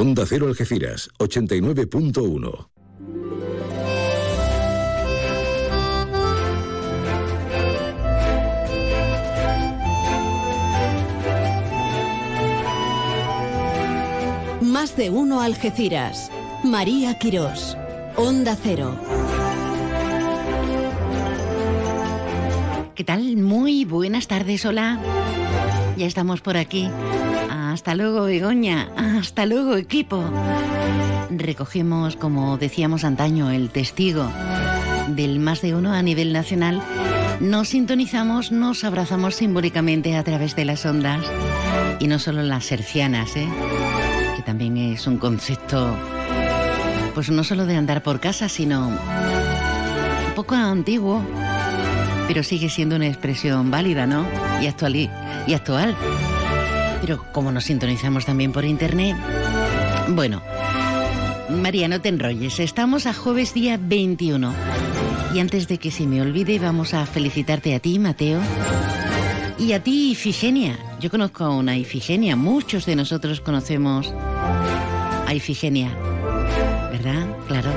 Onda 0.00 0.24
Cero 0.26 0.46
Algeciras, 0.46 1.10
89.1. 1.18 2.68
Más 14.60 14.96
de 14.96 15.10
uno 15.10 15.40
Algeciras. 15.40 16.30
María 16.62 17.18
Quirós. 17.18 17.76
Onda 18.14 18.54
Cero. 18.54 18.96
¿Qué 22.94 23.02
tal? 23.02 23.36
Muy 23.36 23.84
buenas 23.84 24.28
tardes, 24.28 24.64
hola. 24.64 25.00
Ya 25.96 26.06
estamos 26.06 26.40
por 26.40 26.56
aquí. 26.56 26.88
Hasta 27.88 27.96
luego, 27.96 28.24
Begoña. 28.24 28.90
Hasta 29.18 29.46
luego, 29.46 29.74
equipo. 29.78 30.22
Recogemos, 31.30 32.16
como 32.16 32.58
decíamos 32.58 33.02
antaño, 33.02 33.50
el 33.50 33.70
testigo 33.70 34.30
del 35.08 35.40
más 35.40 35.62
de 35.62 35.74
uno 35.74 35.94
a 35.94 36.02
nivel 36.02 36.34
nacional. 36.34 36.82
Nos 37.40 37.70
sintonizamos, 37.70 38.52
nos 38.52 38.84
abrazamos 38.84 39.36
simbólicamente 39.36 40.16
a 40.18 40.22
través 40.22 40.54
de 40.54 40.66
las 40.66 40.84
ondas. 40.84 41.24
Y 41.98 42.08
no 42.08 42.18
solo 42.18 42.42
las 42.42 42.66
sercianas, 42.66 43.34
¿eh? 43.36 43.48
que 44.36 44.42
también 44.42 44.76
es 44.76 45.06
un 45.06 45.16
concepto, 45.16 45.96
pues 47.14 47.30
no 47.30 47.42
solo 47.42 47.64
de 47.64 47.76
andar 47.76 48.02
por 48.02 48.20
casa, 48.20 48.50
sino 48.50 48.88
un 48.88 50.34
poco 50.36 50.56
antiguo, 50.56 51.24
pero 52.26 52.42
sigue 52.42 52.68
siendo 52.68 52.96
una 52.96 53.06
expresión 53.06 53.70
válida, 53.70 54.06
¿no? 54.06 54.26
Y 54.60 54.66
actual. 54.66 54.94
Y 55.46 55.54
actual. 55.54 55.96
Pero 57.00 57.24
como 57.32 57.52
nos 57.52 57.64
sintonizamos 57.64 58.26
también 58.26 58.52
por 58.52 58.64
internet, 58.64 59.16
bueno, 60.08 60.42
María, 61.48 61.88
no 61.88 62.00
te 62.00 62.08
enrolles, 62.08 62.60
estamos 62.60 63.06
a 63.06 63.14
jueves 63.14 63.54
día 63.54 63.78
21. 63.80 64.52
Y 65.34 65.40
antes 65.40 65.68
de 65.68 65.78
que 65.78 65.90
se 65.90 66.06
me 66.06 66.20
olvide, 66.20 66.58
vamos 66.58 66.94
a 66.94 67.04
felicitarte 67.06 67.74
a 67.74 67.80
ti, 67.80 67.98
Mateo, 67.98 68.40
y 69.58 69.72
a 69.72 69.82
ti, 69.82 70.12
Ifigenia. 70.12 70.78
Yo 71.00 71.10
conozco 71.10 71.44
a 71.44 71.50
una 71.50 71.76
Ifigenia, 71.76 72.36
muchos 72.36 72.86
de 72.86 72.96
nosotros 72.96 73.40
conocemos 73.40 74.12
a 75.26 75.34
Ifigenia, 75.34 75.94
¿verdad? 76.90 77.26
Claro. 77.46 77.70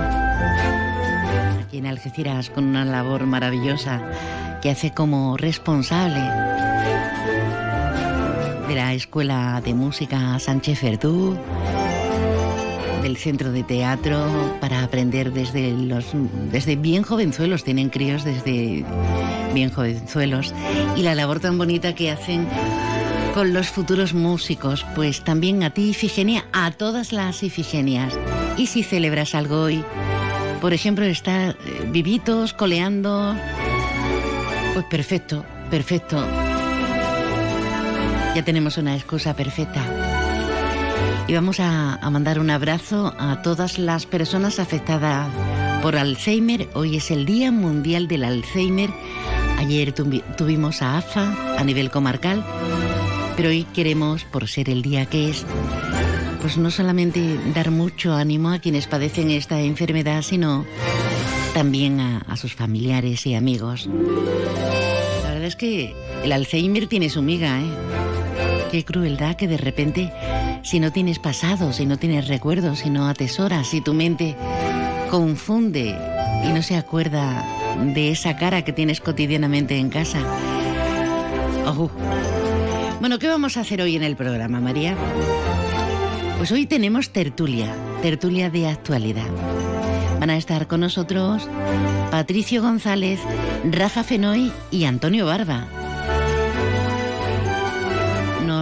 Aquí 1.65 1.77
en 1.77 1.87
Algeciras 1.87 2.49
con 2.49 2.65
una 2.65 2.85
labor 2.85 3.25
maravillosa 3.25 4.01
que 4.61 4.69
hace 4.69 4.93
como 4.93 5.37
responsable 5.37 6.21
de 8.71 8.77
la 8.77 8.93
Escuela 8.93 9.61
de 9.65 9.73
Música 9.73 10.39
Sánchez 10.39 10.81
Verdú, 10.81 11.37
del 13.01 13.17
Centro 13.17 13.51
de 13.51 13.63
Teatro, 13.63 14.57
para 14.61 14.83
aprender 14.83 15.33
desde 15.33 15.71
los 15.71 16.05
desde 16.51 16.77
bien 16.77 17.03
jovenzuelos, 17.03 17.65
tienen 17.65 17.89
críos 17.89 18.23
desde 18.23 18.85
bien 19.53 19.71
jovenzuelos, 19.71 20.53
y 20.95 21.01
la 21.01 21.15
labor 21.15 21.41
tan 21.41 21.57
bonita 21.57 21.95
que 21.95 22.11
hacen 22.11 22.47
con 23.33 23.53
los 23.53 23.67
futuros 23.67 24.13
músicos, 24.13 24.85
pues 24.95 25.21
también 25.21 25.63
a 25.63 25.71
ti, 25.71 25.89
Ifigenia, 25.89 26.45
a 26.53 26.71
todas 26.71 27.11
las 27.11 27.43
Ifigenias. 27.43 28.17
Y 28.55 28.67
si 28.67 28.83
celebras 28.83 29.35
algo 29.35 29.63
hoy, 29.63 29.83
por 30.61 30.71
ejemplo, 30.71 31.03
estar 31.03 31.57
eh, 31.65 31.89
vivitos, 31.89 32.53
coleando, 32.53 33.35
pues 34.73 34.85
perfecto, 34.85 35.43
perfecto. 35.69 36.25
Ya 38.35 38.43
tenemos 38.43 38.77
una 38.77 38.95
excusa 38.95 39.35
perfecta. 39.35 39.83
Y 41.27 41.33
vamos 41.33 41.59
a, 41.59 41.99
mandar 42.11 42.39
un 42.39 42.49
abrazo 42.49 43.13
a 43.19 43.41
todas 43.41 43.77
las 43.77 44.05
personas 44.05 44.59
afectadas 44.59 45.29
por 45.81 45.95
Alzheimer. 45.97 46.69
Hoy 46.73 46.97
es 46.97 47.11
el 47.11 47.25
Día 47.25 47.51
Mundial 47.51 48.07
del 48.07 48.23
Alzheimer. 48.23 48.89
Ayer 49.57 49.93
tuvi- 49.93 50.23
tuvimos 50.35 50.81
a 50.81 50.97
AFA 50.97 51.55
a 51.57 51.63
nivel 51.63 51.91
comarcal, 51.91 52.43
pero 53.35 53.49
hoy 53.49 53.63
queremos, 53.73 54.23
por 54.23 54.47
ser 54.47 54.69
el 54.69 54.81
día 54.81 55.05
que 55.05 55.29
es, 55.29 55.45
pues 56.41 56.57
no 56.57 56.71
solamente 56.71 57.37
dar 57.53 57.69
mucho 57.69 58.13
ánimo 58.13 58.49
a 58.51 58.59
quienes 58.59 58.87
padecen 58.87 59.29
esta 59.29 59.59
enfermedad, 59.61 60.23
sino 60.23 60.65
también 61.53 61.99
a, 61.99 62.19
a 62.27 62.37
sus 62.37 62.55
familiares 62.55 63.25
y 63.27 63.35
amigos. 63.35 63.87
La 65.23 65.29
verdad 65.29 65.45
es 65.45 65.55
que 65.55 65.93
el 66.23 66.31
Alzheimer 66.31 66.87
tiene 66.87 67.09
su 67.09 67.21
miga, 67.21 67.59
¿eh? 67.59 67.65
Qué 68.71 68.85
crueldad 68.85 69.35
que 69.35 69.49
de 69.49 69.57
repente, 69.57 70.13
si 70.63 70.79
no 70.79 70.93
tienes 70.93 71.19
pasado, 71.19 71.73
si 71.73 71.85
no 71.85 71.97
tienes 71.97 72.29
recuerdos, 72.29 72.79
si 72.79 72.89
no 72.89 73.09
atesoras, 73.09 73.67
si 73.67 73.81
tu 73.81 73.93
mente 73.93 74.37
confunde 75.09 75.93
y 76.45 76.53
no 76.53 76.61
se 76.61 76.77
acuerda 76.77 77.45
de 77.83 78.11
esa 78.11 78.37
cara 78.37 78.63
que 78.63 78.71
tienes 78.71 79.01
cotidianamente 79.01 79.77
en 79.77 79.89
casa. 79.89 80.19
Ojo. 81.65 81.91
Bueno, 83.01 83.19
¿qué 83.19 83.27
vamos 83.27 83.57
a 83.57 83.61
hacer 83.61 83.81
hoy 83.81 83.97
en 83.97 84.03
el 84.03 84.15
programa, 84.15 84.61
María? 84.61 84.95
Pues 86.37 86.49
hoy 86.53 86.65
tenemos 86.65 87.09
tertulia, 87.09 87.75
tertulia 88.01 88.49
de 88.49 88.67
actualidad. 88.67 89.27
Van 90.17 90.29
a 90.29 90.37
estar 90.37 90.67
con 90.67 90.79
nosotros 90.79 91.45
Patricio 92.09 92.61
González, 92.61 93.19
Rafa 93.69 94.05
Fenoy 94.05 94.53
y 94.71 94.85
Antonio 94.85 95.25
Barba. 95.25 95.67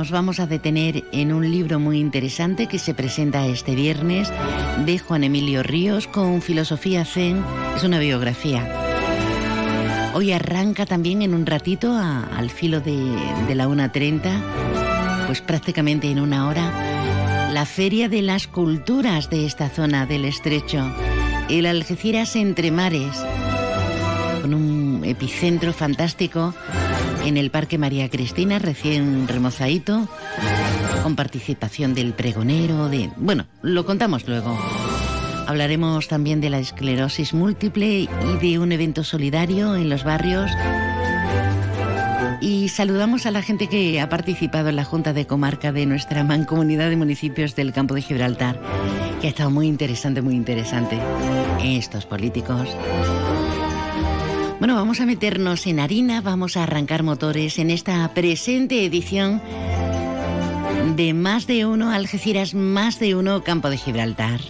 Nos 0.09 0.13
vamos 0.15 0.39
a 0.39 0.47
detener 0.47 1.03
en 1.11 1.31
un 1.31 1.51
libro 1.51 1.79
muy 1.79 1.99
interesante 1.99 2.65
que 2.65 2.79
se 2.79 2.95
presenta 2.95 3.45
este 3.45 3.75
viernes 3.75 4.33
de 4.83 4.97
Juan 4.97 5.23
Emilio 5.23 5.61
Ríos 5.61 6.07
con 6.07 6.41
Filosofía 6.41 7.05
Zen. 7.05 7.43
Es 7.77 7.83
una 7.83 7.99
biografía. 7.99 8.67
Hoy 10.15 10.31
arranca 10.31 10.87
también 10.87 11.21
en 11.21 11.35
un 11.35 11.45
ratito 11.45 11.93
al 11.95 12.49
filo 12.49 12.81
de, 12.81 12.97
de 13.47 13.53
la 13.53 13.67
1.30, 13.67 15.27
pues 15.27 15.41
prácticamente 15.41 16.09
en 16.09 16.19
una 16.19 16.47
hora, 16.47 17.51
la 17.53 17.67
Feria 17.67 18.09
de 18.09 18.23
las 18.23 18.47
Culturas 18.47 19.29
de 19.29 19.45
esta 19.45 19.69
zona 19.69 20.07
del 20.07 20.25
Estrecho, 20.25 20.91
el 21.49 21.67
Algeciras 21.67 22.35
Entre 22.35 22.71
Mares, 22.71 23.15
con 24.41 24.55
un 24.55 25.03
epicentro 25.05 25.71
fantástico 25.71 26.55
en 27.25 27.37
el 27.37 27.51
Parque 27.51 27.77
María 27.77 28.09
Cristina, 28.09 28.59
recién 28.59 29.27
remozadito, 29.27 30.07
con 31.03 31.15
participación 31.15 31.93
del 31.93 32.13
pregonero, 32.13 32.89
de... 32.89 33.09
Bueno, 33.17 33.45
lo 33.61 33.85
contamos 33.85 34.27
luego. 34.27 34.57
Hablaremos 35.47 36.07
también 36.07 36.41
de 36.41 36.49
la 36.49 36.59
esclerosis 36.59 37.33
múltiple 37.33 37.87
y 37.87 38.07
de 38.41 38.59
un 38.59 38.71
evento 38.71 39.03
solidario 39.03 39.75
en 39.75 39.89
los 39.89 40.03
barrios. 40.03 40.51
Y 42.41 42.69
saludamos 42.69 43.25
a 43.25 43.31
la 43.31 43.41
gente 43.41 43.67
que 43.67 43.99
ha 43.99 44.09
participado 44.09 44.69
en 44.69 44.75
la 44.75 44.85
Junta 44.85 45.11
de 45.11 45.27
Comarca 45.27 45.71
de 45.71 45.85
nuestra 45.85 46.23
mancomunidad 46.23 46.89
de 46.89 46.95
municipios 46.95 47.55
del 47.55 47.73
Campo 47.73 47.95
de 47.95 48.01
Gibraltar, 48.01 48.61
que 49.19 49.27
ha 49.27 49.29
estado 49.31 49.49
muy 49.49 49.67
interesante, 49.67 50.21
muy 50.21 50.35
interesante. 50.35 50.97
Estos 51.63 52.05
políticos. 52.05 52.69
Bueno, 54.59 54.75
vamos 54.75 54.99
a 54.99 55.05
meternos 55.05 55.65
en 55.67 55.79
harina, 55.79 56.19
vamos 56.19 56.57
a 56.57 56.63
arrancar 56.63 57.01
motores 57.01 57.59
en 57.59 57.69
esta 57.69 58.13
presente 58.13 58.83
edición 58.83 59.41
de 60.97 61.13
Más 61.13 61.47
de 61.47 61.65
Uno 61.65 61.91
Algeciras, 61.91 62.53
Más 62.53 62.99
de 62.99 63.15
Uno 63.15 63.41
Campo 63.45 63.69
de 63.69 63.77
Gibraltar. 63.77 64.41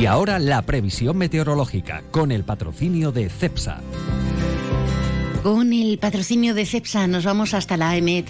Y 0.00 0.06
ahora 0.06 0.40
la 0.40 0.62
previsión 0.62 1.16
meteorológica 1.16 2.02
con 2.10 2.32
el 2.32 2.42
patrocinio 2.42 3.12
de 3.12 3.30
CEPSA. 3.30 3.80
Con 5.44 5.74
el 5.74 5.98
patrocinio 5.98 6.54
de 6.54 6.64
CEPSA 6.64 7.06
nos 7.06 7.26
vamos 7.26 7.52
hasta 7.52 7.76
la 7.76 7.90
AEMET. 7.90 8.24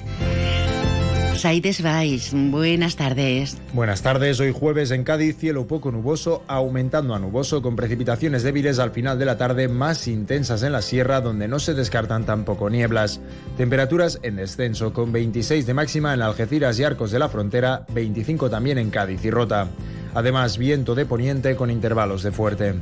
Saides 1.36 1.80
Vais, 1.80 2.32
buenas 2.34 2.96
tardes. 2.96 3.56
Buenas 3.72 4.02
tardes, 4.02 4.40
hoy 4.40 4.50
jueves 4.52 4.90
en 4.90 5.04
Cádiz, 5.04 5.36
cielo 5.38 5.68
poco 5.68 5.92
nuboso, 5.92 6.42
aumentando 6.48 7.14
a 7.14 7.20
nuboso 7.20 7.62
con 7.62 7.76
precipitaciones 7.76 8.42
débiles 8.42 8.80
al 8.80 8.90
final 8.90 9.16
de 9.16 9.26
la 9.26 9.38
tarde, 9.38 9.68
más 9.68 10.08
intensas 10.08 10.64
en 10.64 10.72
la 10.72 10.82
sierra, 10.82 11.20
donde 11.20 11.46
no 11.46 11.60
se 11.60 11.74
descartan 11.74 12.26
tampoco 12.26 12.68
nieblas. 12.68 13.20
Temperaturas 13.56 14.18
en 14.24 14.34
descenso, 14.34 14.92
con 14.92 15.12
26 15.12 15.66
de 15.66 15.74
máxima 15.74 16.14
en 16.14 16.22
Algeciras 16.22 16.80
y 16.80 16.82
Arcos 16.82 17.12
de 17.12 17.20
la 17.20 17.28
Frontera, 17.28 17.86
25 17.94 18.50
también 18.50 18.78
en 18.78 18.90
Cádiz 18.90 19.24
y 19.24 19.30
Rota. 19.30 19.68
Además, 20.14 20.58
viento 20.58 20.96
de 20.96 21.06
poniente 21.06 21.54
con 21.54 21.70
intervalos 21.70 22.24
de 22.24 22.32
fuerte. 22.32 22.74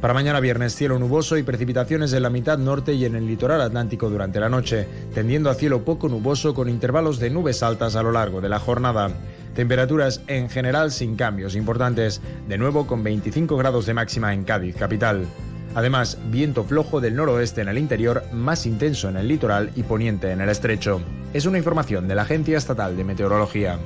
Para 0.00 0.14
mañana 0.14 0.40
viernes, 0.40 0.74
cielo 0.74 0.98
nuboso 0.98 1.36
y 1.36 1.42
precipitaciones 1.42 2.14
en 2.14 2.22
la 2.22 2.30
mitad 2.30 2.56
norte 2.56 2.94
y 2.94 3.04
en 3.04 3.16
el 3.16 3.26
litoral 3.26 3.60
atlántico 3.60 4.08
durante 4.08 4.40
la 4.40 4.48
noche, 4.48 4.88
tendiendo 5.12 5.50
a 5.50 5.54
cielo 5.54 5.84
poco 5.84 6.08
nuboso 6.08 6.54
con 6.54 6.70
intervalos 6.70 7.18
de 7.18 7.28
nubes 7.28 7.62
altas 7.62 7.96
a 7.96 8.02
lo 8.02 8.10
largo 8.10 8.40
de 8.40 8.48
la 8.48 8.58
jornada. 8.58 9.10
Temperaturas 9.54 10.22
en 10.26 10.48
general 10.48 10.90
sin 10.90 11.16
cambios 11.16 11.54
importantes, 11.54 12.22
de 12.48 12.56
nuevo 12.56 12.86
con 12.86 13.04
25 13.04 13.58
grados 13.58 13.84
de 13.84 13.92
máxima 13.92 14.32
en 14.32 14.44
Cádiz, 14.44 14.74
capital. 14.74 15.26
Además, 15.74 16.16
viento 16.30 16.64
flojo 16.64 17.02
del 17.02 17.14
noroeste 17.14 17.60
en 17.60 17.68
el 17.68 17.76
interior, 17.76 18.24
más 18.32 18.64
intenso 18.64 19.10
en 19.10 19.18
el 19.18 19.28
litoral 19.28 19.70
y 19.76 19.82
poniente 19.82 20.30
en 20.30 20.40
el 20.40 20.48
estrecho. 20.48 21.02
Es 21.34 21.44
una 21.44 21.58
información 21.58 22.08
de 22.08 22.14
la 22.14 22.22
Agencia 22.22 22.56
Estatal 22.56 22.96
de 22.96 23.04
Meteorología. 23.04 23.78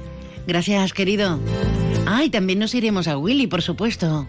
Gracias, 0.46 0.92
querido. 0.92 1.40
Ay, 2.06 2.30
también 2.30 2.60
nos 2.60 2.74
iremos 2.74 3.08
a 3.08 3.18
Willy, 3.18 3.48
por 3.48 3.62
supuesto. 3.62 4.28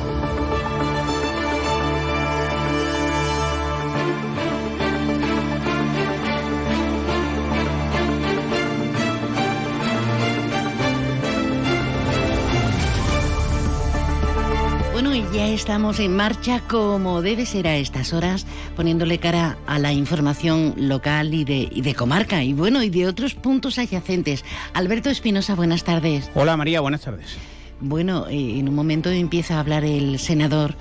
ya 15.41 15.47
estamos 15.47 15.99
en 15.99 16.15
marcha 16.15 16.61
como 16.67 17.23
debe 17.23 17.47
ser 17.47 17.67
a 17.67 17.75
estas 17.75 18.13
horas, 18.13 18.45
poniéndole 18.75 19.17
cara 19.17 19.57
a 19.65 19.79
la 19.79 19.91
información 19.91 20.75
local 20.77 21.33
y 21.33 21.45
de, 21.45 21.67
y 21.71 21.81
de 21.81 21.95
comarca, 21.95 22.43
y 22.43 22.53
bueno, 22.53 22.83
y 22.83 22.91
de 22.91 23.07
otros 23.07 23.33
puntos 23.33 23.79
adyacentes. 23.79 24.45
Alberto 24.75 25.09
Espinosa, 25.09 25.55
buenas 25.55 25.83
tardes. 25.83 26.29
Hola 26.35 26.57
María, 26.57 26.79
buenas 26.81 27.01
tardes. 27.01 27.37
Bueno, 27.79 28.27
eh, 28.27 28.59
en 28.59 28.69
un 28.69 28.75
momento 28.75 29.09
empieza 29.09 29.55
a 29.55 29.61
hablar 29.61 29.83
el 29.83 30.19
senador 30.19 30.75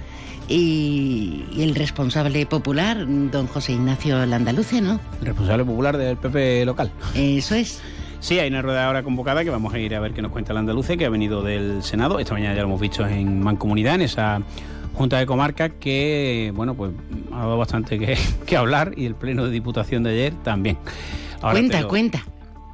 y, 0.47 1.43
el 1.59 1.75
responsable 1.75 2.45
popular, 2.45 3.07
don 3.09 3.47
José 3.47 3.73
Ignacio 3.73 4.27
Landaluce, 4.27 4.83
¿no? 4.83 5.01
Responsable 5.23 5.65
popular 5.65 5.97
del 5.97 6.19
PP 6.19 6.67
local. 6.67 6.93
Eso 7.15 7.55
es. 7.55 7.81
Sí, 8.21 8.39
hay 8.39 8.49
una 8.51 8.61
rueda 8.63 8.87
ahora 8.87 9.03
convocada 9.03 9.43
que 9.45 9.51
vamos 9.51 9.73
a 9.73 9.79
ir 9.79 9.95
a 9.95 10.01
ver 10.01 10.13
qué 10.13 10.21
nos 10.23 10.31
cuenta 10.31 10.53
el 10.53 10.59
andaluce, 10.59 10.99
que 10.99 11.07
ha 11.07 11.11
venido 11.11 11.43
del 11.43 11.83
Senado. 11.83 12.19
Esta 12.19 12.35
mañana 12.35 12.55
ya 12.55 12.61
lo 12.63 12.69
hemos 12.69 12.81
visto 12.81 13.07
en 13.07 13.41
Mancomunidad, 13.41 13.95
en 13.95 14.03
esa 14.03 14.43
Junta 14.95 15.19
de 15.19 15.25
Comarca, 15.27 15.71
que, 15.71 16.53
bueno, 16.55 16.75
pues 16.75 16.93
ha 17.33 17.39
dado 17.39 17.57
bastante 17.57 17.99
que, 17.99 18.19
que 18.47 18.57
hablar 18.57 18.93
y 18.97 19.07
el 19.07 19.15
Pleno 19.15 19.45
de 19.47 19.51
Diputación 19.51 20.03
de 20.03 20.11
ayer 20.11 20.35
también. 20.43 20.77
Ahora 21.41 21.55
cuenta, 21.55 21.81
lo- 21.81 21.89
cuenta. 21.89 22.25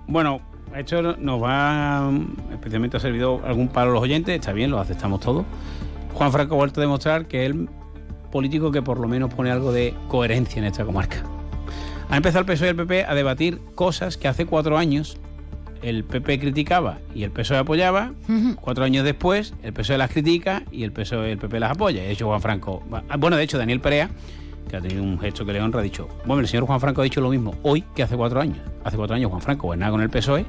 Bueno, 0.08 0.40
esto 0.76 1.16
nos 1.16 1.40
va, 1.42 2.10
especialmente 2.52 2.96
ha 2.96 3.00
servido 3.00 3.40
algún 3.46 3.68
palo 3.68 3.92
a 3.92 3.94
los 3.94 4.02
oyentes, 4.02 4.34
está 4.34 4.52
bien, 4.52 4.70
lo 4.72 4.80
aceptamos 4.80 5.20
todos. 5.20 5.44
Juan 6.14 6.32
Franco 6.32 6.54
ha 6.54 6.58
vuelto 6.58 6.80
a 6.80 6.82
demostrar 6.82 7.26
que 7.26 7.44
es 7.44 7.50
el 7.52 7.68
político 8.32 8.72
que 8.72 8.82
por 8.82 8.98
lo 8.98 9.06
menos 9.06 9.32
pone 9.32 9.50
algo 9.52 9.70
de 9.70 9.94
coherencia 10.08 10.58
en 10.58 10.64
esta 10.66 10.84
comarca. 10.84 11.18
Ha 12.10 12.16
empezado 12.16 12.40
el 12.40 12.46
PSOE 12.46 12.66
y 12.68 12.70
el 12.70 12.76
PP 12.76 13.04
a 13.04 13.14
debatir 13.14 13.60
cosas 13.76 14.16
que 14.16 14.26
hace 14.28 14.46
cuatro 14.46 14.76
años 14.78 15.18
el 15.82 16.04
PP 16.04 16.38
criticaba 16.40 16.98
y 17.14 17.22
el 17.24 17.30
PSOE 17.30 17.58
apoyaba. 17.58 18.12
Cuatro 18.60 18.84
años 18.84 19.04
después, 19.04 19.54
el 19.62 19.72
PSOE 19.72 19.98
las 19.98 20.10
critica 20.10 20.62
y 20.70 20.84
el 20.84 20.92
PSOE 20.92 21.32
el 21.32 21.38
PP 21.38 21.60
las 21.60 21.72
apoya. 21.72 22.02
De 22.02 22.10
hecho, 22.10 22.26
Juan 22.26 22.40
Franco. 22.40 22.82
ah, 23.08 23.16
Bueno, 23.16 23.36
de 23.36 23.42
hecho, 23.44 23.58
Daniel 23.58 23.80
Perea, 23.80 24.10
que 24.68 24.76
ha 24.76 24.80
tenido 24.80 25.02
un 25.02 25.18
gesto 25.18 25.44
que 25.46 25.52
le 25.52 25.60
honra, 25.60 25.80
ha 25.80 25.82
dicho: 25.82 26.08
Bueno, 26.24 26.40
el 26.40 26.48
señor 26.48 26.66
Juan 26.66 26.80
Franco 26.80 27.00
ha 27.00 27.04
dicho 27.04 27.20
lo 27.20 27.30
mismo 27.30 27.54
hoy 27.62 27.84
que 27.94 28.02
hace 28.02 28.16
cuatro 28.16 28.40
años. 28.40 28.58
Hace 28.84 28.96
cuatro 28.96 29.14
años 29.16 29.30
Juan 29.30 29.42
Franco 29.42 29.66
gobernaba 29.68 29.92
con 29.92 30.00
el 30.02 30.10
PSOE 30.10 30.44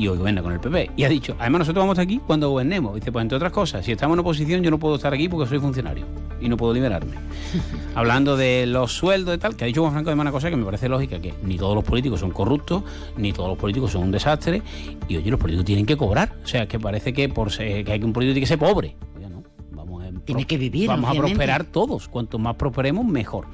y 0.00 0.08
hoy 0.08 0.16
gobierna 0.16 0.42
con 0.42 0.52
el 0.52 0.60
PP. 0.60 0.92
Y 0.96 1.04
ha 1.04 1.08
dicho: 1.08 1.36
Además, 1.38 1.60
nosotros 1.60 1.82
vamos 1.82 1.98
a 1.98 2.02
estar 2.02 2.10
aquí 2.12 2.20
cuando 2.26 2.48
gobernemos. 2.50 2.94
Dice: 2.94 3.12
Pues 3.12 3.22
entre 3.22 3.36
otras 3.36 3.52
cosas, 3.52 3.84
si 3.84 3.92
estamos 3.92 4.14
en 4.14 4.20
oposición, 4.20 4.62
yo 4.62 4.70
no 4.70 4.78
puedo 4.78 4.94
estar 4.96 5.12
aquí 5.12 5.28
porque 5.28 5.46
soy 5.48 5.58
funcionario 5.58 6.06
y 6.40 6.48
no 6.48 6.56
puedo 6.56 6.72
liberarme. 6.72 7.12
Hablando 7.94 8.36
de 8.36 8.64
los 8.66 8.92
sueldos 8.92 9.34
y 9.34 9.38
tal, 9.38 9.56
que 9.56 9.64
ha 9.64 9.66
dicho 9.66 9.82
Juan 9.82 9.92
Franco 9.92 10.08
además 10.10 10.24
una 10.24 10.32
cosa 10.32 10.48
que 10.48 10.56
me 10.56 10.64
parece 10.64 10.88
lógica, 10.88 11.20
que 11.20 11.34
ni 11.42 11.56
todos 11.58 11.74
los 11.74 11.84
políticos 11.84 12.20
son 12.20 12.30
corruptos, 12.30 12.82
ni 13.18 13.32
todos 13.32 13.50
los 13.50 13.58
políticos 13.58 13.92
son 13.92 14.04
un 14.04 14.10
desastre, 14.10 14.62
y 15.06 15.16
oye, 15.18 15.30
los 15.30 15.38
políticos 15.38 15.66
tienen 15.66 15.84
que 15.84 15.96
cobrar. 15.98 16.32
O 16.42 16.46
sea, 16.46 16.66
que 16.66 16.78
parece 16.80 17.12
que 17.12 17.28
por 17.28 17.50
ser- 17.52 17.84
que 17.84 17.92
hay 17.92 17.98
que 18.00 18.06
un 18.06 18.12
político 18.14 18.32
tiene 18.34 18.40
que 18.44 18.46
ser 18.48 18.58
pobre. 18.58 18.96
Oiga, 19.16 19.28
no, 19.28 19.42
vamos 19.72 20.02
a, 20.02 20.10
Tiene 20.24 20.46
que 20.46 20.56
vivir, 20.56 20.88
Vamos 20.88 21.10
obviamente. 21.10 21.32
a 21.32 21.36
prosperar 21.36 21.64
todos. 21.64 22.08
Cuanto 22.08 22.38
más 22.38 22.56
prosperemos, 22.56 23.04
mejor. 23.04 23.46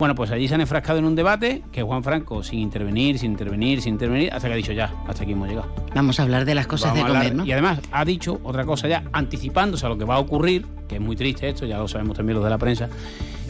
Bueno, 0.00 0.14
pues 0.14 0.30
allí 0.30 0.48
se 0.48 0.54
han 0.54 0.62
enfrascado 0.62 0.98
en 0.98 1.04
un 1.04 1.14
debate 1.14 1.62
que 1.70 1.82
Juan 1.82 2.02
Franco, 2.02 2.42
sin 2.42 2.60
intervenir, 2.60 3.18
sin 3.18 3.32
intervenir, 3.32 3.82
sin 3.82 3.92
intervenir, 3.92 4.32
hasta 4.32 4.48
que 4.48 4.54
ha 4.54 4.56
dicho 4.56 4.72
ya, 4.72 4.94
hasta 5.06 5.24
aquí 5.24 5.32
hemos 5.32 5.46
llegado. 5.46 5.70
Vamos 5.94 6.18
a 6.18 6.22
hablar 6.22 6.46
de 6.46 6.54
las 6.54 6.66
cosas 6.66 6.94
Vamos 6.94 7.06
de 7.06 7.12
comer, 7.12 7.34
¿no? 7.34 7.44
Y 7.44 7.52
además 7.52 7.80
ha 7.92 8.02
dicho 8.06 8.40
otra 8.42 8.64
cosa 8.64 8.88
ya, 8.88 9.04
anticipándose 9.12 9.84
a 9.84 9.90
lo 9.90 9.98
que 9.98 10.06
va 10.06 10.14
a 10.14 10.18
ocurrir, 10.18 10.64
que 10.88 10.94
es 10.94 11.02
muy 11.02 11.16
triste 11.16 11.50
esto, 11.50 11.66
ya 11.66 11.76
lo 11.76 11.86
sabemos 11.86 12.16
también 12.16 12.36
los 12.36 12.44
de 12.44 12.48
la 12.48 12.56
prensa, 12.56 12.88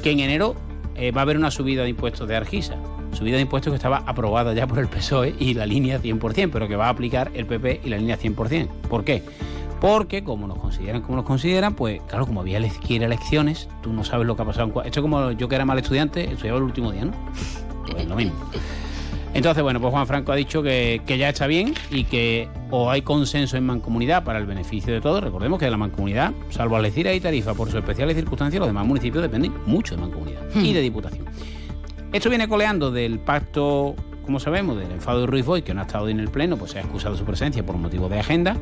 que 0.03 0.11
en 0.11 0.19
enero 0.19 0.57
eh, 0.97 1.13
va 1.13 1.21
a 1.21 1.23
haber 1.23 1.37
una 1.37 1.53
subida 1.53 1.85
de 1.85 1.91
impuestos 1.91 2.27
de 2.27 2.35
Argisa. 2.35 2.75
Subida 3.13 3.37
de 3.37 3.43
impuestos 3.43 3.71
que 3.71 3.77
estaba 3.77 3.99
aprobada 3.99 4.53
ya 4.53 4.67
por 4.67 4.81
el 4.81 4.89
PSOE 4.89 5.37
y 5.39 5.55
la 5.55 5.67
línea 5.67 6.01
100%, 6.03 6.51
pero 6.53 6.67
que 6.67 6.75
va 6.75 6.87
a 6.87 6.91
aplicar 6.91 7.31
el 7.33 7.47
PP 7.47 7.83
y 7.85 7.91
la 7.91 7.99
línea 7.99 8.19
100%. 8.19 8.67
¿Por 8.89 9.05
qué? 9.05 9.23
Porque 9.81 10.23
como 10.23 10.47
nos 10.47 10.59
consideran 10.59 11.03
como 11.03 11.17
nos 11.17 11.25
consideran, 11.25 11.75
pues 11.75 12.01
claro, 12.07 12.27
como 12.27 12.41
había 12.41 12.59
a 12.59 12.61
elecciones, 12.61 13.69
tú 13.83 13.93
no 13.93 14.05
sabes 14.05 14.27
lo 14.27 14.37
que 14.37 14.43
ha 14.43 14.45
pasado. 14.45 14.69
Esto 14.85 15.01
es 15.01 15.03
como 15.03 15.33
yo 15.33 15.49
que 15.49 15.55
era 15.55 15.65
mal 15.65 15.79
estudiante, 15.79 16.31
estudiaba 16.31 16.59
el 16.59 16.65
último 16.65 16.93
día, 16.93 17.07
¿no? 17.07 17.13
Pues 17.91 18.07
lo 18.07 18.17
mismo. 18.17 18.35
Entonces, 19.33 19.63
bueno, 19.63 19.81
pues 19.81 19.93
Juan 19.93 20.07
Franco 20.07 20.33
ha 20.33 20.37
dicho 20.37 20.63
que, 20.63 21.03
que 21.07 21.17
ya 21.17 21.29
está 21.29 21.47
bien 21.47 21.75
y 21.91 22.05
que 22.05 22.49
o 22.71 22.91
hay 22.91 23.03
consenso 23.03 23.57
en 23.57 23.65
mancomunidad 23.65 24.25
para 24.25 24.39
el 24.39 24.47
beneficio 24.47 24.93
de 24.93 25.01
todos. 25.01 25.23
Recordemos 25.23 25.59
que 25.59 25.67
de 25.67 25.71
la 25.71 25.77
mancomunidad, 25.77 26.33
salvo 26.51 26.77
Algeciras 26.77 27.15
y 27.15 27.21
Tarifa, 27.21 27.55
por 27.55 27.69
sus 27.69 27.79
especiales 27.79 28.17
circunstancias, 28.17 28.59
los 28.59 28.69
demás 28.69 28.87
municipios 28.87 29.23
dependen 29.23 29.55
mucho 29.67 29.95
de 29.95 30.01
mancomunidad 30.01 30.43
y 30.57 30.73
de 30.73 30.81
diputación. 30.81 31.27
Esto 32.13 32.29
viene 32.29 32.49
coleando 32.49 32.91
del 32.91 33.21
pacto, 33.21 33.95
como 34.31 34.39
sabemos, 34.39 34.79
del 34.79 34.93
enfado 34.93 35.23
de 35.23 35.27
Ruiz 35.27 35.45
Boy, 35.45 35.63
que 35.63 35.75
no 35.75 35.81
ha 35.81 35.83
estado 35.87 36.05
hoy 36.05 36.13
en 36.13 36.21
el 36.21 36.29
Pleno, 36.29 36.57
pues 36.57 36.71
se 36.71 36.79
ha 36.79 36.83
excusado 36.83 37.17
su 37.17 37.25
presencia 37.25 37.67
por 37.67 37.77
motivo 37.77 38.09
de 38.09 38.21
agenda, 38.21 38.57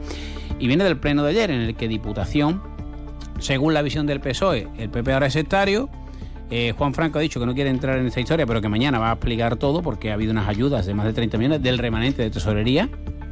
y 0.59 0.67
viene 0.67 0.83
del 0.83 0.97
Pleno 0.97 1.23
de 1.23 1.29
ayer, 1.29 1.51
en 1.51 1.61
el 1.61 1.77
que 1.77 1.89
Diputación, 1.89 2.63
según 3.39 3.75
la 3.75 3.83
visión 3.83 4.07
del 4.07 4.19
PSOE, 4.19 4.67
el 4.79 4.89
PP 4.89 5.13
ahora 5.13 5.27
es 5.27 5.35
sectario, 5.35 5.91
eh, 6.51 6.73
Juan 6.75 6.95
Franco 6.95 7.19
ha 7.19 7.21
dicho 7.21 7.39
que 7.39 7.45
no 7.45 7.55
quiere 7.55 7.69
entrar 7.69 7.99
en 7.99 8.07
esta 8.07 8.19
historia, 8.19 8.47
pero 8.47 8.63
que 8.63 8.71
mañana 8.71 8.99
va 8.99 9.11
a 9.11 9.13
explicar 9.13 9.57
todo 9.57 9.83
porque 9.83 10.11
ha 10.11 10.15
habido 10.15 10.33
unas 10.33 10.49
ayudas 10.49 10.87
de 10.87 10.95
más 10.95 11.05
de 11.05 11.13
30 11.13 11.37
millones 11.37 11.63
del 11.63 11.77
remanente 11.77 12.23
de 12.23 12.31
tesorería 12.31 12.89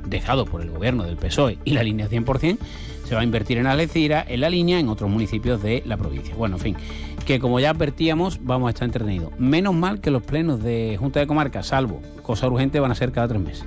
dejado 0.06 0.44
por 0.44 0.60
el 0.60 0.70
gobierno 0.70 1.04
del 1.04 1.16
PSOE 1.16 1.56
y 1.64 1.70
la 1.70 1.82
línea 1.82 2.06
100%. 2.06 2.58
Se 3.06 3.14
va 3.14 3.20
a 3.20 3.24
invertir 3.24 3.58
en 3.58 3.66
Algeciras, 3.66 4.26
en 4.28 4.40
la 4.40 4.50
línea, 4.50 4.80
en 4.80 4.88
otros 4.88 5.08
municipios 5.08 5.62
de 5.62 5.82
la 5.86 5.96
provincia. 5.96 6.34
Bueno, 6.34 6.56
en 6.56 6.60
fin, 6.60 6.76
que 7.24 7.38
como 7.38 7.60
ya 7.60 7.70
advertíamos, 7.70 8.40
vamos 8.42 8.66
a 8.66 8.70
estar 8.70 8.84
entretenidos. 8.84 9.32
Menos 9.38 9.74
mal 9.74 10.00
que 10.00 10.10
los 10.10 10.22
plenos 10.22 10.62
de 10.62 10.96
Junta 10.98 11.20
de 11.20 11.26
Comarca, 11.28 11.62
salvo 11.62 12.02
cosa 12.22 12.48
urgente, 12.48 12.80
van 12.80 12.90
a 12.90 12.96
ser 12.96 13.12
cada 13.12 13.28
tres 13.28 13.40
meses. 13.40 13.64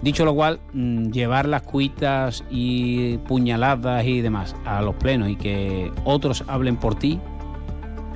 Dicho 0.00 0.24
lo 0.24 0.34
cual, 0.34 0.60
mm, 0.72 1.10
llevar 1.10 1.48
las 1.48 1.62
cuitas 1.62 2.44
y 2.50 3.18
puñaladas 3.18 4.04
y 4.04 4.20
demás 4.20 4.54
a 4.64 4.82
los 4.82 4.94
plenos 4.94 5.28
y 5.30 5.36
que 5.36 5.90
otros 6.04 6.44
hablen 6.46 6.76
por 6.76 6.96
ti, 6.96 7.18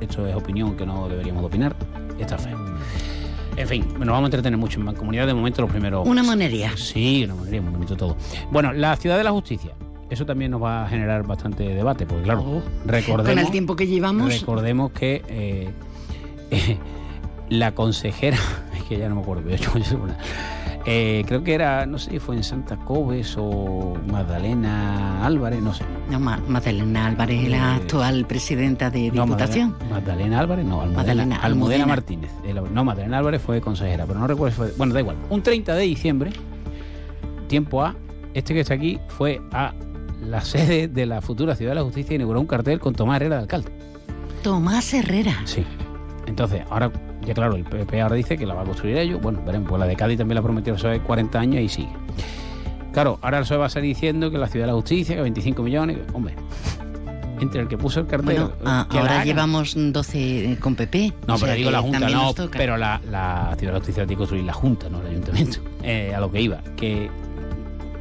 esto 0.01 0.27
es 0.27 0.37
opinión 0.37 0.77
que 0.77 0.87
no 0.87 1.09
deberíamos 1.09 1.43
de 1.43 1.47
opinar, 1.47 1.77
está 2.19 2.39
feo. 2.39 2.59
En 3.57 3.67
fin, 3.67 3.89
nos 3.99 4.09
vamos 4.09 4.23
a 4.23 4.27
entretener 4.27 4.57
mucho 4.57 4.79
en 4.79 4.85
Mancomunidad 4.85 5.27
de 5.27 5.35
momento 5.35 5.63
los 5.63 5.71
primeros... 5.71 6.07
Una 6.07 6.23
monería. 6.23 6.77
Sí, 6.77 7.23
una 7.25 7.35
monería, 7.35 7.61
muy 7.61 7.73
bonito 7.73 7.97
todo. 7.97 8.17
Bueno, 8.53 8.73
la 8.73 8.95
ciudad 8.97 9.19
de 9.19 9.25
la 9.25 9.33
justicia. 9.33 9.73
Eso 10.11 10.25
también 10.25 10.51
nos 10.51 10.63
va 10.63 10.85
a 10.85 10.89
generar 10.89 11.27
bastante 11.27 11.63
debate, 11.75 12.07
porque 12.07 12.23
claro, 12.25 12.41
Oh, 12.43 12.63
recordemos... 12.87 13.29
Con 13.35 13.39
el 13.39 13.51
tiempo 13.51 13.77
que 13.77 13.87
llevamos. 13.87 14.41
Recordemos 14.41 14.91
que 14.93 15.23
eh, 15.29 15.71
eh, 16.51 16.79
la 17.51 17.73
consejera, 17.75 18.39
es 18.77 18.83
que 18.85 18.99
ya 18.99 19.09
no 19.09 19.17
me 19.17 19.21
acuerdo, 19.23 19.51
yo- 19.51 19.79
yo- 19.79 19.99
eh, 20.91 21.23
creo 21.27 21.45
que 21.45 21.53
era, 21.53 21.85
no 21.85 21.99
sé, 21.99 22.19
fue 22.19 22.37
en 22.37 22.43
Santa 22.43 22.77
Cobes 22.77 23.37
o 23.39 23.95
Magdalena 24.11 25.27
Álvarez, 25.27 25.61
no 25.61 25.75
sé. 25.75 25.85
No, 26.11 26.19
Ma- 26.19 26.41
Magdalena 26.49 27.07
Álvarez, 27.09 27.47
la 27.47 27.57
Eh, 27.57 27.77
actual 27.83 28.25
presidenta 28.27 28.89
de 28.91 29.11
No, 29.11 29.25
Diputación. 29.25 29.73
Magdalena, 29.73 29.95
Magdalena 29.95 30.41
Álvarez, 30.41 30.65
no, 30.65 30.81
Almudena, 30.81 30.97
Magdalena- 31.03 31.37
Almudena 31.37 31.45
Almudena. 31.45 31.87
Martínez. 31.87 32.31
El- 32.47 32.73
No, 32.73 32.85
Magdalena 32.85 33.19
Álvarez 33.19 33.43
fue 33.43 33.61
consejera, 33.61 34.07
pero 34.07 34.19
no 34.19 34.27
recuerdo 34.27 34.53
si 34.53 34.57
fue. 34.57 34.73
Bueno, 34.79 34.95
da 34.95 35.01
igual. 35.01 35.17
Un 35.29 35.43
30 35.43 35.75
de 35.75 35.83
diciembre, 35.83 36.31
tiempo 37.49 37.83
A, 37.85 37.95
este 38.33 38.55
que 38.55 38.61
está 38.61 38.73
aquí 38.75 38.99
fue 39.09 39.43
a 39.53 39.75
la 40.23 40.41
sede 40.41 40.89
de 40.89 41.07
la 41.07 41.21
futura 41.21 41.55
Ciudad 41.55 41.73
de 41.73 41.77
la 41.77 41.83
Justicia 41.83 42.15
inauguró 42.15 42.41
un 42.41 42.47
cartel 42.47 42.81
con 42.81 42.95
Tomás 42.95 43.17
Herrera 43.17 43.37
de 43.37 43.43
alcalde. 43.43 43.71
Tomás 44.43 44.93
Herrera. 44.95 45.35
Sí. 45.45 45.65
Entonces, 46.27 46.63
ahora, 46.71 46.91
ya 47.23 47.35
claro, 47.35 47.57
el 47.57 47.65
PP 47.65 48.01
ahora 48.01 48.17
dice 48.17 48.37
que 48.37 48.47
la 48.47 48.55
va 48.55 48.63
a 48.63 48.65
construir 48.65 48.99
ellos. 48.99 49.21
Bueno, 49.21 49.43
veremos, 49.45 49.69
pues 49.69 49.81
la 49.81 49.87
de 49.87 49.97
Cádiz 49.97 50.19
también 50.19 50.37
la 50.37 50.43
prometió 50.43 50.75
hace 50.75 51.01
40 51.01 51.39
años 51.39 51.63
y 51.63 51.69
sigue. 51.69 51.93
Claro, 52.93 53.19
ahora 53.23 53.45
se 53.45 53.57
va 53.57 53.67
a 53.67 53.69
salir 53.69 53.95
diciendo 53.95 54.31
que 54.31 54.39
la 54.39 54.49
Ciudad 54.49 54.67
de 54.67 54.73
la 54.73 54.77
Justicia, 54.77 55.17
que 55.17 55.23
25 55.23 55.63
millones, 55.63 55.99
hombre, 56.13 56.35
entre 57.41 57.63
el 57.63 57.69
que 57.69 57.79
puso 57.79 58.01
el 58.01 58.07
cartel. 58.07 58.49
ahora 58.65 59.25
llevamos 59.25 59.75
12 59.77 60.59
con 60.61 60.75
PP. 60.75 61.15
No, 61.27 61.37
pero 61.39 61.53
digo 61.55 61.71
la 61.71 61.81
Junta, 61.81 62.09
no, 62.09 62.35
pero 62.53 62.77
la, 62.77 63.01
la, 63.11 63.55
Ciudad 63.59 63.73
de 63.73 63.79
la 63.79 63.79
Justicia 63.79 64.03
tiene 64.05 64.15
que 64.15 64.19
construir 64.19 64.45
la 64.45 64.53
Junta, 64.53 64.89
no 64.89 65.01
el 65.01 65.09
Ayuntamiento. 65.09 65.61
Eh, 65.81 66.13
a 66.15 66.21
lo 66.21 66.31
que 66.31 66.43
iba, 66.43 66.59
que 66.77 67.09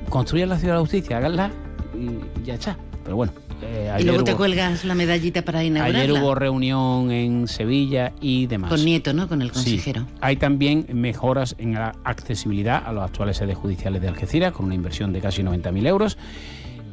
construyan 0.10 0.50
la 0.50 0.58
Ciudad 0.58 0.74
de 0.74 0.78
la 0.78 0.82
Justicia, 0.82 1.18
háganla 1.18 1.52
y 1.98 2.46
ya 2.46 2.56
está. 2.56 2.78
Pero 3.04 3.16
bueno. 3.16 3.32
Eh, 3.62 3.92
y 4.00 4.04
luego 4.04 4.24
te 4.24 4.36
cuelgas 4.36 4.86
la 4.86 4.94
medallita 4.94 5.42
para 5.42 5.64
inaugurarla. 5.64 6.00
Ayer 6.00 6.12
hubo 6.22 6.36
reunión 6.36 7.12
en 7.12 7.48
Sevilla 7.48 8.14
y 8.22 8.46
demás. 8.46 8.70
Con 8.70 8.86
Nieto, 8.86 9.14
¿no? 9.14 9.28
Con 9.28 9.42
el 9.42 9.52
consejero. 9.52 10.06
Hay 10.22 10.36
también 10.36 10.86
mejoras 10.94 11.56
en 11.58 11.74
la 11.74 11.94
accesibilidad 12.04 12.84
a 12.86 12.92
los 12.92 13.04
actuales 13.04 13.38
sedes 13.38 13.58
judiciales 13.58 14.02
de 14.02 14.10
Algeciras, 14.10 14.52
con 14.52 14.66
una 14.66 14.76
inversión 14.76 15.12
de 15.12 15.22
casi 15.22 15.42
90.000 15.42 15.88
euros. 15.88 16.18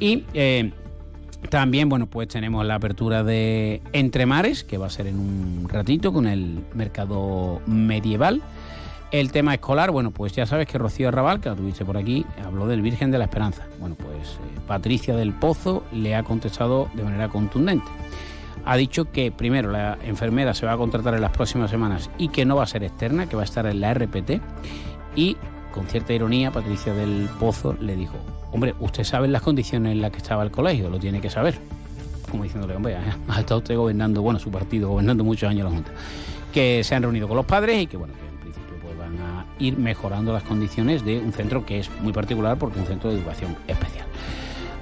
Y 0.00 0.24
eh, 0.32 0.72
también, 1.50 1.88
bueno, 1.88 2.06
pues 2.06 2.28
tenemos 2.28 2.64
la 2.64 2.76
apertura 2.76 3.22
de 3.22 3.82
Entre 3.92 4.24
Mares, 4.24 4.64
que 4.64 4.78
va 4.78 4.86
a 4.86 4.90
ser 4.90 5.06
en 5.06 5.18
un 5.18 5.68
ratito 5.68 6.12
con 6.12 6.26
el 6.26 6.64
mercado 6.74 7.60
medieval. 7.66 8.40
El 9.14 9.30
tema 9.30 9.54
escolar, 9.54 9.92
bueno, 9.92 10.10
pues 10.10 10.32
ya 10.32 10.44
sabes 10.44 10.66
que 10.66 10.76
Rocío 10.76 11.06
Arrabal, 11.06 11.40
que 11.40 11.48
la 11.48 11.54
tuviste 11.54 11.84
por 11.84 11.96
aquí, 11.96 12.26
habló 12.44 12.66
del 12.66 12.82
Virgen 12.82 13.12
de 13.12 13.18
la 13.18 13.26
Esperanza. 13.26 13.64
Bueno, 13.78 13.94
pues 13.94 14.16
eh, 14.16 14.58
Patricia 14.66 15.14
del 15.14 15.32
Pozo 15.32 15.84
le 15.92 16.16
ha 16.16 16.24
contestado 16.24 16.88
de 16.94 17.04
manera 17.04 17.28
contundente. 17.28 17.86
Ha 18.64 18.76
dicho 18.76 19.12
que 19.12 19.30
primero 19.30 19.70
la 19.70 19.98
enfermera 20.02 20.52
se 20.52 20.66
va 20.66 20.72
a 20.72 20.76
contratar 20.76 21.14
en 21.14 21.20
las 21.20 21.30
próximas 21.30 21.70
semanas 21.70 22.10
y 22.18 22.26
que 22.26 22.44
no 22.44 22.56
va 22.56 22.64
a 22.64 22.66
ser 22.66 22.82
externa, 22.82 23.28
que 23.28 23.36
va 23.36 23.42
a 23.42 23.44
estar 23.44 23.64
en 23.66 23.80
la 23.80 23.94
RPT. 23.94 24.40
Y 25.14 25.36
con 25.72 25.86
cierta 25.86 26.12
ironía, 26.12 26.50
Patricia 26.50 26.92
del 26.92 27.28
Pozo 27.38 27.76
le 27.80 27.94
dijo, 27.94 28.16
hombre, 28.50 28.74
usted 28.80 29.04
sabe 29.04 29.28
las 29.28 29.42
condiciones 29.42 29.92
en 29.92 30.02
las 30.02 30.10
que 30.10 30.18
estaba 30.18 30.42
el 30.42 30.50
colegio, 30.50 30.90
lo 30.90 30.98
tiene 30.98 31.20
que 31.20 31.30
saber. 31.30 31.56
Como 32.32 32.42
diciéndole, 32.42 32.74
hombre, 32.74 32.96
ha 33.28 33.38
estado 33.38 33.58
usted 33.58 33.76
gobernando, 33.76 34.22
bueno, 34.22 34.40
su 34.40 34.50
partido 34.50 34.88
gobernando 34.88 35.22
muchos 35.22 35.48
años 35.48 35.66
la 35.66 35.70
Junta. 35.70 35.92
Que 36.52 36.82
se 36.82 36.96
han 36.96 37.04
reunido 37.04 37.28
con 37.28 37.36
los 37.36 37.46
padres 37.46 37.80
y 37.80 37.86
que, 37.86 37.96
bueno, 37.96 38.14
ir 39.64 39.78
mejorando 39.78 40.32
las 40.32 40.42
condiciones 40.42 41.04
de 41.04 41.18
un 41.18 41.32
centro 41.32 41.64
que 41.64 41.78
es 41.78 41.90
muy 42.00 42.12
particular 42.12 42.58
porque 42.58 42.76
es 42.76 42.82
un 42.82 42.88
centro 42.88 43.10
de 43.10 43.16
educación 43.16 43.56
especial. 43.66 44.06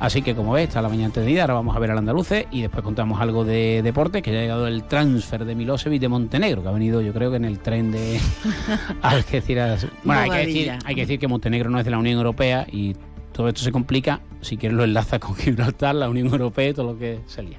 Así 0.03 0.21
que 0.21 0.35
como 0.35 0.55
ves, 0.55 0.67
está 0.67 0.83
la 0.83 0.89
mañana 0.89 1.07
entendida, 1.07 1.43
ahora 1.43 1.55
vamos 1.55 1.77
a 1.77 1.79
ver 1.79 1.93
al 1.93 1.99
andaluce 1.99 2.49
y 2.51 2.63
después 2.63 2.83
contamos 2.83 3.21
algo 3.21 3.45
de 3.45 3.83
deporte, 3.85 4.21
que 4.21 4.33
ya 4.33 4.39
ha 4.39 4.43
llegado 4.43 4.67
el 4.67 4.83
transfer 4.83 5.45
de 5.45 5.55
Milosevic 5.55 6.01
de 6.01 6.09
Montenegro, 6.09 6.61
que 6.61 6.69
ha 6.69 6.73
venido 6.73 7.01
yo 7.01 7.13
creo 7.13 7.31
que 7.31 7.37
en 7.37 7.45
el 7.45 7.61
tren 7.61 7.93
de 7.93 8.21
Algeciras. 9.03 9.87
Bueno, 10.03 10.23
hay 10.23 10.31
que, 10.31 10.39
decir, 10.39 10.73
hay 10.85 10.95
que 10.97 11.01
decir 11.03 11.21
que 11.21 11.29
Montenegro 11.29 11.71
no 11.71 11.79
es 11.79 11.85
de 11.85 11.93
la 11.93 11.99
Unión 11.99 12.17
Europea 12.17 12.67
y 12.69 12.97
todo 13.33 13.47
esto 13.47 13.63
se 13.63 13.71
complica, 13.71 14.21
si 14.41 14.57
quieres 14.57 14.77
lo 14.77 14.83
enlaza 14.83 15.21
con 15.21 15.35
Gibraltar, 15.37 15.95
la 15.95 16.09
Unión 16.09 16.27
Europea 16.27 16.71
y 16.71 16.75
todo 16.75 16.95
lo 16.95 16.99
que 16.99 17.21
salía. 17.29 17.59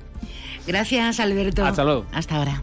Gracias, 0.68 1.22
Alberto. 1.22 1.66
Hasta 1.66 1.86
luego. 1.86 2.06
Hasta 2.12 2.36
ahora. 2.36 2.62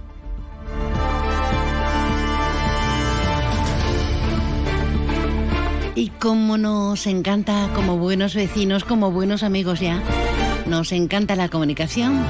Y 5.94 6.10
como 6.10 6.56
nos 6.56 7.06
encanta, 7.06 7.68
como 7.74 7.98
buenos 7.98 8.34
vecinos, 8.34 8.84
como 8.84 9.10
buenos 9.10 9.42
amigos 9.42 9.80
ya, 9.80 10.02
nos 10.66 10.92
encanta 10.92 11.34
la 11.34 11.48
comunicación. 11.48 12.24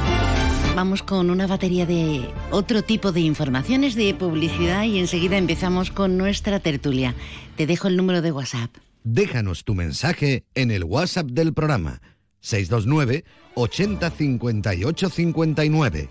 Vamos 0.74 1.02
con 1.02 1.30
una 1.30 1.46
batería 1.46 1.84
de 1.84 2.28
otro 2.50 2.82
tipo 2.82 3.12
de 3.12 3.20
informaciones 3.20 3.94
de 3.94 4.14
publicidad 4.14 4.84
y 4.84 4.98
enseguida 4.98 5.36
empezamos 5.36 5.90
con 5.90 6.16
nuestra 6.16 6.60
tertulia. 6.60 7.14
Te 7.56 7.66
dejo 7.66 7.88
el 7.88 7.96
número 7.96 8.22
de 8.22 8.32
WhatsApp. 8.32 8.70
Déjanos 9.04 9.64
tu 9.64 9.74
mensaje 9.74 10.44
en 10.54 10.70
el 10.70 10.84
WhatsApp 10.84 11.26
del 11.26 11.52
programa 11.52 12.00
629 12.40 13.24
80 13.54 14.10
58 14.10 15.10
59. 15.10 16.08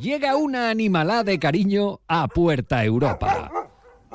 Llega 0.00 0.36
una 0.36 0.70
animalada 0.70 1.24
de 1.24 1.38
cariño 1.38 2.00
a 2.08 2.28
Puerta 2.28 2.84
Europa. 2.84 3.50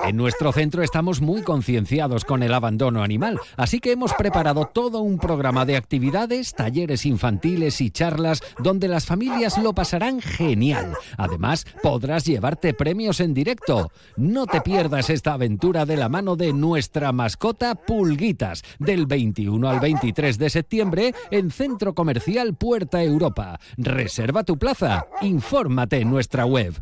En 0.03 0.17
nuestro 0.17 0.51
centro 0.51 0.83
estamos 0.83 1.21
muy 1.21 1.41
concienciados 1.41 2.25
con 2.25 2.43
el 2.43 2.53
abandono 2.53 3.03
animal, 3.03 3.39
así 3.55 3.79
que 3.79 3.91
hemos 3.91 4.13
preparado 4.13 4.65
todo 4.65 5.01
un 5.01 5.19
programa 5.19 5.65
de 5.65 5.75
actividades, 5.75 6.53
talleres 6.53 7.05
infantiles 7.05 7.81
y 7.81 7.91
charlas 7.91 8.41
donde 8.57 8.87
las 8.87 9.05
familias 9.05 9.57
lo 9.57 9.73
pasarán 9.73 10.21
genial. 10.21 10.93
Además, 11.17 11.65
podrás 11.83 12.25
llevarte 12.25 12.73
premios 12.73 13.19
en 13.19 13.33
directo. 13.33 13.91
No 14.17 14.47
te 14.47 14.61
pierdas 14.61 15.09
esta 15.09 15.33
aventura 15.33 15.85
de 15.85 15.97
la 15.97 16.09
mano 16.09 16.35
de 16.35 16.53
nuestra 16.53 17.11
mascota 17.11 17.75
Pulguitas, 17.75 18.63
del 18.79 19.05
21 19.05 19.69
al 19.69 19.79
23 19.79 20.37
de 20.37 20.49
septiembre 20.49 21.13
en 21.29 21.51
Centro 21.51 21.93
Comercial 21.93 22.55
Puerta 22.55 23.03
Europa. 23.03 23.59
Reserva 23.77 24.43
tu 24.43 24.57
plaza. 24.57 25.05
Infórmate 25.21 25.99
en 25.99 26.09
nuestra 26.09 26.45
web. 26.45 26.81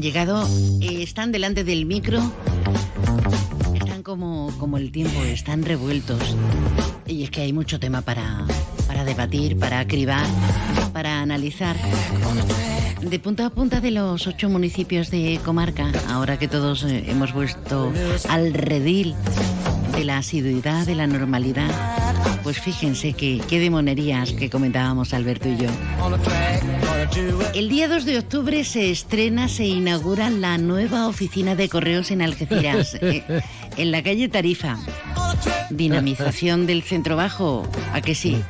Llegado, 0.00 0.46
eh, 0.80 1.02
están 1.02 1.32
delante 1.32 1.64
del 1.64 1.86
micro, 1.86 2.20
están 3.74 4.02
como, 4.02 4.52
como 4.58 4.76
el 4.76 4.92
tiempo, 4.92 5.22
están 5.24 5.64
revueltos. 5.64 6.20
Y 7.06 7.24
es 7.24 7.30
que 7.30 7.42
hay 7.42 7.52
mucho 7.52 7.80
tema 7.80 8.02
para, 8.02 8.44
para 8.86 9.04
debatir, 9.04 9.58
para 9.58 9.86
cribar, 9.86 10.26
para 10.92 11.20
analizar. 11.20 11.76
De 13.00 13.18
punta 13.18 13.46
a 13.46 13.50
punta 13.50 13.80
de 13.80 13.90
los 13.90 14.26
ocho 14.26 14.48
municipios 14.48 15.10
de 15.10 15.40
comarca, 15.44 15.90
ahora 16.08 16.38
que 16.38 16.48
todos 16.48 16.84
eh, 16.84 17.04
hemos 17.08 17.32
vuelto 17.32 17.92
al 18.28 18.52
redil 18.52 19.14
de 19.98 20.04
la 20.04 20.18
asiduidad, 20.18 20.86
de 20.86 20.94
la 20.94 21.08
normalidad, 21.08 21.68
pues 22.44 22.60
fíjense 22.60 23.14
que 23.14 23.40
qué 23.48 23.58
demonerías 23.58 24.32
que 24.32 24.48
comentábamos 24.48 25.12
Alberto 25.12 25.48
y 25.48 25.56
yo. 25.56 25.68
El 27.52 27.68
día 27.68 27.88
2 27.88 28.04
de 28.04 28.18
octubre 28.18 28.62
se 28.62 28.92
estrena, 28.92 29.48
se 29.48 29.64
inaugura 29.64 30.30
la 30.30 30.56
nueva 30.56 31.08
oficina 31.08 31.56
de 31.56 31.68
correos 31.68 32.12
en 32.12 32.22
Algeciras, 32.22 32.94
eh, 33.00 33.42
en 33.76 33.90
la 33.90 34.04
calle 34.04 34.28
Tarifa. 34.28 34.78
Dinamización 35.70 36.66
del 36.66 36.84
centro 36.84 37.16
bajo, 37.16 37.68
¿a 37.92 38.00
que 38.00 38.14
sí? 38.14 38.40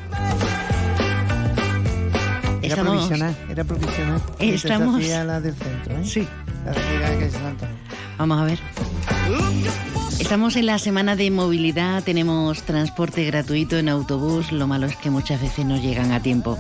Era 2.60 2.76
provisional, 2.76 3.36
era 3.48 3.64
provisional. 3.64 4.22
Estamos. 4.38 5.02
La 5.02 5.40
del 5.40 5.54
centro, 5.54 5.96
¿eh? 5.96 6.04
Sí. 6.04 6.28
Vamos 8.18 8.38
a 8.38 8.44
ver. 8.44 9.97
Estamos 10.18 10.56
en 10.56 10.66
la 10.66 10.78
semana 10.78 11.16
de 11.16 11.30
movilidad, 11.30 12.02
tenemos 12.02 12.62
transporte 12.62 13.24
gratuito 13.24 13.78
en 13.78 13.88
autobús, 13.88 14.52
lo 14.52 14.66
malo 14.66 14.86
es 14.86 14.96
que 14.96 15.10
muchas 15.10 15.40
veces 15.40 15.64
no 15.64 15.80
llegan 15.80 16.12
a 16.12 16.20
tiempo. 16.20 16.58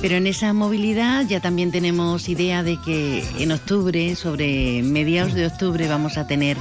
Pero 0.00 0.16
en 0.16 0.26
esa 0.26 0.52
movilidad 0.52 1.26
ya 1.26 1.40
también 1.40 1.72
tenemos 1.72 2.28
idea 2.28 2.62
de 2.62 2.78
que 2.80 3.24
en 3.38 3.52
octubre, 3.52 4.14
sobre 4.14 4.82
mediados 4.82 5.34
de 5.34 5.46
octubre, 5.46 5.88
vamos 5.88 6.18
a 6.18 6.26
tener 6.26 6.56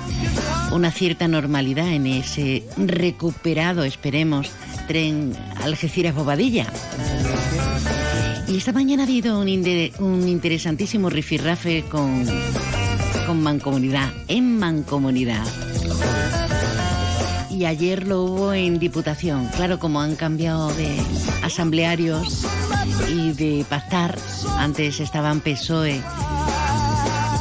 una 0.71 0.91
cierta 0.91 1.27
normalidad 1.27 1.89
en 1.89 2.07
ese 2.07 2.63
recuperado, 2.77 3.83
esperemos, 3.83 4.49
tren 4.87 5.33
Algeciras-Bobadilla. 5.61 6.67
Y 8.47 8.57
esta 8.57 8.71
mañana 8.71 9.03
ha 9.03 9.05
habido 9.05 9.39
un, 9.39 9.49
un 9.99 10.27
interesantísimo 10.27 11.09
rifirrafe 11.09 11.83
con, 11.83 12.25
con 13.27 13.43
Mancomunidad, 13.43 14.09
en 14.29 14.57
Mancomunidad. 14.57 15.45
Y 17.51 17.65
ayer 17.65 18.07
lo 18.07 18.23
hubo 18.23 18.53
en 18.53 18.79
Diputación. 18.79 19.49
Claro, 19.55 19.79
como 19.79 19.99
han 19.99 20.15
cambiado 20.15 20.73
de 20.73 20.97
asamblearios 21.43 22.45
y 23.09 23.33
de 23.33 23.65
pactar, 23.69 24.17
antes 24.57 25.01
estaban 25.01 25.41
PSOE 25.41 26.01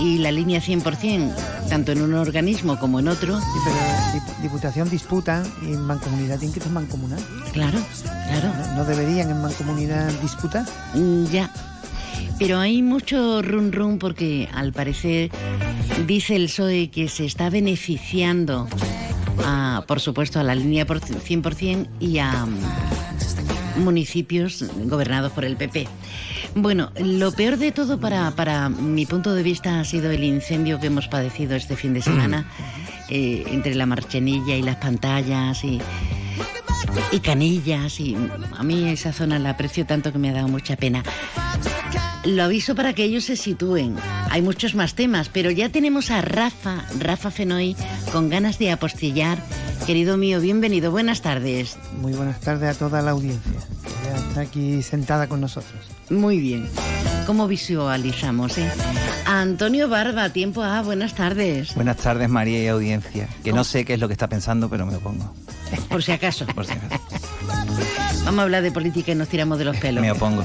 y 0.00 0.18
la 0.18 0.32
línea 0.32 0.60
100%, 0.60 1.32
tanto 1.68 1.92
en 1.92 2.02
un 2.02 2.14
organismo 2.14 2.80
como 2.80 2.98
en 2.98 3.06
otro. 3.06 3.38
Sí, 3.40 3.46
pero 3.64 4.42
Diputación 4.42 4.90
disputa 4.90 5.44
y 5.62 5.72
en 5.72 5.82
Mancomunidad 5.82 6.38
tienen 6.38 6.52
que 6.52 6.60
ser 6.60 6.72
mancomunal. 6.72 7.20
Claro, 7.52 7.78
claro. 8.26 8.52
¿No, 8.74 8.84
deberían 8.84 9.30
en 9.30 9.40
Mancomunidad 9.40 10.12
disputar? 10.20 10.64
Mm, 10.94 11.26
ya. 11.26 11.48
Pero 12.38 12.58
hay 12.58 12.82
mucho 12.82 13.40
run 13.40 13.72
run 13.72 13.98
porque 13.98 14.48
al 14.52 14.72
parecer 14.72 15.30
dice 16.06 16.36
el 16.36 16.46
PSOE 16.46 16.90
que 16.90 17.08
se 17.08 17.24
está 17.24 17.48
beneficiando, 17.48 18.68
a, 19.44 19.84
por 19.86 20.00
supuesto, 20.00 20.38
a 20.38 20.42
la 20.42 20.54
línea 20.54 20.86
100% 20.86 21.88
y 21.98 22.18
a 22.18 22.44
mm, 22.44 23.82
municipios 23.82 24.64
gobernados 24.84 25.32
por 25.32 25.46
el 25.46 25.56
PP. 25.56 25.88
Bueno, 26.54 26.90
lo 26.98 27.32
peor 27.32 27.56
de 27.56 27.72
todo 27.72 27.98
para, 28.00 28.30
para 28.32 28.68
mi 28.68 29.06
punto 29.06 29.34
de 29.34 29.42
vista 29.42 29.80
ha 29.80 29.84
sido 29.84 30.10
el 30.10 30.24
incendio 30.24 30.78
que 30.78 30.88
hemos 30.88 31.08
padecido 31.08 31.54
este 31.54 31.76
fin 31.76 31.94
de 31.94 32.02
semana 32.02 32.50
eh, 33.08 33.44
entre 33.48 33.74
la 33.74 33.86
marchenilla 33.86 34.56
y 34.56 34.62
las 34.62 34.76
pantallas 34.76 35.64
y, 35.64 35.80
y 37.12 37.20
canillas. 37.20 38.00
Y 38.00 38.16
a 38.56 38.62
mí 38.62 38.88
esa 38.88 39.12
zona 39.12 39.38
la 39.38 39.50
aprecio 39.50 39.86
tanto 39.86 40.12
que 40.12 40.18
me 40.18 40.30
ha 40.30 40.32
dado 40.32 40.48
mucha 40.48 40.76
pena. 40.76 41.02
Lo 42.24 42.42
aviso 42.42 42.74
para 42.74 42.92
que 42.92 43.04
ellos 43.04 43.24
se 43.24 43.36
sitúen. 43.36 43.96
Hay 44.30 44.42
muchos 44.42 44.74
más 44.74 44.94
temas, 44.94 45.28
pero 45.28 45.52
ya 45.52 45.68
tenemos 45.68 46.10
a 46.10 46.22
Rafa, 46.22 46.84
Rafa 46.98 47.30
Fenoy, 47.30 47.76
con 48.12 48.28
ganas 48.28 48.58
de 48.58 48.72
apostillar. 48.72 49.38
Querido 49.86 50.16
mío, 50.16 50.40
bienvenido, 50.40 50.90
buenas 50.90 51.22
tardes. 51.22 51.78
Muy 52.00 52.14
buenas 52.14 52.40
tardes 52.40 52.74
a 52.74 52.78
toda 52.78 53.00
la 53.00 53.12
audiencia, 53.12 53.52
ya 54.04 54.16
está 54.16 54.40
aquí 54.40 54.82
sentada 54.82 55.28
con 55.28 55.40
nosotros. 55.40 55.86
Muy 56.10 56.40
bien. 56.40 56.68
¿Cómo 57.26 57.46
visualizamos? 57.46 58.58
Eh? 58.58 58.68
Antonio 59.26 59.88
Barba, 59.88 60.30
tiempo 60.30 60.64
A, 60.64 60.82
buenas 60.82 61.14
tardes. 61.14 61.74
Buenas 61.76 61.98
tardes, 61.98 62.28
María 62.28 62.62
y 62.62 62.66
audiencia. 62.66 63.28
Que 63.44 63.52
no 63.52 63.62
sé 63.62 63.84
qué 63.84 63.94
es 63.94 64.00
lo 64.00 64.08
que 64.08 64.14
está 64.14 64.28
pensando, 64.28 64.68
pero 64.68 64.86
me 64.86 64.96
opongo. 64.96 65.32
Por 65.88 66.02
si 66.02 66.12
acaso. 66.12 66.46
Por 66.46 66.66
si 66.66 66.72
acaso. 66.72 67.02
Vamos 68.24 68.40
a 68.40 68.42
hablar 68.42 68.62
de 68.62 68.72
política 68.72 69.12
y 69.12 69.14
nos 69.14 69.28
tiramos 69.28 69.58
de 69.58 69.64
los 69.64 69.76
pelos. 69.76 70.02
Me 70.02 70.10
opongo. 70.10 70.44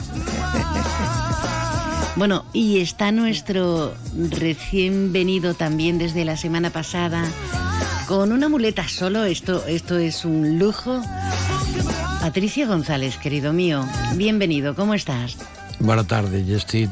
Bueno, 2.15 2.45
y 2.53 2.79
está 2.79 3.11
nuestro 3.11 3.95
recién 4.29 5.13
venido 5.13 5.53
también 5.53 5.97
desde 5.97 6.25
la 6.25 6.37
semana 6.37 6.69
pasada 6.69 7.23
con 8.07 8.31
una 8.31 8.49
muleta 8.49 8.87
solo. 8.87 9.23
Esto, 9.23 9.65
esto 9.65 9.97
es 9.97 10.25
un 10.25 10.59
lujo. 10.59 11.01
Patricia 12.19 12.67
González, 12.67 13.17
querido 13.17 13.51
mío, 13.53 13.87
bienvenido, 14.15 14.75
¿cómo 14.75 14.93
estás? 14.93 15.37
Buenas 15.79 16.05
tardes, 16.05 16.45
yo 16.45 16.57
estoy 16.57 16.87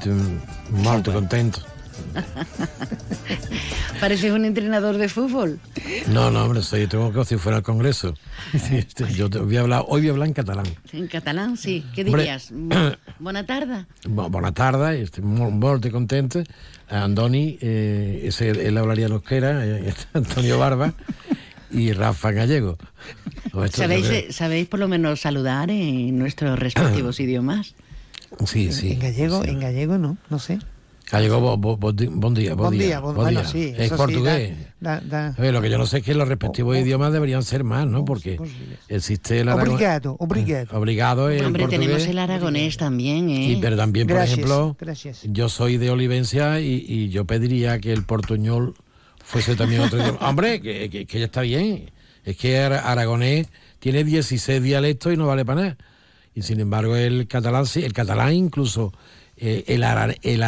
muy 0.72 1.04
contento. 1.04 1.69
Pareces 4.00 4.32
un 4.32 4.46
entrenador 4.46 4.98
de 4.98 5.10
fútbol. 5.10 5.60
No, 6.08 6.32
no, 6.32 6.46
hombre, 6.46 6.62
estoy, 6.62 6.88
tengo 6.88 7.12
que 7.12 7.26
si 7.26 7.38
fuera 7.38 7.58
al 7.58 7.64
Congreso. 7.64 8.14
Este, 8.72 9.12
yo 9.14 9.30
voy 9.30 9.58
a 9.58 9.62
hablar, 9.62 9.84
hoy 9.88 10.02
voy 10.02 10.10
a 10.10 10.12
hablar 10.14 10.28
en 10.30 10.34
catalán. 10.34 10.66
En 10.94 11.08
catalán, 11.08 11.58
sí. 11.58 11.86
¿Qué 11.94 12.04
dirías? 12.04 12.52
Buena 13.20 13.46
tarde. 13.46 13.86
Buena 14.08 14.54
tarde, 14.54 15.02
estoy 15.02 15.24
muy, 15.24 15.92
contento. 15.92 16.42
Andoni, 16.90 17.58
eh, 17.62 18.22
ese, 18.24 18.50
él 18.50 18.78
hablaría 18.78 19.10
lo 19.10 19.22
que 19.22 19.38
era, 19.38 19.66
eh, 19.66 19.94
Antonio 20.14 20.58
Barba 20.58 20.94
y 21.70 21.92
Rafa 21.92 22.32
Gallego. 22.32 22.78
¿Sabéis, 23.72 24.36
¿Sabéis 24.36 24.68
por 24.68 24.80
lo 24.80 24.88
menos 24.88 25.22
saludar 25.22 25.70
en 25.70 26.18
nuestros 26.18 26.58
respectivos 26.58 27.20
idiomas? 27.20 27.76
Sí, 28.46 28.72
sí. 28.72 28.92
En 28.92 29.00
gallego, 29.00 29.44
en 29.44 29.60
gallego 29.60 29.98
no, 29.98 30.18
no 30.30 30.40
sé. 30.40 30.60
Gallego, 31.12 31.58
buen 31.58 31.96
día, 32.36 32.54
buen 32.54 32.78
día. 32.78 33.00
Bueno, 33.00 33.44
sí, 33.44 33.74
es 33.76 33.92
portugués. 33.92 34.54
lo 34.80 35.62
que 35.62 35.70
yo 35.70 35.78
no 35.78 35.86
sé 35.88 36.00
es 36.00 36.04
que 36.04 36.14
los 36.14 36.28
respectivos 36.28 36.78
idiomas 36.78 37.12
deberían 37.12 37.44
ser 37.44 37.64
más, 37.64 37.88
¿no? 37.88 38.06
Porque 38.06 38.40
existe 38.88 39.40
el 39.40 39.50
aragonés. 39.50 39.74
Obligado, 39.74 40.16
obligado. 40.20 40.78
Obligado 40.78 41.30
es 41.30 41.42
Hombre, 41.42 41.68
tenemos 41.68 42.06
el 42.06 42.20
aragonés 42.20 42.78
también, 42.78 43.30
¿eh? 43.30 43.48
Sí, 43.48 43.58
pero 43.60 43.76
también, 43.76 44.08
por 44.08 44.18
ejemplo, 44.18 44.78
yo 45.24 45.50
soy 45.50 45.78
de 45.78 45.90
Olivencia 45.90 46.60
y, 46.60 46.86
y 46.88 47.10
yo 47.10 47.26
pediría 47.26 47.80
que 47.80 47.92
el 47.92 48.04
portuñol 48.04 48.76
fuese 49.30 49.56
también 49.56 49.82
otro 49.82 50.00
idioma. 50.00 50.20
Hombre, 50.28 50.62
que, 50.62 51.06
ya 51.06 51.26
está 51.26 51.42
bien. 51.42 51.92
Es 52.26 52.38
que 52.38 52.60
Aragonés 52.60 53.48
tiene 53.80 54.04
16 54.04 54.62
dialectos 54.62 55.14
y 55.14 55.18
no 55.18 55.28
vale 55.28 55.46
para 55.46 55.62
nada. 55.62 55.78
Y 56.36 56.42
sin 56.42 56.60
embargo 56.60 56.96
el 56.96 57.28
catalán 57.28 57.66
sí, 57.66 57.84
el 57.84 57.94
catalán 57.94 58.34
incluso 58.34 58.94
eh, 59.42 59.64
el, 59.68 59.76
el, 59.76 59.84
aranés, 59.86 60.20
el, 60.24 60.44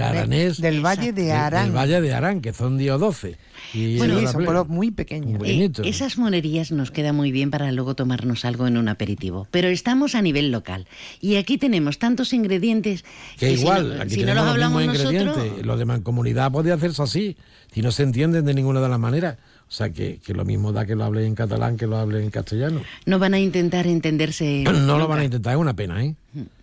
aranés, 0.00 0.60
del 0.60 0.84
Valle 0.84 1.12
de 1.12 1.32
Arán. 1.32 1.64
Del 1.64 1.76
Valle 1.76 2.00
de 2.00 2.14
Arán, 2.14 2.40
que 2.40 2.52
son 2.52 2.78
10 2.78 2.92
o 2.92 2.98
12. 2.98 3.36
Y 3.74 3.98
bueno, 3.98 4.20
son 4.30 4.44
pueblos 4.44 4.68
muy 4.68 4.92
pequeños. 4.92 5.42
Eh, 5.44 5.68
esas 5.84 6.16
monerías 6.16 6.70
nos 6.70 6.92
quedan 6.92 7.16
muy 7.16 7.32
bien 7.32 7.50
para 7.50 7.72
luego 7.72 7.96
tomarnos 7.96 8.44
algo 8.44 8.68
en 8.68 8.76
un 8.76 8.88
aperitivo. 8.88 9.48
Pero 9.50 9.66
estamos 9.66 10.14
a 10.14 10.22
nivel 10.22 10.52
local. 10.52 10.86
Y 11.20 11.36
aquí 11.36 11.58
tenemos 11.58 11.98
tantos 11.98 12.32
ingredientes. 12.32 13.04
Que, 13.36 13.52
igual, 13.52 14.00
aquí 14.00 14.14
si 14.14 14.24
no 14.24 14.34
los 14.34 14.44
hablamos 14.44 14.86
nosotros. 14.86 15.36
Lo 15.64 15.76
de 15.76 15.84
mancomunidad 15.84 16.52
podría 16.52 16.74
hacerse 16.74 17.02
así, 17.02 17.36
si 17.72 17.82
no 17.82 17.90
se 17.90 18.04
entienden 18.04 18.44
de 18.44 18.54
ninguna 18.54 18.80
de 18.80 18.88
las 18.88 19.00
maneras. 19.00 19.38
O 19.66 19.74
sea, 19.74 19.90
que, 19.90 20.20
lo 20.28 20.44
mismo 20.44 20.70
da 20.70 20.86
que 20.86 20.94
lo 20.94 21.02
hable 21.02 21.26
en 21.26 21.34
catalán 21.34 21.76
que 21.76 21.88
lo 21.88 21.96
hable 21.96 22.22
en 22.22 22.30
castellano. 22.30 22.82
No 23.06 23.18
van 23.18 23.34
a 23.34 23.40
intentar 23.40 23.88
entenderse. 23.88 24.62
no 24.86 24.98
lo 24.98 25.08
van 25.08 25.18
a 25.18 25.24
intentar, 25.24 25.54
es 25.54 25.58
una 25.58 25.74
pena, 25.74 26.04
¿eh? 26.04 26.14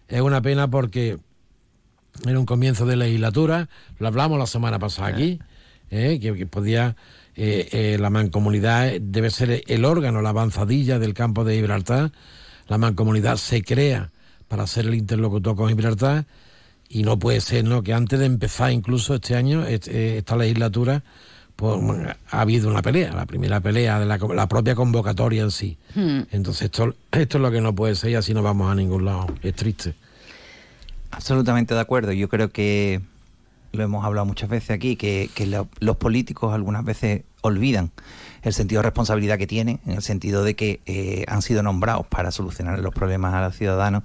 Es 0.09 0.21
una 0.21 0.41
pena 0.41 0.69
porque 0.69 1.19
era 2.27 2.39
un 2.39 2.45
comienzo 2.45 2.85
de 2.85 2.95
legislatura, 2.95 3.69
lo 3.99 4.07
hablamos 4.07 4.39
la 4.39 4.47
semana 4.47 4.79
pasada 4.79 5.09
aquí, 5.09 5.39
¿eh? 5.91 6.19
que, 6.19 6.45
podía. 6.45 6.95
Eh, 7.35 7.69
eh, 7.71 7.97
la 7.97 8.09
mancomunidad 8.09 8.91
debe 8.99 9.29
ser 9.29 9.63
el 9.65 9.85
órgano, 9.85 10.21
la 10.21 10.29
avanzadilla 10.29 10.99
del 10.99 11.13
campo 11.13 11.45
de 11.45 11.55
Gibraltar. 11.55 12.11
La 12.67 12.77
mancomunidad 12.77 13.37
se 13.37 13.63
crea 13.63 14.11
para 14.49 14.67
ser 14.67 14.87
el 14.87 14.95
interlocutor 14.95 15.55
con 15.55 15.69
Gibraltar 15.69 16.25
y 16.89 17.03
no 17.03 17.17
puede 17.17 17.39
ser 17.39 17.63
¿no? 17.63 17.81
que 17.81 17.93
antes 17.93 18.19
de 18.19 18.25
empezar 18.25 18.71
incluso 18.71 19.15
este 19.15 19.35
año, 19.35 19.65
esta 19.65 20.35
legislatura, 20.35 21.03
pues, 21.59 22.15
ha 22.31 22.41
habido 22.41 22.69
una 22.69 22.81
pelea, 22.81 23.11
la 23.11 23.25
primera 23.25 23.59
pelea 23.59 23.99
de 23.99 24.05
la, 24.05 24.47
propia 24.47 24.75
convocatoria 24.75 25.43
en 25.43 25.51
sí. 25.51 25.77
Hmm. 25.93 26.21
Entonces 26.31 26.63
esto, 26.63 26.95
esto 27.11 27.37
es 27.37 27.41
lo 27.41 27.51
que 27.51 27.59
no 27.59 27.75
puede 27.75 27.95
ser 27.95 28.11
y 28.11 28.15
así 28.15 28.33
no 28.33 28.41
vamos 28.41 28.71
a 28.71 28.75
ningún 28.75 29.03
lado. 29.03 29.27
Es 29.43 29.55
triste. 29.55 29.93
Absolutamente 31.11 31.73
de 31.73 31.81
acuerdo. 31.81 32.13
Yo 32.13 32.29
creo 32.29 32.49
que 32.49 33.01
lo 33.73 33.83
hemos 33.83 34.05
hablado 34.05 34.25
muchas 34.25 34.49
veces 34.49 34.69
aquí, 34.69 34.95
que, 34.95 35.29
los 35.81 35.97
políticos 35.97 36.53
algunas 36.53 36.85
veces 36.85 37.23
olvidan 37.41 37.91
el 38.41 38.53
sentido 38.53 38.79
de 38.79 38.83
responsabilidad 38.83 39.37
que 39.37 39.47
tienen, 39.47 39.79
en 39.85 39.93
el 39.93 40.01
sentido 40.01 40.43
de 40.43 40.55
que 40.55 40.81
eh, 40.85 41.25
han 41.27 41.41
sido 41.41 41.63
nombrados 41.63 42.07
para 42.07 42.31
solucionar 42.31 42.79
los 42.79 42.93
problemas 42.93 43.33
a 43.33 43.41
los 43.41 43.55
ciudadanos 43.55 44.03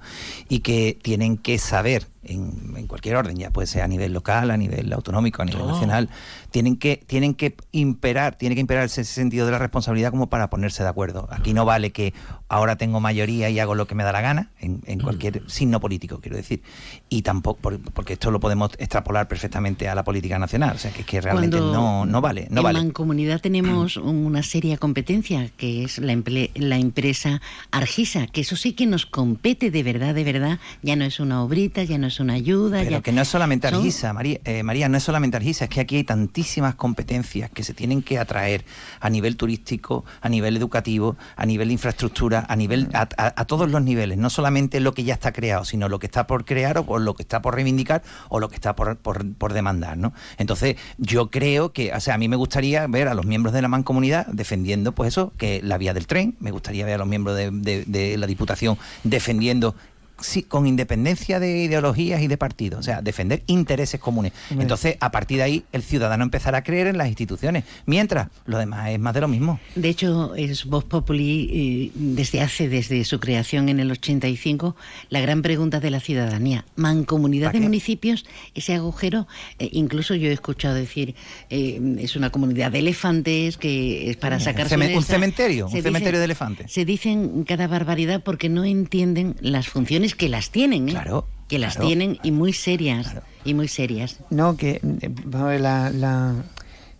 y 0.49 0.59
que 0.59 0.97
tienen 1.01 1.37
que 1.37 1.57
saber 1.57 2.07
en, 2.27 2.87
cualquier 2.87 3.15
orden, 3.15 3.37
ya 3.37 3.51
puede 3.51 3.67
ser 3.67 3.83
a 3.83 3.87
nivel 3.87 4.11
local, 4.13 4.49
a 4.51 4.57
nivel 4.57 4.91
autonómico, 4.93 5.41
a 5.41 5.45
nivel 5.45 5.67
nacional, 5.67 6.09
tienen 6.49 6.77
que, 6.77 7.03
tienen 7.05 7.35
que 7.35 7.55
imperar, 7.71 8.35
tiene 8.35 8.55
que 8.55 8.61
imperar 8.61 8.85
ese 8.85 9.03
sentido 9.03 9.45
de 9.45 9.51
la 9.51 9.59
responsabilidad 9.59 10.11
como 10.11 10.27
para 10.27 10.49
ponerse 10.49 10.83
de 10.83 10.89
acuerdo. 10.89 11.27
Aquí 11.31 11.53
no 11.53 11.65
vale 11.65 11.91
que 11.91 12.13
ahora 12.47 12.77
tengo 12.77 12.99
mayoría 12.99 13.49
y 13.49 13.59
hago 13.59 13.75
lo 13.75 13.85
que 13.87 13.95
me 13.95 14.03
da 14.03 14.11
la 14.11 14.21
gana, 14.21 14.51
en, 14.59 14.81
mm. 14.85 15.01
cualquier 15.01 15.43
signo 15.49 15.79
político, 15.79 16.19
quiero 16.19 16.35
decir. 16.35 16.63
Y 17.09 17.21
tampoco, 17.21 17.71
porque 17.93 18.13
esto 18.13 18.31
lo 18.31 18.39
podemos 18.39 18.71
extrapolar 18.79 19.27
perfectamente 19.27 19.87
a 19.87 19.95
la 19.95 20.03
política 20.03 20.39
nacional, 20.39 20.75
o 20.75 20.79
sea, 20.79 20.91
que, 20.91 21.03
que 21.03 21.21
realmente 21.21 21.59
no, 21.59 22.05
no 22.05 22.21
vale. 22.21 22.47
No 22.49 22.67
en 22.67 22.91
comunidad 23.25 23.41
tenemos 23.41 23.97
una 23.97 24.43
seria 24.43 24.77
competencia, 24.77 25.49
que 25.57 25.83
es 25.83 25.97
la, 25.97 26.15
la 26.55 26.77
empresa 26.77 27.41
Argisa, 27.71 28.27
que 28.27 28.41
eso 28.41 28.55
sí 28.55 28.73
que 28.73 28.85
nos 28.85 29.07
compete 29.07 29.71
de 29.71 29.81
verdad, 29.81 30.13
de 30.13 30.23
verdad, 30.23 30.59
ya 30.83 30.95
no 30.95 31.05
es 31.05 31.19
una 31.19 31.41
obrita, 31.41 31.83
ya 31.83 31.97
no 31.97 32.05
es 32.07 32.19
una 32.19 32.33
ayuda. 32.33 32.83
Pero 32.83 33.01
que 33.01 33.11
no 33.11 33.21
es 33.23 33.27
solamente 33.27 33.67
Argisa, 33.67 34.13
María, 34.13 34.39
eh, 34.45 34.61
María, 34.61 34.89
no 34.89 34.97
es 34.97 35.03
solamente 35.03 35.37
Argisa, 35.37 35.65
es 35.65 35.69
que 35.71 35.81
aquí 35.81 35.95
hay 35.95 36.03
tantísimas 36.03 36.75
competencias 36.75 37.49
que 37.49 37.63
se 37.63 37.73
tienen 37.73 38.03
que 38.03 38.19
atraer 38.19 38.63
a 38.99 39.09
nivel 39.09 39.37
turístico, 39.37 40.05
a 40.21 40.29
nivel 40.29 40.55
educativo, 40.55 41.17
a 41.35 41.47
nivel 41.47 41.69
de 41.69 41.73
infraestructura, 41.73 42.45
a 42.47 42.55
nivel 42.55 42.89
a, 42.93 43.45
todos 43.45 43.71
los 43.71 43.81
niveles, 43.81 44.19
no 44.19 44.29
solamente 44.29 44.79
lo 44.79 44.93
que 44.93 45.03
ya 45.03 45.15
está 45.15 45.31
creado, 45.31 45.65
sino 45.65 45.89
lo 45.89 45.97
que 45.97 46.05
está 46.05 46.27
por 46.27 46.45
crear 46.45 46.77
o 46.77 46.85
por 46.85 47.01
lo 47.01 47.15
que 47.15 47.23
está 47.23 47.41
por 47.41 47.55
reivindicar 47.55 48.03
o 48.29 48.39
lo 48.39 48.49
que 48.49 48.55
está 48.55 48.75
por, 48.75 48.97
por, 48.97 49.53
demandar, 49.53 49.97
¿no? 49.97 50.13
Entonces, 50.37 50.75
yo 50.97 51.31
creo 51.31 51.71
que, 51.73 51.91
o 51.93 51.99
sea, 51.99 52.15
a 52.15 52.17
mí 52.17 52.27
me 52.27 52.35
gustaría 52.35 52.85
ver 52.87 53.07
a 53.07 53.14
los 53.15 53.25
miembros 53.25 53.53
de 53.53 53.61
la 53.61 53.67
mancomunidad 53.67 54.27
defendiendo, 54.27 54.91
pues 54.93 55.09
eso, 55.09 55.33
que 55.37 55.61
la 55.63 55.77
vía 55.77 55.93
del 55.93 56.07
tren, 56.07 56.35
me 56.39 56.51
gustaría 56.51 56.85
ver 56.85 56.95
a 56.95 56.97
los 56.99 57.07
miembros 57.07 57.35
de, 57.35 57.51
de 57.85 58.17
la 58.17 58.27
Diputación 58.27 58.77
defendiendo 59.03 59.75
sí, 60.19 60.43
con 60.43 60.67
independencia 60.67 61.39
de 61.39 61.63
ideologías 61.63 62.21
y 62.21 62.27
de 62.27 62.37
partidos, 62.37 62.79
o 62.79 62.83
sea, 62.83 63.01
defender 63.01 63.43
intereses 63.47 63.99
comunes. 63.99 64.33
Entonces, 64.51 64.97
a 64.99 65.11
partir 65.11 65.37
de 65.37 65.43
ahí, 65.43 65.63
el 65.71 65.83
ciudadano 65.83 66.23
empezará 66.23 66.59
a 66.59 66.63
creer 66.63 66.87
en 66.87 66.97
las 66.97 67.07
instituciones, 67.07 67.63
mientras 67.85 68.29
lo 68.45 68.57
demás 68.57 68.89
es 68.89 68.99
más 68.99 69.13
de 69.13 69.21
lo 69.21 69.27
mismo. 69.27 69.59
De 69.75 69.89
hecho, 69.89 70.35
es 70.35 70.65
Vox 70.65 70.85
Populi, 70.85 71.49
eh, 71.51 71.91
desde 71.95 72.41
hace, 72.41 72.69
desde 72.69 73.03
su 73.03 73.19
creación 73.19 73.69
en 73.69 73.79
el 73.79 73.91
85, 73.91 74.75
la 75.09 75.19
gran 75.21 75.41
pregunta 75.41 75.79
de 75.79 75.91
la 75.91 75.99
ciudadanía. 75.99 76.65
¿Mancomunidad 76.75 77.51
de 77.51 77.59
municipios? 77.59 78.25
Ese 78.53 78.73
agujero, 78.73 79.27
eh, 79.59 79.69
incluso 79.71 80.15
yo 80.15 80.29
he 80.29 80.33
escuchado 80.33 80.75
decir, 80.75 81.15
eh, 81.49 81.97
es 81.99 82.15
una 82.15 82.29
comunidad 82.29 82.71
de 82.71 82.79
elefantes 82.79 83.57
que 83.57 84.09
es 84.09 84.17
para 84.17 84.39
sacar 84.39 84.65
un 84.65 85.03
cementerio, 85.03 85.67
un 85.67 85.81
cementerio 85.81 86.19
de 86.19 86.25
elefantes. 86.25 86.71
Se 86.71 86.85
dicen 86.85 87.43
cada 87.43 87.67
barbaridad 87.67 88.21
porque 88.23 88.49
no 88.49 88.63
entienden 88.63 89.35
las 89.41 89.67
funciones 89.67 90.04
que 90.13 90.29
las 90.29 90.51
tienen, 90.51 90.89
¿eh? 90.89 90.91
Claro. 90.91 91.25
Que 91.47 91.57
las 91.57 91.75
claro. 91.75 91.87
tienen 91.87 92.19
y 92.21 92.31
muy 92.31 92.53
serias. 92.53 93.15
Y 93.43 93.55
muy 93.55 93.67
serias. 93.67 94.19
No, 94.29 94.57
que 94.57 94.81
eh, 94.83 95.59
la, 95.59 95.89
la, 95.89 96.35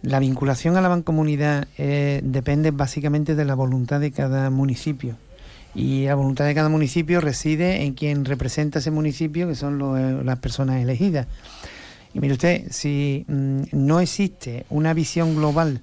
la 0.02 0.20
vinculación 0.20 0.78
a 0.78 0.82
la 0.82 0.90
mancomunidad 0.90 1.68
eh, 1.78 2.22
depende 2.24 2.72
básicamente 2.72 3.36
de 3.36 3.46
la 3.46 3.56
voluntad 3.56 4.00
de 4.00 4.12
cada 4.12 4.50
municipio. 4.50 5.18
Y 5.74 6.06
la 6.06 6.16
voluntad 6.16 6.46
de 6.46 6.56
cada 6.56 6.70
municipio 6.70 7.20
reside 7.20 7.84
en 7.84 7.94
quien 7.94 8.24
representa 8.24 8.80
ese 8.80 8.92
municipio, 8.92 9.48
que 9.48 9.56
son 9.56 9.82
eh, 9.98 10.24
las 10.24 10.40
personas 10.40 10.82
elegidas. 10.82 11.28
Y 12.14 12.20
mire 12.20 12.34
usted, 12.34 12.68
si 12.72 13.26
mm, 13.28 13.64
no 13.74 14.00
existe 14.00 14.66
una 14.70 14.94
visión 14.94 15.36
global 15.36 15.82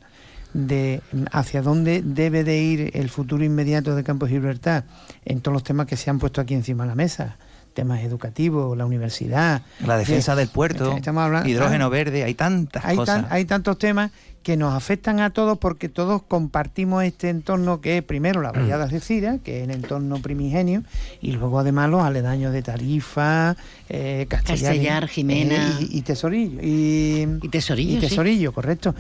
de 0.54 1.00
hacia 1.32 1.62
dónde 1.62 2.02
debe 2.04 2.44
de 2.44 2.58
ir 2.62 2.90
el 2.94 3.08
futuro 3.08 3.44
inmediato 3.44 3.94
de 3.96 4.04
Campos 4.04 4.28
Gibraltar 4.28 4.84
en 5.24 5.40
todos 5.40 5.52
los 5.54 5.64
temas 5.64 5.86
que 5.86 5.96
se 5.96 6.10
han 6.10 6.18
puesto 6.18 6.40
aquí 6.40 6.54
encima 6.54 6.84
de 6.84 6.88
la 6.90 6.94
mesa, 6.94 7.36
temas 7.74 8.00
educativos, 8.00 8.76
la 8.76 8.84
universidad, 8.84 9.62
La 9.86 9.96
defensa 9.96 10.34
eh, 10.34 10.36
del 10.36 10.48
puerto, 10.48 10.94
estamos 10.96 11.22
hablando- 11.22 11.48
hidrógeno 11.48 11.86
ah, 11.86 11.88
verde, 11.88 12.22
hay 12.24 12.34
tantas 12.34 12.84
hay, 12.84 12.96
cosas. 12.96 13.22
tan- 13.22 13.32
hay 13.32 13.44
tantos 13.46 13.78
temas 13.78 14.10
que 14.42 14.56
nos 14.56 14.74
afectan 14.74 15.20
a 15.20 15.30
todos 15.30 15.56
porque 15.56 15.88
todos 15.88 16.20
compartimos 16.24 17.04
este 17.04 17.28
entorno 17.30 17.80
que 17.80 17.98
es 17.98 18.02
primero 18.02 18.42
la 18.42 18.50
Bahía 18.50 18.76
de 18.76 18.82
Algeciras, 18.82 19.38
que 19.42 19.58
es 19.62 19.68
el 19.68 19.70
entorno 19.74 20.18
primigenio, 20.20 20.82
y 21.20 21.30
luego 21.30 21.60
además 21.60 21.88
los 21.90 22.02
aledaños 22.02 22.52
de 22.52 22.60
Tarifa, 22.60 23.56
eh, 23.88 24.26
Castellar, 24.28 24.72
Castellar, 24.72 25.06
Jimena. 25.08 25.78
eh, 25.80 25.86
y, 25.88 25.98
y 25.98 26.02
Tesorillo. 26.02 26.58
Y, 26.60 27.48
Tesorillo, 27.50 27.90
y 27.98 28.00
sí. 28.00 28.08
Tesorillo, 28.08 28.52
correcto. 28.52 28.96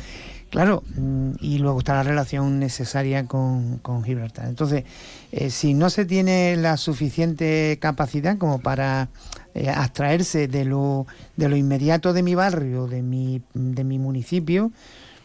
Claro, 0.52 0.82
mm, 0.96 1.30
y 1.40 1.56
luego 1.56 1.78
está 1.78 1.94
la 1.94 2.02
relación 2.02 2.58
necesaria 2.58 3.24
con, 3.24 3.78
con 3.78 4.04
Gibraltar. 4.04 4.48
Entonces, 4.48 4.84
eh, 5.32 5.48
si 5.48 5.72
no 5.72 5.88
se 5.88 6.04
tiene 6.04 6.56
la 6.58 6.76
suficiente 6.76 7.78
capacidad 7.80 8.36
como 8.36 8.60
para 8.60 9.08
eh, 9.54 9.70
abstraerse 9.70 10.48
de 10.48 10.66
lo, 10.66 11.06
de 11.38 11.48
lo 11.48 11.56
inmediato 11.56 12.12
de 12.12 12.22
mi 12.22 12.34
barrio, 12.34 12.86
de 12.86 13.00
mi, 13.00 13.40
de 13.54 13.82
mi 13.82 13.98
municipio, 13.98 14.70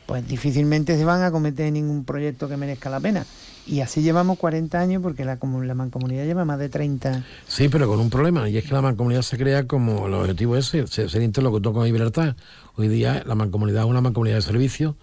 pues 0.05 0.25
difícilmente 0.25 0.97
se 0.97 1.03
van 1.03 1.21
a 1.21 1.29
cometer 1.29 1.73
ningún 1.73 2.05
proyecto 2.05 2.47
que 2.47 2.55
merezca 2.55 2.89
la 2.89 3.01
pena. 3.01 3.25
Y 3.65 3.81
así 3.81 4.01
llevamos 4.01 4.39
40 4.39 4.79
años 4.79 5.03
porque 5.03 5.25
la, 5.25 5.37
la 5.41 5.73
mancomunidad 5.75 6.23
lleva 6.23 6.45
más 6.45 6.57
de 6.57 6.69
30. 6.69 7.25
Sí, 7.49 7.67
pero 7.67 7.89
con 7.89 7.99
un 7.99 8.09
problema, 8.09 8.47
y 8.47 8.55
es 8.55 8.63
que 8.63 8.73
la 8.73 8.81
mancomunidad 8.81 9.23
se 9.23 9.37
crea 9.37 9.67
como 9.67 10.07
el 10.07 10.13
objetivo 10.13 10.55
ese, 10.55 10.87
ser, 10.87 11.09
ser 11.09 11.21
interlocutor 11.21 11.73
con 11.73 11.85
Gibraltar. 11.85 12.37
Hoy 12.77 12.87
día 12.87 13.23
la 13.25 13.35
mancomunidad 13.35 13.83
es 13.83 13.89
una 13.89 13.99
mancomunidad 13.99 14.37
de 14.37 14.43
servicios. 14.43 14.95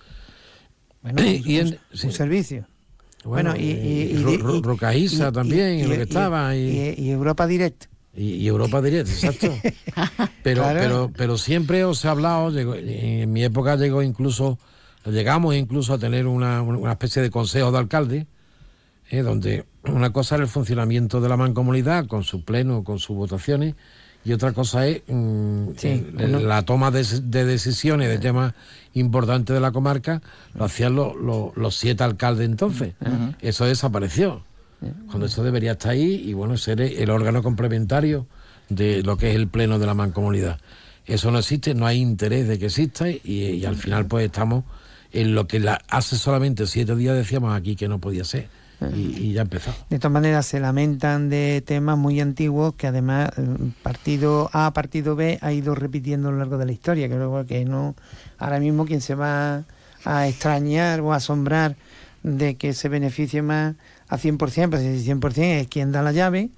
Bueno, 1.04 1.22
Y 1.22 1.60
un, 1.60 1.78
servicio. 2.12 2.66
Bueno, 3.24 3.54
y 3.56 4.16
Ro- 4.22 4.36
Ro- 4.38 4.62
Rocaísa 4.62 5.30
también, 5.30 5.80
en 5.80 5.88
lo 5.90 5.94
que 5.96 6.02
estaba, 6.02 6.56
y- 6.56 6.94
y 6.98 7.10
Europa 7.10 7.46
Direct. 7.46 7.84
Y, 8.16 8.32
y 8.36 8.48
Europa 8.48 8.80
Direct, 8.82 9.08
exacto. 9.08 9.54
Pero, 10.42 10.62
Claro. 10.62 10.80
pero, 10.80 11.10
pero 11.16 11.38
siempre 11.38 11.84
os 11.84 12.04
he 12.04 12.08
hablado, 12.08 12.50
llegó- 12.50 12.74
en 12.74 13.32
mi 13.32 13.42
época 13.44 13.76
llegó 13.76 14.02
incluso, 14.02 14.58
llegamos 15.06 15.54
incluso 15.54 15.94
a 15.94 15.98
tener 15.98 16.26
una, 16.26 16.60
una 16.62 16.92
especie 16.92 17.22
de 17.22 17.30
consejo 17.30 17.70
de 17.72 17.78
alcalde, 17.78 18.26
eh, 19.10 19.20
donde 19.22 19.64
una 19.84 20.10
cosa 20.12 20.34
era 20.36 20.44
el 20.44 20.50
funcionamiento 20.50 21.20
de 21.20 21.28
la 21.28 21.36
mancomunidad 21.36 22.06
con 22.06 22.24
su 22.24 22.44
pleno, 22.44 22.82
con 22.84 22.98
sus 22.98 23.16
votaciones, 23.16 23.74
y 24.24 24.32
otra 24.32 24.52
cosa 24.52 24.86
es 24.86 25.02
mm, 25.06 25.68
Sí, 25.76 25.88
el- 25.88 26.12
bueno. 26.14 26.40
la 26.40 26.62
toma 26.62 26.90
de, 26.90 27.04
de 27.22 27.44
decisiones 27.44 28.08
de 28.08 28.18
temas 28.18 28.54
importantes 28.94 29.52
de 29.54 29.60
la 29.60 29.72
comarca, 29.72 30.22
lo 30.54 30.64
hacían 30.64 30.94
los, 30.94 31.76
siete 31.76 32.04
alcaldes 32.04 32.46
entonces. 32.48 32.94
Eso 33.40 33.64
desapareció. 33.66 34.42
Cuando 35.06 35.26
eso 35.26 35.42
debería 35.42 35.72
estar 35.72 35.92
ahí 35.92 36.22
y 36.26 36.34
bueno, 36.34 36.56
ser 36.56 36.80
el 36.80 37.10
órgano 37.10 37.42
complementario 37.42 38.26
de 38.68 39.02
lo 39.02 39.16
que 39.16 39.30
es 39.30 39.36
el 39.36 39.48
pleno 39.48 39.78
de 39.78 39.86
la 39.86 39.94
mancomunidad. 39.94 40.58
Eso 41.06 41.30
no 41.30 41.38
existe, 41.38 41.74
no 41.74 41.86
hay 41.86 42.00
interés 42.00 42.46
de 42.48 42.58
que 42.58 42.66
exista 42.66 43.08
y, 43.08 43.20
y 43.24 43.64
al 43.66 43.76
final 43.76 44.06
pues 44.06 44.24
estamos 44.26 44.64
en 45.12 45.34
lo 45.34 45.46
que 45.46 45.60
la, 45.60 45.80
hace 45.88 46.16
solamente 46.16 46.66
siete 46.66 46.94
días 46.96 47.14
decíamos 47.16 47.54
aquí 47.56 47.76
que 47.76 47.88
no 47.88 47.98
podía 47.98 48.24
ser 48.24 48.48
y, 48.94 49.28
y 49.28 49.32
ya 49.32 49.42
empezó. 49.42 49.72
De 49.90 49.98
todas 49.98 50.12
maneras, 50.12 50.46
se 50.46 50.60
lamentan 50.60 51.28
de 51.28 51.62
temas 51.64 51.96
muy 51.96 52.20
antiguos 52.20 52.74
que 52.74 52.86
además 52.86 53.30
eh, 53.36 53.42
partido 53.82 54.50
A, 54.52 54.72
partido 54.72 55.16
B 55.16 55.38
ha 55.40 55.52
ido 55.52 55.74
repitiendo 55.74 56.28
a 56.28 56.32
lo 56.32 56.38
largo 56.38 56.58
de 56.58 56.66
la 56.66 56.72
historia. 56.72 57.08
Que 57.08 57.16
luego 57.16 57.44
que 57.46 57.64
no, 57.64 57.94
ahora 58.38 58.60
mismo 58.60 58.86
quien 58.86 59.00
se 59.00 59.14
va 59.14 59.64
a 60.04 60.28
extrañar 60.28 61.00
o 61.00 61.12
a 61.12 61.16
asombrar 61.16 61.76
de 62.22 62.56
que 62.56 62.72
se 62.72 62.88
beneficie 62.88 63.42
más 63.42 63.74
a 64.08 64.18
100%, 64.18 64.70
pues 64.70 64.82
si 64.82 65.10
100% 65.10 65.60
es 65.60 65.68
quien 65.68 65.92
da 65.92 66.02
la 66.02 66.12
llave, 66.12 66.50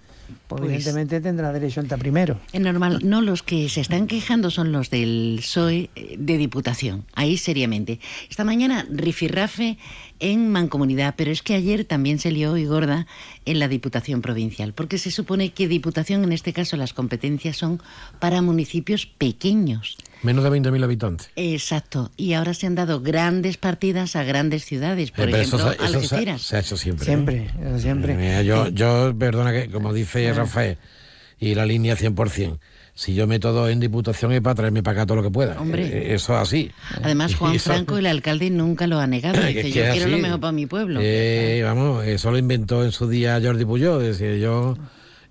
pues, 0.48 0.60
Pues- 0.60 0.72
evidentemente 0.72 1.20
tendrá 1.20 1.52
derecho 1.52 1.80
a 1.88 1.96
primero. 1.96 2.38
Es 2.52 2.60
normal. 2.60 3.00
No, 3.02 3.20
los 3.20 3.42
que 3.42 3.68
se 3.68 3.80
están 3.80 4.06
quejando 4.06 4.50
son 4.50 4.72
los 4.72 4.90
del 4.90 5.38
PSOE 5.40 5.90
eh, 5.94 6.16
de 6.18 6.38
Diputación. 6.38 7.04
Ahí 7.14 7.36
seriamente. 7.36 8.00
Esta 8.30 8.44
mañana 8.44 8.86
rifirrafe 8.90 9.78
en 10.20 10.50
Mancomunidad, 10.50 11.14
pero 11.16 11.30
es 11.30 11.42
que 11.42 11.54
ayer 11.54 11.84
también 11.84 12.18
se 12.18 12.30
lió 12.30 12.56
y 12.56 12.64
gorda 12.64 13.06
en 13.44 13.58
la 13.58 13.68
Diputación 13.68 14.22
Provincial, 14.22 14.72
porque 14.72 14.98
se 14.98 15.10
supone 15.10 15.50
que 15.50 15.68
Diputación, 15.68 16.24
en 16.24 16.32
este 16.32 16.52
caso, 16.52 16.76
las 16.76 16.92
competencias 16.92 17.56
son 17.56 17.82
para 18.18 18.40
municipios 18.42 19.06
pequeños. 19.06 19.96
Menos 20.22 20.42
de 20.44 20.50
20.000 20.50 20.82
habitantes. 20.84 21.30
Exacto. 21.36 22.10
Y 22.16 22.32
ahora 22.32 22.54
se 22.54 22.66
han 22.66 22.74
dado 22.74 23.00
grandes 23.00 23.56
partidas 23.58 24.16
a 24.16 24.24
grandes 24.24 24.64
ciudades, 24.64 25.10
por 25.10 25.28
Eh, 25.28 25.32
ejemplo, 25.42 25.58
eso, 25.58 25.68
se- 25.70 25.74
eso 25.76 25.86
se, 25.86 25.96
Algeciras. 26.14 26.42
se 26.42 26.56
ha 26.56 26.60
hecho 26.60 26.76
siempre. 26.76 27.04
¿eh? 27.04 27.06
Siempre, 27.06 27.50
eso 27.64 27.78
siempre. 27.78 28.12
Eh, 28.14 28.16
mira, 28.16 28.42
yo, 28.42 28.66
Sí. 28.66 28.72
yo, 28.74 29.14
perdona 29.18 29.52
que, 29.52 29.68
como 29.70 29.92
dice 29.92 30.32
Rafael, 30.32 30.78
y 31.38 31.54
la 31.54 31.66
línea 31.66 31.96
100%, 31.96 32.58
si 32.94 33.14
yo 33.14 33.26
meto 33.26 33.52
dos 33.52 33.70
en 33.70 33.78
diputación 33.78 34.32
es 34.32 34.40
para 34.40 34.54
traerme 34.54 34.82
para 34.82 35.02
acá 35.02 35.06
todo 35.06 35.18
lo 35.18 35.22
que 35.22 35.30
pueda. 35.30 35.60
Hombre. 35.60 35.84
Eh, 35.86 36.14
Eso 36.14 36.34
es 36.34 36.40
así. 36.40 36.70
Además, 37.02 37.34
Juan 37.36 37.52
Y 37.52 37.56
eso- 37.56 37.70
Franco, 37.70 37.98
el 37.98 38.06
alcalde, 38.06 38.48
nunca 38.50 38.86
lo 38.86 38.98
ha 38.98 39.06
negado. 39.06 39.38
Que 39.42 39.48
Dice, 39.62 39.68
es 39.68 39.74
yo 39.74 39.82
que 39.82 39.88
es 39.88 39.94
quiero 39.96 40.10
lo 40.10 40.18
mejor 40.18 40.40
para 40.40 40.52
mi 40.52 40.64
pueblo. 40.66 41.00
Eh, 41.02 41.60
vamos, 41.62 42.04
eso 42.06 42.30
lo 42.30 42.38
inventó 42.38 42.82
en 42.84 42.90
su 42.92 43.06
día 43.06 43.38
Jordi 43.42 43.64
Puyol. 43.66 44.02
Decía 44.02 44.34
yo 44.38 44.78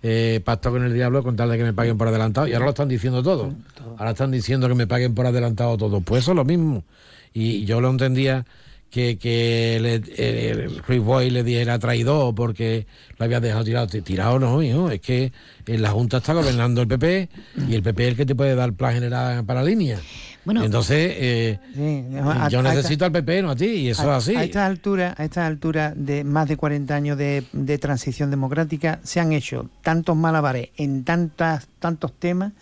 eh, 0.08 0.39
pacto 0.46 0.70
con 0.70 0.84
el 0.84 0.94
diablo 0.94 1.24
con 1.24 1.36
tal 1.36 1.50
de 1.50 1.58
que 1.58 1.63
me 1.63 1.74
paguen 1.74 1.98
por 1.98 2.08
adelantado. 2.08 2.48
Y 2.48 2.54
ahora 2.54 2.65
lo 2.65 2.70
están 2.72 2.88
diciendo 2.89 3.24
todo. 3.24 3.54
Ahora 3.98 4.12
están 4.12 4.30
diciendo 4.30 4.68
que 4.68 4.76
me 4.76 4.86
paguen 4.86 5.15
por 5.15 5.26
adelantado 5.26 5.78
todo. 5.78 6.00
Pues 6.02 6.22
eso 6.24 6.32
es 6.34 6.36
lo 6.36 6.46
mismo. 6.46 6.84
Y 7.34 7.65
yo 7.65 7.82
lo 7.82 7.89
entendía 7.89 8.46
que, 8.91 9.18
que 9.18 9.80
le- 9.82 10.68
Ruiz 10.88 11.02
Boy 11.02 11.30
le 11.32 11.44
dijera 11.44 11.80
traidor 11.80 12.36
porque 12.36 12.86
lo 13.18 13.26
había 13.26 13.39
dejado 13.39 13.63
tirado. 13.63 13.88
Tirado 13.88 14.38
no, 14.39 14.62
hijo. 14.62 14.91
Es 14.91 15.02
que 15.02 15.32
la 15.65 15.89
Junta 15.89 16.18
está 16.18 16.34
gobernando 16.34 16.82
el 16.82 16.88
PP 16.88 17.30
y 17.68 17.74
el 17.74 17.82
PP 17.82 18.04
es 18.04 18.10
el 18.12 18.15
que 18.18 18.26
te 18.28 18.36
puede 18.36 18.54
dar 18.54 18.74
plan 18.74 18.94
general 18.94 19.44
para 19.44 19.63
línea. 19.63 20.00
Bueno, 20.45 20.63
Entonces, 20.63 21.13
eh, 21.17 21.60
Sí, 21.75 22.05
a- 22.17 22.47
yo 22.49 22.62
necesito 22.62 23.03
al 23.05 23.12
PP, 23.12 23.41
no 23.41 23.49
a 23.51 23.55
ti, 23.55 23.65
y 23.65 23.89
eso 23.89 24.03
a, 24.03 24.17
es 24.17 24.23
así. 24.23 24.36
A 24.36 24.43
estas 24.43 24.63
alturas, 24.63 25.19
a 25.19 25.23
estas 25.25 25.45
alturas 25.47 25.93
de 25.95 26.23
más 26.23 26.47
de 26.47 26.55
40 26.55 26.95
años 26.95 27.17
de, 27.17 27.43
de 27.51 27.77
transición 27.77 28.29
democrática, 28.31 28.99
se 29.03 29.19
han 29.19 29.31
hecho 29.34 29.69
tantos 29.81 30.15
malabares 30.15 30.69
en 30.77 31.03
tantas, 31.03 31.67
tantos 31.79 32.13
temas 32.13 32.53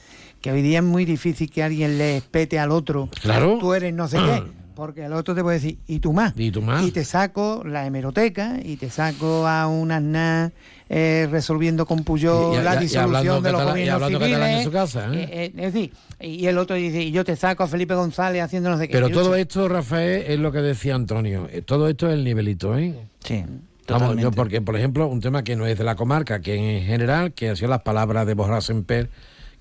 que 0.42 0.52
hoy 0.52 0.62
día 0.62 0.80
es 0.80 0.84
muy 0.86 1.06
difícil 1.06 1.50
que 1.52 1.62
alguien 1.64 1.98
le 1.98 2.18
espete 2.18 2.58
al 2.60 2.72
otro. 2.72 3.10
Claro. 3.22 3.58
Tú 3.60 3.74
eres 3.74 3.94
no 3.94 4.08
sé 4.08 4.18
qué. 4.18 4.44
Porque 4.76 5.06
el 5.06 5.14
otro 5.14 5.36
te 5.36 5.44
puede 5.44 5.58
decir, 5.60 5.78
¿y 5.86 6.00
tú 6.00 6.14
más? 6.14 6.34
¿Y 6.36 6.50
tú 6.50 6.60
más? 6.64 6.84
Y 6.84 6.90
te 6.92 7.06
saco 7.06 7.64
la 7.64 7.86
hemeroteca 7.86 8.58
y 8.64 8.76
te 8.78 8.90
saco 8.90 9.46
a 9.48 9.68
unas 9.68 10.02
NAS 10.02 10.52
eh, 10.90 11.28
resolviendo 11.32 11.86
con 11.86 12.04
Puyol 12.04 12.56
Y- 12.56 12.60
y- 12.60 12.64
la 12.64 12.76
disolución 12.76 13.04
hablando 13.16 13.42
de 13.42 13.52
los 13.52 13.62
catalán- 13.62 13.78
y 13.78 13.82
gobiernos 13.82 13.94
hablando 14.04 14.20
catalán 14.20 14.42
en 14.42 14.48
civiles. 14.48 14.64
su 14.66 14.72
casa, 14.72 15.14
¿eh? 15.14 15.24
Eh, 15.24 15.30
eh, 15.32 15.54
es 15.66 15.74
decir, 15.74 15.92
y 16.20 16.46
el 16.46 16.58
otro 16.58 16.76
dice, 16.76 17.02
y 17.02 17.12
yo 17.12 17.24
te 17.24 17.36
saco 17.36 17.64
a 17.64 17.68
Felipe 17.68 17.96
González 17.96 18.42
haciendo 18.44 18.70
no 18.70 18.78
sé 18.78 18.88
qué. 18.88 18.94
Pero 18.94 19.10
todo 19.10 19.36
esto, 19.36 19.68
Rafael, 19.68 20.24
es 20.28 20.40
lo 20.40 20.52
que 20.52 20.60
decía 20.60 20.96
Antonio. 20.96 21.48
Todo 21.66 21.88
esto 21.90 22.08
es 22.08 22.14
el 22.14 22.24
nivelito, 22.24 22.78
¿eh? 22.78 22.94
Sí. 23.24 23.44
Vamos, 23.88 24.16
yo 24.18 24.32
porque, 24.32 24.62
por 24.62 24.78
ejemplo, 24.78 25.08
un 25.08 25.20
tema 25.20 25.44
que 25.44 25.56
no 25.58 25.66
es 25.68 25.78
de 25.78 25.84
la 25.84 25.96
comarca, 25.96 26.40
que 26.40 26.56
en 26.56 26.86
general, 26.86 27.34
que 27.34 27.50
ha 27.50 27.56
sido 27.56 27.68
las 27.68 27.82
palabras 27.82 28.26
de 28.26 28.34
Borja 28.34 28.62
Semper, 28.62 29.10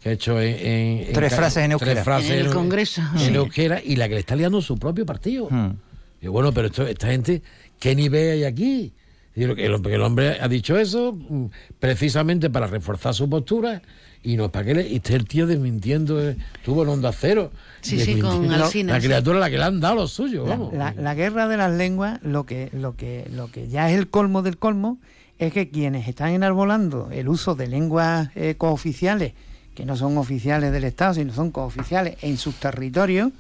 que 0.01 0.11
ha 0.11 0.13
hecho 0.13 0.41
en... 0.41 1.13
Tres 1.13 1.35
frases 1.35 1.65
en 1.65 1.71
tres 1.71 1.81
euskera. 1.89 2.05
frases 2.05 2.31
En 2.31 2.39
el 2.47 2.51
Congreso. 2.53 3.03
En 3.15 3.19
Sí. 3.19 3.35
euskera, 3.35 3.81
y 3.85 3.97
la 3.97 4.09
que 4.09 4.15
le 4.15 4.21
está 4.21 4.37
liando 4.37 4.61
su 4.63 4.77
propio 4.79 5.05
partido. 5.07 5.49
Hmm. 5.51 5.73
Y 6.21 6.29
bueno, 6.29 6.53
pero 6.53 6.69
esto, 6.69 6.87
esta 6.87 7.09
gente, 7.09 7.43
¿qué 7.81 7.97
nivel 7.97 8.31
hay 8.33 8.45
aquí? 8.45 8.93
El, 9.35 9.51
hombre- 9.75 9.95
el 9.95 10.03
hombre 10.03 10.39
ha 10.41 10.49
dicho 10.49 10.77
eso 10.79 11.13
mm, 11.13 11.47
precisamente 11.79 12.51
para 12.51 12.67
reforzar 12.67 13.15
su 13.15 13.29
postura 13.31 13.81
y 14.23 14.37
no 14.37 14.53
para 14.53 14.65
que 14.67 14.75
le 14.75 14.89
y 14.89 14.97
esté 14.97 15.15
el 15.17 15.27
tío 15.27 15.47
desmintiendo, 15.47 16.21
eh, 16.23 16.37
tuvo 16.65 16.83
en 16.85 16.91
onda 16.91 17.13
cero. 17.13 17.51
Sí, 17.81 17.99
sí, 17.99 18.21
con 18.21 18.47
La 18.49 18.69
sí. 18.69 18.85
criatura 18.85 19.39
a 19.39 19.41
la 19.41 19.51
que 19.51 19.59
le 19.59 19.65
han 19.65 19.81
dado 19.81 19.97
lo 19.97 20.07
suyo, 20.07 20.45
La, 20.45 20.51
vamos. 20.57 20.75
la- 20.75 20.95
la 20.95 21.15
guerra 21.15 21.49
de 21.49 21.57
las 21.57 21.73
lenguas, 21.73 22.21
lo 22.23 22.45
que, 22.47 22.69
lo 22.73 22.95
que, 22.95 23.27
lo 23.33 23.51
que 23.51 23.69
ya 23.69 23.91
es 23.91 23.99
el 23.99 24.09
colmo 24.09 24.43
del 24.43 24.59
colmo, 24.59 24.99
es 25.39 25.53
que 25.53 25.71
quienes 25.71 26.07
están 26.07 26.29
enarbolando 26.31 27.09
el 27.11 27.29
uso 27.29 27.57
de 27.57 27.67
lenguas 27.67 28.29
eh, 28.37 28.55
cooficiales, 28.57 29.33
que 29.75 29.85
no 29.87 29.97
son 29.97 30.19
oficiales 30.19 30.71
del 30.71 30.85
Estado, 30.85 31.15
sino 31.15 31.33
son 31.33 31.51
cooficiales 31.51 32.17
en 32.23 32.37
sus 32.37 32.55
territorios, 32.57 33.31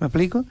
¿me 0.00 0.08
explico? 0.08 0.44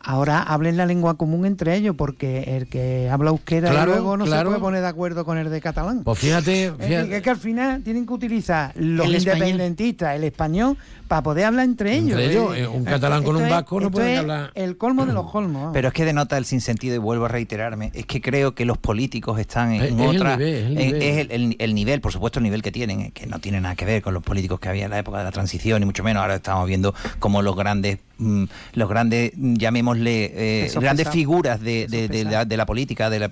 Ahora 0.00 0.42
hablen 0.42 0.76
la 0.76 0.86
lengua 0.86 1.16
común 1.16 1.44
entre 1.44 1.74
ellos, 1.76 1.94
porque 1.96 2.56
el 2.56 2.66
que 2.68 3.08
habla 3.10 3.30
euskera 3.30 3.70
Claro, 3.70 3.90
y 3.92 3.94
luego 3.96 4.16
no 4.16 4.24
claro. 4.26 4.42
se 4.42 4.46
puede 4.46 4.60
poner 4.60 4.80
de 4.82 4.86
acuerdo 4.86 5.24
con 5.24 5.38
el 5.38 5.50
de 5.50 5.60
catalán. 5.60 6.02
Pues 6.04 6.18
fíjate, 6.18 6.66
Es 6.66 6.72
fíjate. 6.72 7.08
que 7.08 7.16
es 7.16 7.22
que 7.22 7.30
al 7.30 7.36
final 7.36 7.82
tienen 7.82 8.06
que 8.06 8.12
utilizar 8.12 8.72
los 8.76 9.06
El 9.06 9.16
español. 9.16 9.48
independentistas, 9.48 10.14
el 10.16 10.24
español, 10.24 10.76
para 11.08 11.22
poder 11.22 11.46
hablar 11.46 11.64
entre 11.64 11.94
ellos. 11.96 12.10
Entre 12.18 12.30
ellos, 12.30 12.54
Eh, 12.56 12.60
eh, 12.62 12.66
un 12.68 12.84
catalán 12.84 13.22
con 13.24 13.36
un 13.36 13.44
es- 13.44 13.50
vasco 13.50 13.80
no 13.80 13.90
pueden 13.90 14.18
hablar. 14.18 14.50
El 14.54 14.76
colmo 14.76 15.04
de 15.04 15.12
los 15.12 15.30
colmos. 15.30 15.54
vamos. 15.62 15.72
Pero 15.72 15.88
es 15.88 15.94
que 15.94 16.04
denota 16.04 16.38
el 16.38 16.44
sinsentido 16.44 16.94
y 16.94 16.98
vuelvo 16.98 17.24
a 17.24 17.28
reiterarme. 17.28 17.90
Es 17.94 18.06
que 18.06 18.20
creo 18.20 18.54
que 18.54 18.64
los 18.64 18.78
políticos 18.78 19.38
están 19.40 19.72
en 19.72 19.82
Es- 19.82 19.90
es 19.92 19.98
el 19.98 20.16
otra. 20.16 20.36
nivel, 20.36 20.54
es 20.54 20.64
el 20.66 20.74
nivel. 20.74 21.02
es 21.02 21.16
el, 21.18 21.30
el- 21.32 21.56
el 21.58 21.74
nivel, 21.74 22.00
por 22.00 22.12
supuesto, 22.12 22.38
el 22.38 22.44
nivel 22.44 22.62
que 22.62 22.70
tienen, 22.72 23.00
eh, 23.00 23.10
que 23.12 23.26
no 23.26 23.38
tiene 23.40 23.60
nada 23.60 23.74
que 23.74 23.84
ver 23.84 24.00
con 24.02 24.14
los 24.14 24.22
políticos 24.22 24.60
que 24.60 24.68
había 24.68 24.84
en 24.84 24.90
la 24.90 24.98
época 24.98 25.18
de 25.18 25.24
la 25.24 25.32
transición, 25.32 25.80
ni 25.80 25.86
mucho 25.86 26.04
menos. 26.04 26.20
Ahora 26.22 26.36
estamos 26.36 26.66
viendo 26.68 26.94
como 27.18 27.40
los 27.42 27.56
grandes, 27.56 27.98
mm, 28.18 28.44
los 28.74 28.88
grandes, 28.88 29.32
mm, 29.34 29.54
llamémosle, 29.94 30.64
eh, 30.66 30.70
grandes 30.80 31.08
figuras 31.10 31.60
de, 31.60 31.86
de- 31.86 32.08
Pesos 32.08 32.08
de 32.10 32.24
la, 32.24 32.30
pesados. 32.30 32.48
de 32.48 32.56
la 32.56 32.66
política, 32.66 33.10
de 33.10 33.18
la 33.18 33.28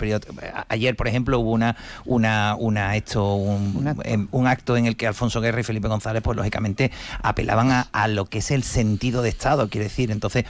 Ayer, 0.68 0.96
por 0.96 1.08
ejemplo, 1.08 1.38
hubo 1.40 1.50
una, 1.52 1.76
una, 2.04 2.54
una 2.58 2.96
esto, 2.96 3.34
un, 3.34 3.76
Un 3.76 3.88
acto. 3.88 4.02
em, 4.04 4.28
un 4.30 4.46
acto 4.46 4.76
en 4.76 4.86
el 4.86 4.96
que 4.96 5.06
Alfonso 5.06 5.40
Guerra 5.40 5.60
y 5.60 5.64
Felipe 5.64 5.88
González, 5.88 6.22
pues 6.22 6.36
lógicamente 6.36 6.90
apelaban 7.22 7.70
a, 7.70 7.80
a 7.92 8.08
lo 8.08 8.26
que 8.26 8.38
es 8.38 8.50
el 8.50 8.62
sentido 8.62 9.22
de 9.22 9.28
Estado, 9.28 9.68
quiere 9.68 9.84
decir. 9.84 10.10
Entonces, 10.10 10.44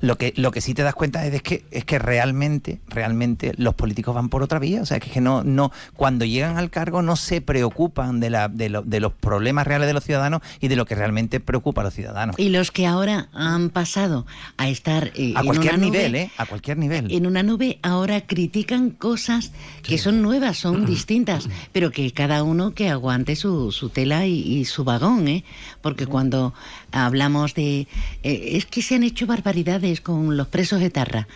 lo 0.00 0.16
que, 0.16 0.32
lo 0.36 0.50
que 0.50 0.60
sí 0.60 0.74
te 0.74 0.82
das 0.82 0.94
cuenta 0.94 1.24
es 1.24 1.32
de 1.32 1.40
que, 1.40 1.64
es 1.70 1.84
que 1.84 1.98
realmente, 1.98 2.80
realmente 2.88 3.52
los 3.56 3.74
políticos 3.74 4.14
van 4.14 4.28
por 4.28 4.42
otra 4.42 4.58
vía. 4.58 4.82
O 4.82 4.86
sea, 4.86 5.00
que, 5.00 5.06
es 5.08 5.12
que 5.12 5.20
no, 5.20 5.44
no, 5.44 5.72
cuando 5.94 6.24
llegan 6.24 6.58
al 6.58 6.70
cargo 6.70 7.02
no 7.02 7.16
se 7.16 7.40
preocupan 7.40 8.20
de, 8.20 8.30
la, 8.30 8.48
de, 8.48 8.68
lo- 8.68 8.82
de 8.82 9.00
los 9.00 9.12
problemas 9.12 9.66
reales 9.66 9.86
de 9.88 9.94
los 9.94 10.04
ciudadanos 10.04 10.42
y 10.60 10.68
de 10.68 10.76
lo 10.76 10.84
que 10.86 10.94
realmente 10.94 11.40
preocupa 11.40 11.80
a 11.80 11.84
los 11.84 11.94
ciudadanos. 11.94 12.36
Y 12.38 12.50
los 12.50 12.70
que 12.70 12.86
ahora 12.86 13.28
han 13.32 13.70
pasado 13.70 14.26
a 14.56 14.68
estar 14.68 15.10
eh, 15.14 15.32
A 15.36 15.42
cualquier 15.48 15.78
nube, 15.78 16.06
¿eh? 16.06 16.30
A 16.36 16.46
cualquier 16.46 16.78
nivel. 16.78 17.12
En 17.12 17.26
una 17.26 17.42
nube 17.42 17.78
ahora 17.82 18.20
critican 18.26 18.90
cosas 18.90 19.52
que 19.82 19.98
son 19.98 20.22
nuevas, 20.22 20.58
son 20.58 20.86
distintas, 20.86 21.48
pero 21.72 21.90
que 21.90 22.10
cada 22.12 22.42
uno 22.42 22.74
que 22.74 22.88
aguante 22.88 23.36
su, 23.36 23.72
su 23.72 23.88
tela 23.88 24.26
y, 24.26 24.40
y 24.40 24.64
su 24.64 24.84
vagón, 24.84 25.28
¿eh? 25.28 25.44
Porque 25.82 26.06
cuando 26.06 26.54
hablamos 26.92 27.54
de... 27.54 27.86
eh, 28.22 28.50
es 28.52 28.66
que 28.66 28.82
se 28.82 28.94
han 28.94 29.02
hecho 29.02 29.26
barbaridades 29.26 30.00
con 30.00 30.36
los 30.36 30.48
presos 30.48 30.80
de 30.80 30.90
Tarra. 30.90 31.28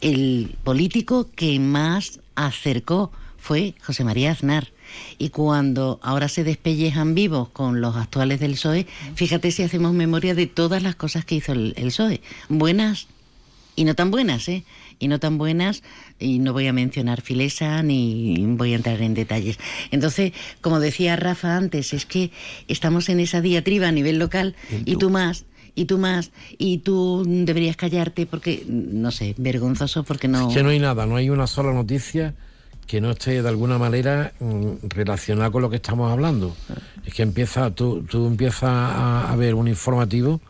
El 0.00 0.54
político 0.62 1.30
que 1.34 1.58
más 1.58 2.20
acercó 2.34 3.10
fue 3.38 3.74
José 3.82 4.04
María 4.04 4.32
Aznar. 4.32 4.72
Y 5.18 5.30
cuando 5.30 5.98
ahora 6.02 6.28
se 6.28 6.44
despellejan 6.44 7.14
vivos 7.14 7.48
con 7.48 7.80
los 7.80 7.96
actuales 7.96 8.40
del 8.40 8.52
PSOE, 8.52 8.86
fíjate 9.14 9.50
si 9.50 9.62
hacemos 9.62 9.92
memoria 9.94 10.34
de 10.34 10.46
todas 10.46 10.82
las 10.82 10.94
cosas 10.96 11.24
que 11.24 11.36
hizo 11.36 11.52
el, 11.52 11.74
el 11.76 11.86
PSOE. 11.86 12.20
Buenas 12.48 13.08
y 13.76 13.84
no 13.84 13.94
tan 13.94 14.10
buenas, 14.10 14.48
¿eh? 14.48 14.64
Y 14.98 15.08
no 15.08 15.20
tan 15.20 15.36
buenas, 15.38 15.82
y 16.18 16.38
no 16.38 16.54
voy 16.54 16.66
a 16.66 16.72
mencionar 16.72 17.20
Filesa 17.20 17.82
ni 17.82 18.44
voy 18.56 18.72
a 18.72 18.76
entrar 18.76 19.00
en 19.02 19.14
detalles. 19.14 19.58
Entonces, 19.90 20.32
como 20.62 20.80
decía 20.80 21.14
Rafa 21.16 21.56
antes, 21.56 21.92
es 21.92 22.06
que 22.06 22.32
estamos 22.66 23.10
en 23.10 23.20
esa 23.20 23.42
diatriba 23.42 23.88
a 23.88 23.92
nivel 23.92 24.18
local 24.18 24.56
y 24.86 24.96
tú 24.96 25.10
más, 25.10 25.44
y 25.74 25.84
tú 25.84 25.98
más, 25.98 26.30
y 26.56 26.78
tú 26.78 27.22
deberías 27.26 27.76
callarte 27.76 28.24
porque, 28.24 28.64
no 28.66 29.10
sé, 29.10 29.34
vergonzoso 29.36 30.02
porque 30.02 30.26
no... 30.26 30.48
Es 30.48 30.56
que 30.56 30.62
no 30.62 30.70
hay 30.70 30.78
nada, 30.78 31.04
no 31.04 31.16
hay 31.16 31.28
una 31.28 31.46
sola 31.46 31.72
noticia 31.74 32.34
que 32.86 33.00
no 33.00 33.10
esté 33.10 33.42
de 33.42 33.48
alguna 33.48 33.76
manera 33.78 34.32
mm, 34.40 34.86
relacionada 34.88 35.50
con 35.50 35.60
lo 35.60 35.68
que 35.68 35.76
estamos 35.76 36.10
hablando. 36.10 36.56
Es 37.04 37.12
que 37.12 37.22
empieza, 37.22 37.70
tú, 37.72 38.02
tú 38.08 38.26
empiezas 38.26 38.62
a, 38.62 39.30
a 39.30 39.36
ver 39.36 39.54
un 39.54 39.68
informativo 39.68 40.40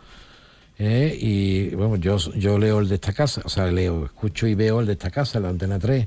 ¿eh? 0.78 1.16
y 1.20 1.68
bueno, 1.74 1.96
yo, 1.96 2.16
yo 2.34 2.58
leo 2.58 2.80
el 2.80 2.88
de 2.88 2.96
esta 2.96 3.12
casa, 3.12 3.42
o 3.44 3.48
sea, 3.48 3.66
leo, 3.66 4.04
escucho 4.06 4.46
y 4.46 4.54
veo 4.54 4.80
el 4.80 4.86
de 4.86 4.92
esta 4.92 5.10
casa, 5.10 5.40
la 5.40 5.48
antena 5.48 5.78
3, 5.78 6.04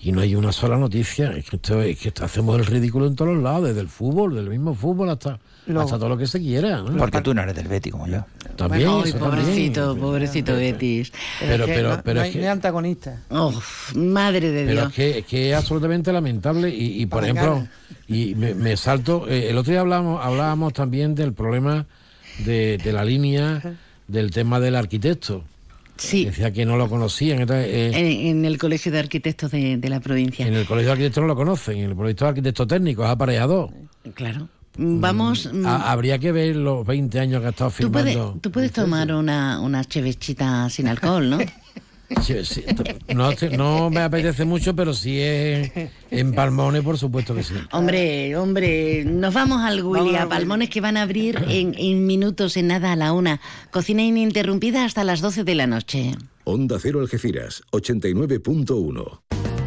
y 0.00 0.12
no 0.12 0.20
hay 0.20 0.34
una 0.34 0.52
sola 0.52 0.76
noticia. 0.76 1.30
Es 1.32 1.48
que, 1.48 1.56
esto, 1.56 1.80
es 1.82 1.98
que 1.98 2.08
esto- 2.08 2.24
hacemos 2.26 2.58
el 2.58 2.66
ridículo 2.66 3.06
en 3.06 3.16
todos 3.16 3.32
los 3.34 3.42
lados, 3.42 3.68
desde 3.68 3.80
el 3.80 3.88
fútbol, 3.88 4.34
del 4.34 4.50
mismo 4.50 4.74
fútbol 4.74 5.08
hasta, 5.08 5.38
Lo- 5.66 5.80
hasta 5.80 5.96
todo 5.96 6.10
lo 6.10 6.18
que 6.18 6.26
se 6.26 6.38
quiera. 6.40 6.82
¿no? 6.82 6.94
Porque 6.98 7.22
tú 7.22 7.32
no 7.32 7.40
eres 7.40 7.54
del 7.56 7.68
Betty 7.68 7.90
como 7.90 8.06
yo. 8.06 8.22
También, 8.54 8.86
Ay, 8.86 9.02
eso 9.08 9.18
también. 9.18 9.44
pobrecito, 9.46 9.96
pobrecito 9.96 10.52
Betis. 10.54 11.10
Pero- 11.40 11.64
es 11.64 11.70
que 11.70 11.76
pero- 11.76 11.96
no, 11.96 12.02
pero 12.04 12.20
no 12.20 12.26
es 12.26 12.32
que- 12.34 12.46
antagonista. 12.46 13.22
Oh, 13.30 13.50
madre 13.94 14.50
de 14.50 14.66
Pero 14.66 14.80
Dios. 14.82 14.86
es 14.88 14.94
que, 14.94 15.18
es 15.20 15.24
que 15.26 15.50
es 15.52 15.56
absolutamente 15.56 16.12
lamentable 16.12 16.68
y, 16.68 17.00
y, 17.00 17.06
por 17.06 17.20
Para 17.22 17.32
ejemplo, 17.32 17.54
ganar. 17.54 17.70
y 18.06 18.34
me, 18.34 18.54
me 18.54 18.76
salto, 18.76 19.26
eh, 19.26 19.48
el 19.48 19.56
otro 19.56 19.70
día 19.70 19.80
hablábamos, 19.80 20.22
hablábamos 20.22 20.74
también 20.74 21.14
del 21.14 21.32
problema 21.32 21.86
de, 22.44 22.76
de 22.76 22.92
la 22.92 23.04
línea 23.06 23.62
del 24.08 24.30
tema 24.30 24.60
del 24.60 24.76
arquitecto. 24.76 25.44
Sí, 25.96 26.24
Decía 26.24 26.50
que 26.52 26.66
no 26.66 26.76
lo 26.76 26.88
conocían. 26.88 27.40
entonces, 27.42 27.68
eh, 27.68 27.90
en, 27.94 28.38
en 28.38 28.44
el 28.44 28.58
Colegio 28.58 28.90
de 28.90 28.98
Arquitectos 28.98 29.52
de, 29.52 29.76
de 29.76 29.88
la 29.88 30.00
provincia. 30.00 30.44
en 30.46 30.54
el 30.54 30.66
colegio 30.66 30.88
de 30.88 30.92
arquitectos 30.92 31.22
no 31.22 31.28
lo 31.28 31.36
conocen, 31.36 31.78
en 31.78 31.90
el 31.90 31.94
colegio 31.96 32.24
de 32.24 32.28
arquitectos 32.30 32.66
técnicos, 32.66 33.06
aparejador. 33.08 33.70
Claro. 34.14 34.48
Vamos... 34.76 35.48
mm, 35.52 35.64
Ha- 35.66 35.92
habría 35.92 36.18
que 36.18 36.32
ver 36.32 36.56
los 36.56 36.84
20 36.84 37.20
años 37.20 37.40
que 37.40 37.46
ha 37.46 37.50
estado 37.50 37.70
Tú 37.78 37.92
puedes, 37.92 38.12
firmando. 38.14 38.38
tú 38.40 38.50
puedes 38.50 38.72
tomar 38.72 39.12
una, 39.14 39.60
una 39.60 39.84
chevechita 39.84 40.68
sin 40.68 40.88
alcohol, 40.88 41.30
¿no? 41.30 41.38
Sí, 42.22 42.44
sí, 42.44 42.64
no, 43.14 43.30
no 43.56 43.90
me 43.90 44.00
apetece 44.00 44.44
mucho, 44.44 44.74
pero 44.74 44.94
si 44.94 45.20
es 45.20 45.70
en 46.10 46.32
Palmones, 46.32 46.82
por 46.82 46.98
supuesto 46.98 47.34
que 47.34 47.42
sí. 47.42 47.54
Hombre, 47.72 48.36
hombre, 48.36 49.04
nos 49.04 49.34
vamos 49.34 49.62
al 49.62 49.82
Willy, 49.82 50.12
Vamos 50.12 50.20
a. 50.20 50.28
Palmones 50.28 50.70
que 50.70 50.80
van 50.80 50.96
a 50.96 51.02
abrir 51.02 51.44
en, 51.48 51.74
en 51.76 52.06
minutos, 52.06 52.56
en 52.56 52.68
nada 52.68 52.92
a 52.92 52.96
la 52.96 53.12
una. 53.12 53.40
Cocina 53.70 54.02
ininterrumpida 54.02 54.84
hasta 54.84 55.04
las 55.04 55.20
12 55.20 55.44
de 55.44 55.54
la 55.54 55.66
noche. 55.66 56.12
Onda 56.44 56.78
Cero 56.80 57.00
Algeciras, 57.00 57.62
89.1. 57.72 59.33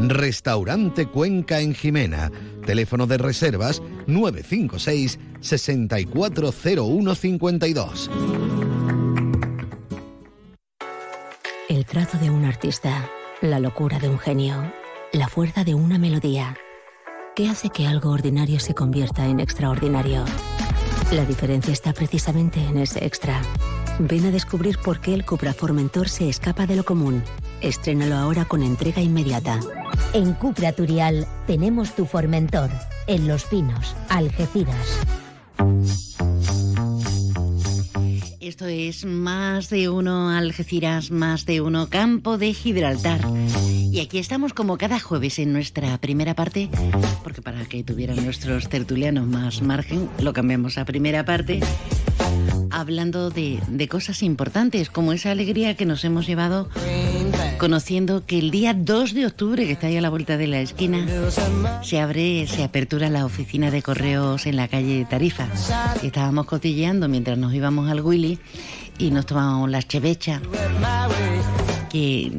Restaurante 0.00 1.06
Cuenca 1.06 1.60
en 1.60 1.74
Jimena. 1.74 2.32
Teléfono 2.64 3.06
de 3.06 3.18
reservas 3.18 3.82
956 4.06 5.18
640152. 5.40 8.10
El 11.68 11.84
trazo 11.84 12.16
de 12.18 12.30
un 12.30 12.46
artista, 12.46 13.10
la 13.42 13.60
locura 13.60 13.98
de 13.98 14.08
un 14.08 14.18
genio, 14.18 14.72
la 15.12 15.28
fuerza 15.28 15.64
de 15.64 15.74
una 15.74 15.98
melodía. 15.98 16.56
¿Qué 17.36 17.46
hace 17.48 17.68
que 17.68 17.86
algo 17.86 18.10
ordinario 18.10 18.58
se 18.58 18.72
convierta 18.74 19.26
en 19.26 19.38
extraordinario? 19.38 20.24
La 21.12 21.26
diferencia 21.26 21.72
está 21.72 21.92
precisamente 21.92 22.60
en 22.60 22.78
ese 22.78 23.04
extra. 23.04 23.42
Ven 23.98 24.24
a 24.24 24.30
descubrir 24.30 24.78
por 24.78 25.00
qué 25.00 25.12
el 25.12 25.26
Cupra 25.26 25.52
Formentor 25.52 26.08
se 26.08 26.28
escapa 26.28 26.66
de 26.66 26.76
lo 26.76 26.84
común. 26.84 27.22
Estrénalo 27.62 28.16
ahora 28.16 28.46
con 28.46 28.62
entrega 28.62 29.02
inmediata. 29.02 29.60
En 30.14 30.32
Cupra 30.32 30.72
Turial 30.72 31.26
tenemos 31.46 31.94
tu 31.94 32.06
Formentor, 32.06 32.70
en 33.06 33.28
Los 33.28 33.44
Pinos, 33.44 33.94
Algeciras. 34.08 35.00
Esto 38.40 38.66
es 38.66 39.04
más 39.04 39.68
de 39.68 39.90
uno 39.90 40.30
Algeciras, 40.30 41.10
más 41.10 41.44
de 41.44 41.60
uno 41.60 41.88
Campo 41.88 42.38
de 42.38 42.54
Gibraltar. 42.54 43.20
Y 43.92 44.00
aquí 44.00 44.18
estamos 44.18 44.54
como 44.54 44.78
cada 44.78 44.98
jueves 44.98 45.38
en 45.38 45.52
nuestra 45.52 45.98
primera 45.98 46.34
parte, 46.34 46.70
porque 47.22 47.42
para 47.42 47.66
que 47.66 47.84
tuvieran 47.84 48.24
nuestros 48.24 48.68
tertulianos 48.68 49.26
más 49.26 49.60
margen, 49.60 50.08
lo 50.20 50.32
cambiamos 50.32 50.78
a 50.78 50.84
primera 50.84 51.24
parte, 51.24 51.60
hablando 52.70 53.30
de, 53.30 53.60
de 53.68 53.88
cosas 53.88 54.22
importantes, 54.22 54.90
como 54.90 55.12
esa 55.12 55.30
alegría 55.30 55.76
que 55.76 55.86
nos 55.86 56.04
hemos 56.04 56.26
llevado 56.26 56.68
conociendo 57.58 58.24
que 58.24 58.38
el 58.38 58.50
día 58.50 58.72
2 58.72 59.12
de 59.12 59.26
octubre, 59.26 59.66
que 59.66 59.72
está 59.72 59.88
ahí 59.88 59.96
a 59.98 60.00
la 60.00 60.08
vuelta 60.08 60.38
de 60.38 60.46
la 60.46 60.60
esquina, 60.60 61.06
se 61.82 62.00
abre, 62.00 62.46
se 62.46 62.64
apertura 62.64 63.10
la 63.10 63.26
oficina 63.26 63.70
de 63.70 63.82
correos 63.82 64.46
en 64.46 64.56
la 64.56 64.66
calle 64.66 65.06
Tarifa. 65.08 65.46
Estábamos 66.02 66.46
cotilleando 66.46 67.06
mientras 67.06 67.36
nos 67.36 67.52
íbamos 67.52 67.90
al 67.90 68.00
Willy 68.00 68.38
y 68.98 69.10
nos 69.10 69.26
tomábamos 69.26 69.70
las 69.70 69.86
chevechas. 69.88 70.40
Que, 71.90 72.32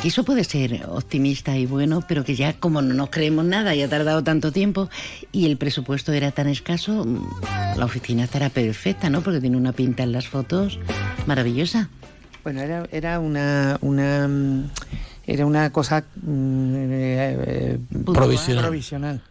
que 0.00 0.08
eso 0.08 0.24
puede 0.24 0.44
ser 0.44 0.84
optimista 0.88 1.56
y 1.56 1.66
bueno, 1.66 2.02
pero 2.08 2.24
que 2.24 2.34
ya 2.34 2.54
como 2.54 2.82
no 2.82 2.94
nos 2.94 3.10
creemos 3.10 3.44
nada 3.44 3.74
y 3.74 3.82
ha 3.82 3.88
tardado 3.88 4.22
tanto 4.24 4.50
tiempo 4.52 4.88
y 5.30 5.46
el 5.46 5.56
presupuesto 5.56 6.12
era 6.12 6.30
tan 6.30 6.48
escaso, 6.48 7.06
la 7.76 7.84
oficina 7.84 8.24
estará 8.24 8.48
perfecta, 8.48 9.10
¿no? 9.10 9.20
Porque 9.22 9.40
tiene 9.40 9.56
una 9.56 9.72
pinta 9.72 10.02
en 10.02 10.12
las 10.12 10.26
fotos 10.28 10.78
maravillosa. 11.26 11.88
Bueno, 12.42 12.60
era, 12.60 12.86
era 12.90 13.20
una, 13.20 13.78
una 13.82 14.26
mm, 14.26 14.70
era 15.26 15.46
una 15.46 15.70
cosa 15.70 16.04
mm, 16.22 16.74
eh, 16.74 16.88
eh, 17.46 17.78
Provisional. 18.12 18.64
provisional. 18.64 19.22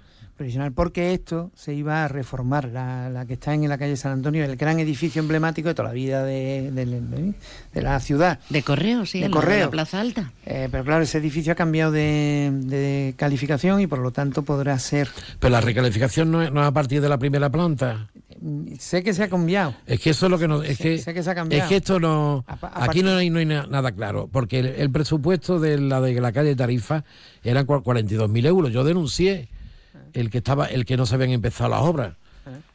Provisional, 0.42 0.72
porque 0.72 1.14
esto 1.14 1.52
se 1.56 1.76
iba 1.76 2.04
a 2.04 2.08
reformar, 2.08 2.66
la, 2.70 3.12
la 3.12 3.28
que 3.28 3.34
está 3.34 3.54
en 3.54 3.70
la 3.70 3.78
calle 3.78 3.96
San 3.96 4.14
Antonio, 4.14 4.44
el 4.44 4.56
gran 4.56 4.80
edificio 4.80 5.22
emblemático 5.22 5.68
de 5.68 5.76
toda 5.76 5.90
la 5.90 5.94
vida 5.94 6.24
de, 6.24 6.72
de- 6.72 6.86
de- 6.88 7.34
de 7.76 7.82
la 7.84 8.00
ciudad. 8.00 8.40
De 8.50 8.64
correo, 8.64 9.06
sí, 9.06 9.20
de 9.20 9.26
de 9.28 9.32
correo. 9.32 9.66
la 9.66 9.70
Plaza 9.70 10.02
Alta. 10.02 10.32
Eh, 10.48 10.68
pero 10.72 10.84
claro, 10.84 11.04
ese 11.04 11.20
edificio 11.20 11.54
ha 11.54 11.56
cambiado 11.56 11.92
de, 11.92 12.50
de 12.64 13.14
calificación 13.18 13.82
y 13.82 13.86
por 13.88 14.00
lo 14.00 14.10
tanto 14.10 14.42
podrá 14.42 14.80
ser. 14.80 15.10
Pero 15.40 15.52
la 15.52 15.62
recalificación 15.62 16.32
no 16.32 16.42
es, 16.42 16.52
no 16.52 16.62
es 16.62 16.68
a 16.68 16.72
partir 16.72 17.02
de 17.02 17.10
la 17.10 17.20
primera 17.20 17.52
planta. 17.52 18.08
Sé 18.80 19.04
que 19.04 19.14
se 19.14 19.22
ha 19.22 19.30
cambiado. 19.30 19.76
Es 19.86 20.00
que 20.00 20.10
eso 20.10 20.26
es 20.26 20.32
lo 20.32 20.40
que 20.40 20.48
nos. 20.48 20.66
Es 20.66 20.78
Sé- 20.78 20.84
que, 20.84 20.98
sé 20.98 21.14
que 21.14 21.22
se 21.22 21.30
ha 21.30 21.36
cambiado. 21.36 21.62
Es 21.66 21.70
que 21.70 21.76
esto 21.76 22.00
no. 22.00 22.44
A 22.48 22.56
pa- 22.56 22.68
a 22.70 22.86
Aquí 22.86 23.02
partir- 23.02 23.04
no 23.06 23.16
hay, 23.18 23.30
no 23.30 23.38
hay 23.38 23.46
na- 23.46 23.68
nada 23.68 23.92
claro. 23.92 24.28
Porque 24.32 24.58
el, 24.58 24.66
el 24.66 24.90
presupuesto 24.90 25.60
de 25.60 25.78
la 25.80 26.02
de 26.02 26.20
la 26.20 26.32
calle 26.32 26.56
Tarifa 26.56 27.04
eran 27.44 27.68
cua- 27.68 27.84
42.000 27.84 28.48
euros. 28.48 28.72
Yo 28.74 28.84
denuncié 28.84 29.50
el 30.14 30.30
que 30.30 30.40
estaba 30.40 30.66
el 30.66 30.86
que 30.86 30.98
no 30.98 31.06
se 31.06 31.16
habían 31.16 31.32
empezado 31.32 31.70
las 31.70 31.82
obras. 31.82 32.14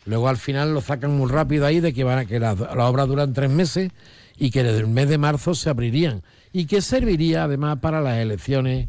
Luego 0.05 0.29
al 0.29 0.37
final 0.37 0.73
lo 0.73 0.81
sacan 0.81 1.17
muy 1.17 1.29
rápido 1.31 1.67
ahí 1.67 1.81
de 1.81 1.93
que 1.93 2.05
van 2.05 2.19
a, 2.19 2.25
que 2.25 2.39
las 2.39 2.59
obras 2.61 3.09
duran 3.09 3.33
tres 3.33 3.51
meses 3.51 3.91
y 4.39 4.51
que 4.51 4.63
desde 4.63 4.79
el 4.79 4.87
mes 4.87 5.09
de 5.09 5.19
marzo 5.19 5.55
se 5.55 5.69
abrirían. 5.71 6.23
Y 6.53 6.67
que 6.67 6.81
serviría 6.81 7.45
además 7.45 7.79
para 7.81 8.01
las 8.01 8.19
elecciones. 8.19 8.89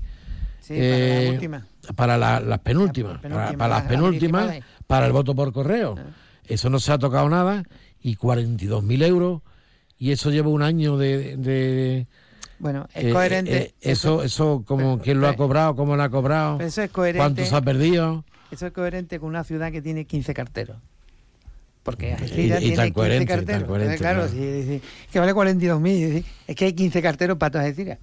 Sí, 0.62 0.73
para 0.75 0.88
la 0.88 0.88
eh, 0.88 1.62
para 1.95 2.17
la- 2.17 2.39
las 2.41 2.60
penúltimas, 2.60 3.19
penúltima, 3.19 3.45
para, 3.45 3.57
para 3.57 3.69
las 3.75 3.83
penúltimas, 3.83 4.55
para 4.86 5.05
el 5.07 5.13
voto 5.13 5.33
por 5.33 5.51
correo. 5.53 5.95
Eso 6.45 6.69
no 6.69 6.79
se 6.79 6.91
ha 6.91 6.97
tocado 6.97 7.27
nada 7.29 7.63
y 8.01 8.15
42.000 8.17 9.03
euros 9.05 9.41
y 9.97 10.12
eso 10.12 10.29
lleva 10.29 10.49
un 10.49 10.62
año 10.62 10.97
de... 10.97 11.38
de- 11.38 12.07
Bueno, 12.60 12.88
es 12.93 13.05
eh, 13.05 13.12
coherente. 13.12 13.57
eh, 13.57 13.73
eso, 13.81 14.21
eso 14.23 14.63
como 14.65 14.99
quién 14.99 15.19
lo 15.21 15.27
ha 15.27 15.36
cobrado, 15.36 15.75
cómo 15.75 15.95
lo 15.95 16.03
ha 16.03 16.10
cobrado, 16.10 16.60
Eso 16.60 16.81
es 16.83 16.91
coherente. 16.91 17.19
cuánto 17.19 17.45
se 17.45 17.55
ha 17.55 17.62
perdido. 17.62 18.23
Eso 18.51 18.67
es 18.67 18.73
coherente 18.73 19.19
con 19.19 19.29
una 19.29 19.43
ciudad 19.43 19.71
que 19.71 19.81
tiene 19.81 20.05
15 20.05 20.33
carteros. 20.33 20.77
Porque 21.83 22.13
Algeciras 22.13 22.60
tiene 22.60 22.75
tan 22.75 22.86
15 22.88 22.93
coherente, 22.93 23.25
tan 23.27 23.38
carteros. 23.45 23.67
coherente, 23.67 23.97
claro, 23.97 24.27
claro. 24.27 24.33
si- 24.33 24.63
si- 24.63 24.81
que 25.12 25.19
vale 25.19 25.33
42.000. 25.33 25.97
y 25.97 26.01
decir, 26.03 26.25
Es 26.47 26.55
que 26.55 26.65
hay 26.65 26.73
15 26.73 27.01
carteros 27.01 27.38
para 27.38 27.51
todas 27.51 27.67
Algeciras. 27.67 27.99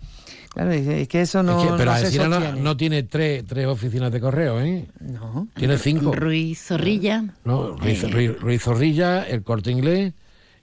Claro, 0.55 0.71
es 0.71 1.09
que 1.09 1.21
eso 1.21 1.43
no, 1.43 1.59
Es 1.61 1.67
que- 1.71 1.77
pero 1.77 1.91
no 1.93 1.99
se 1.99 2.29
no, 2.29 2.53
no 2.63 2.77
tiene 2.77 3.03
tres, 3.03 3.45
tres 3.45 3.67
oficinas 3.67 4.11
de 4.13 4.21
correo, 4.21 4.61
¿eh? 4.61 4.87
No. 5.01 5.49
Tiene 5.55 5.77
cinco. 5.79 6.13
Ruiz 6.15 6.61
Zorrilla. 6.69 7.25
No, 7.45 7.77
Ruiz, 7.77 8.05
Eh, 8.05 8.09
Ruiz- 8.09 8.41
Ruiz 8.41 8.63
Zorrilla, 8.63 9.23
el 9.25 9.43
corte 9.43 9.71
inglés, 9.73 10.13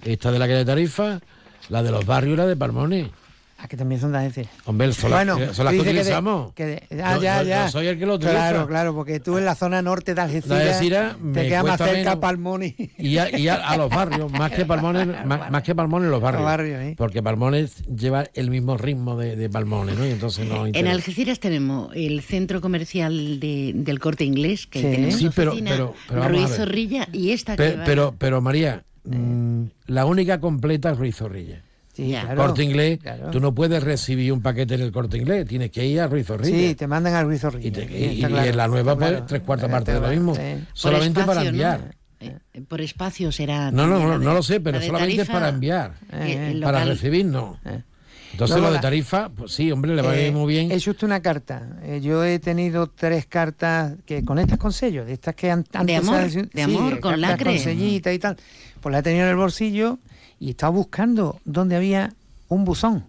esta 0.04 0.32
de 0.32 0.40
la 0.40 0.46
calle 0.48 0.60
de 0.60 0.66
Tarifa, 0.66 1.20
la 1.70 1.84
de 1.84 1.92
los 1.92 2.06
barrios 2.06 2.34
y 2.36 2.38
la 2.38 2.48
de 2.48 2.56
Palmones. 2.56 3.08
Ah, 3.64 3.68
que 3.68 3.78
también 3.78 4.02
son 4.02 4.12
de 4.12 4.18
Algeciras. 4.18 4.52
Hombre, 4.66 4.92
son 4.92 5.12
las- 5.12 5.20
Bueno, 5.26 5.54
son 5.54 5.66
las 5.66 5.72
que 5.74 5.78
dice 5.80 5.90
que 5.90 5.94
de- 5.94 6.00
utilizamos. 6.02 6.54
que 6.54 6.66
de- 6.66 6.84
ah, 7.04 7.16
Yo- 7.16 7.22
ya, 7.22 7.44
yo- 7.44 7.50
ya. 7.50 7.66
yo 7.66 7.72
soy 7.72 7.88
el 7.88 8.00
que 8.00 8.06
lo 8.08 8.16
utiliza. 8.16 8.34
Claro, 8.36 8.68
claro, 8.68 8.96
porque 8.96 9.20
tú 9.20 9.38
en 9.38 9.46
la 9.46 9.54
zona 9.54 9.84
norte 9.84 10.16
de 10.16 10.22
Algeciras, 10.22 10.50
La 10.58 10.64
de 10.64 10.70
Algeciras 10.72 11.16
te 11.34 11.48
queda 11.48 11.64
más 11.64 11.78
cerca. 11.78 12.20
Palmones. 12.20 12.74
Y, 12.98 13.18
a, 13.20 13.38
y 13.38 13.48
a- 13.50 13.56
a 13.68 13.78
los 13.78 13.90
barrios, 13.92 14.32
más 14.32 14.52
que 14.52 14.66
Palmones, 14.66 15.06
más, 15.26 15.52
más 15.52 15.62
que 15.64 15.76
Palmones 15.76 16.10
los 16.10 16.20
barrios. 16.22 16.42
Los 16.42 16.50
barrios, 16.52 16.82
¿eh? 16.82 16.96
Porque 16.98 17.22
Palmones 17.22 17.84
lleva 17.86 18.26
el 18.34 18.50
mismo 18.50 18.78
ritmo 18.78 19.16
de, 19.16 19.36
de 19.36 19.50
Palmones, 19.50 19.96
¿no? 19.96 20.08
Y 20.08 20.10
entonces 20.10 20.48
no 20.48 20.66
En. 20.66 20.88
Algeciras 20.88 21.40
tenemos 21.40 21.92
el 21.96 22.22
centro 22.22 22.62
comercial 22.62 23.40
de- 23.40 23.74
del 23.76 24.00
corte 24.00 24.24
inglés, 24.24 24.66
que 24.66 24.80
Sí. 24.82 24.86
tenemos 24.90 25.16
Sí, 25.20 25.30
pero- 25.36 25.52
oficina, 25.52 25.72
pero- 25.72 25.94
pero 26.08 26.20
vamos 26.22 26.36
a 26.36 26.46
Ruiz. 26.48 26.56
Zorrilla 26.58 27.08
y 27.14 27.30
esta 27.32 27.56
que 27.56 27.64
Pe- 27.64 27.76
va- 27.78 27.84
pero, 27.86 28.16
pero 28.18 28.42
María, 28.42 28.84
mm, 29.04 29.64
la 29.86 30.06
única 30.06 30.40
completa 30.40 30.92
es 30.92 30.98
Ruiz 30.98 31.16
Zorrilla. 31.18 31.62
Sí, 32.06 32.12
claro, 32.12 32.36
corte 32.36 32.64
inglés, 32.64 33.00
claro. 33.00 33.30
tú 33.32 33.40
no 33.40 33.54
puedes 33.54 33.84
recibir 33.84 34.34
un 34.34 34.42
paquete 34.42 34.76
en 34.76 34.82
el 34.82 34.92
corte 34.92 35.18
inglés, 35.18 35.46
tienes 35.48 35.70
que 35.72 35.86
ir 35.86 36.00
a 36.02 36.08
Ruiz 36.08 36.26
Zorrilla. 36.28 36.58
Sí, 36.70 36.76
te 36.76 36.88
mandan 36.88 37.14
a 37.14 37.24
Ruiz 37.24 37.42
Zorrilla. 37.42 37.68
Y, 37.68 37.72
te- 37.72 37.88
sí, 37.88 38.20
y- 38.20 38.24
en 38.26 38.58
la 38.58 38.68
nueva, 38.68 38.98
pues, 38.98 39.26
tres 39.28 39.42
cuartas 39.42 39.70
Eh, 39.70 39.72
partes 39.72 39.94
de 39.96 40.02
lo 40.02 40.08
mismo. 40.08 40.36
sí. 40.36 40.42
Solamente 40.74 41.24
para 41.24 41.44
enviar. 41.44 41.96
Eh, 42.20 42.38
Por 42.68 42.82
espacio 42.82 43.32
será. 43.32 43.72
No, 43.72 43.88
no, 43.88 44.00
no, 44.00 44.20
de- 44.20 44.26
no 44.26 44.34
lo 44.34 44.44
sé, 44.44 44.60
pero 44.60 44.78
la 44.78 44.82
de 44.82 44.88
solamente 44.88 45.22
es 45.24 45.28
para 45.30 45.50
enviar. 45.50 45.94
eh, 46.12 46.60
Para 46.64 46.80
local- 46.80 46.90
recibir, 46.90 47.26
no. 47.26 47.60
Eh. 47.66 47.82
Entonces 48.34 48.56
Luego 48.56 48.70
lo 48.70 48.74
de 48.76 48.80
tarifa, 48.80 49.28
pues 49.30 49.52
sí, 49.52 49.72
hombre, 49.74 49.94
le 49.94 50.02
va 50.02 50.12
a 50.12 50.18
Eh, 50.18 50.28
ir 50.28 50.34
muy 50.34 50.54
bien. 50.54 50.72
Es 50.72 50.86
justo 50.86 51.06
una 51.06 51.20
carta. 51.22 51.68
Eh, 51.84 52.00
yo 52.02 52.24
he 52.24 52.40
tenido 52.40 52.88
tres 52.88 53.26
cartas 53.26 53.96
que 54.06 54.24
con 54.24 54.40
estas 54.40 54.58
con 54.58 54.72
sello, 54.72 55.04
de 55.04 55.14
estas 55.14 55.36
que 55.36 55.52
an- 55.52 55.66
antes 55.74 55.96
se 56.06 56.10
amor, 56.10 56.50
de 56.50 56.62
amor, 56.62 57.00
con 57.02 57.20
lacre. 57.20 57.52
con 57.52 57.60
sellita 57.60 58.14
y 58.14 58.20
tal. 58.20 58.38
Pues 58.80 58.94
la 58.94 59.00
he 59.00 59.04
tenido 59.04 59.26
en 59.26 59.32
el 59.32 59.36
bolsillo 59.36 60.00
y 60.42 60.50
estaba 60.50 60.72
buscando 60.72 61.40
dónde 61.46 61.76
había 61.76 62.14
un 62.50 62.66
buzón. 62.66 63.06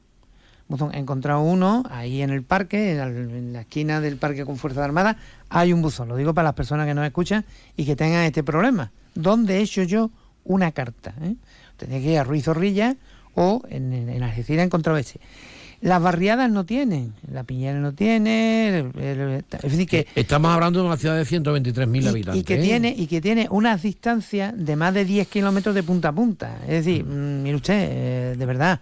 Buzón. 0.68 0.95
He 0.95 0.99
encontrado 0.99 1.40
uno 1.40 1.83
ahí 1.88 2.21
en 2.21 2.29
el 2.29 2.42
parque, 2.42 2.92
en 2.92 3.55
la, 3.55 3.62
esquina 3.62 4.03
del 4.03 4.18
parque 4.18 4.45
con 4.45 4.59
Fuerza 4.59 4.85
Armada. 4.85 5.16
Hay 5.49 5.73
un 5.73 5.81
buzón. 5.81 6.09
Lo 6.09 6.16
digo 6.16 6.35
para 6.35 6.49
las 6.49 6.55
personas 6.55 6.87
que 6.87 6.92
nos 6.92 7.07
escuchan 7.07 7.47
y 7.75 7.87
que 7.87 7.97
tengan 7.97 8.25
este 8.25 8.45
problema. 8.45 8.92
¿Dónde 9.14 9.57
he 9.57 9.62
hecho 9.62 9.83
yo 9.83 10.11
una 10.45 10.73
carta? 10.73 11.14
eh? 11.23 11.37
Tendría 11.79 12.03
que 12.03 12.12
ir 12.12 12.18
a 12.18 12.25
Ruiz 12.25 12.45
Zorrilla 12.45 12.97
o 13.35 13.62
en, 13.71 13.95
en, 13.95 14.11
en 14.11 14.23
Algeciras 14.23 14.62
he 14.62 14.66
encontrado 14.66 14.99
ese. 14.99 15.18
Las 15.83 16.01
barriadas 16.01 16.49
no 16.51 16.64
tienen, 16.64 17.12
la 17.31 17.42
Piñera 17.42 17.79
no 17.81 17.92
tiene, 17.92 18.68
el- 18.79 18.92
el- 19.03 19.45
es 19.53 19.62
decir 19.73 19.87
que 19.88 20.07
Estamos 20.14 20.53
hablando 20.55 20.81
de 20.81 20.87
una 20.87 20.97
ciudad 20.97 21.16
de 21.16 21.25
123.000 21.27 22.07
habitantes. 22.09 22.40
y 22.40 22.45
que 22.45 22.55
¿eh? 22.55 22.62
tiene 22.62 22.95
y 22.97 23.07
que 23.09 23.21
tiene 23.21 23.49
unas 23.51 23.83
distancias 23.83 24.55
de 24.57 24.77
más 24.77 24.95
de 24.95 25.05
10 25.05 25.27
kilómetros 25.27 25.75
de 25.75 25.83
punta 25.83 26.09
a 26.09 26.12
punta. 26.12 26.59
Es 26.68 26.85
decir, 26.85 27.05
mm, 27.05 27.42
mire 27.42 27.57
usted, 27.57 27.88
eh, 27.90 28.35
de 28.38 28.47
verdad, 28.47 28.81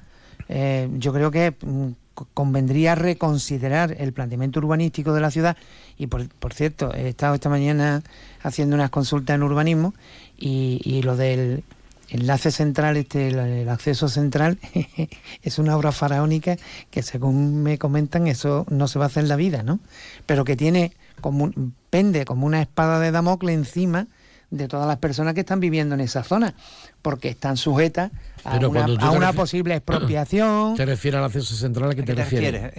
eh, 0.50 0.90
yo 0.98 1.12
creo 1.14 1.30
que 1.30 1.54
mm, 1.64 1.86
co- 2.12 2.28
convendría 2.34 2.94
reconsiderar 2.96 3.96
el 3.98 4.12
planteamiento 4.12 4.58
urbanístico 4.60 5.14
de 5.14 5.20
la 5.22 5.30
ciudad. 5.30 5.56
Y 5.96 6.06
por, 6.06 6.28
por 6.28 6.52
cierto, 6.52 6.92
he 6.94 7.08
estado 7.08 7.34
esta 7.34 7.48
mañana 7.48 8.02
haciendo 8.42 8.76
unas 8.76 8.90
consultas 8.90 9.36
en 9.36 9.42
urbanismo 9.42 9.94
y, 10.36 10.82
y 10.84 11.00
lo 11.02 11.16
del 11.16 11.62
enlace 12.10 12.50
central, 12.50 12.96
este, 12.96 13.28
el, 13.28 13.38
el 13.38 13.68
acceso 13.68 14.08
central, 14.08 14.58
es 15.42 15.58
una 15.58 15.76
obra 15.76 15.92
faraónica 15.92 16.56
que 16.90 17.02
según 17.02 17.62
me 17.62 17.78
comentan 17.78 18.26
eso 18.26 18.66
no 18.70 18.88
se 18.88 18.98
va 18.98 19.06
a 19.06 19.08
hacer 19.08 19.22
en 19.24 19.28
la 19.28 19.36
vida, 19.36 19.62
¿no? 19.62 19.80
Pero 20.26 20.44
que 20.44 20.56
tiene 20.56 20.92
como 21.20 21.44
un- 21.44 21.74
pende 21.90 22.24
como 22.24 22.46
una 22.46 22.60
espada 22.62 23.00
de 23.00 23.10
Damocles 23.10 23.54
encima 23.56 24.06
de 24.50 24.66
todas 24.66 24.88
las 24.88 24.96
personas 24.96 25.34
que 25.34 25.40
están 25.40 25.60
viviendo 25.60 25.94
en 25.94 26.00
esa 26.00 26.24
zona, 26.24 26.54
porque 27.02 27.28
están 27.28 27.56
sujetas 27.56 28.10
a 28.42 28.52
Pero 28.54 28.70
una, 28.70 28.84
a 28.84 29.10
una 29.12 29.32
posible 29.32 29.76
expropiación. 29.76 30.74
¿Te 30.76 30.86
refieres 30.86 31.18
al 31.18 31.24
acceso 31.26 31.54
central 31.54 31.90
a 31.90 31.94
qué 31.94 32.02
te, 32.02 32.14
refieres? 32.14 32.72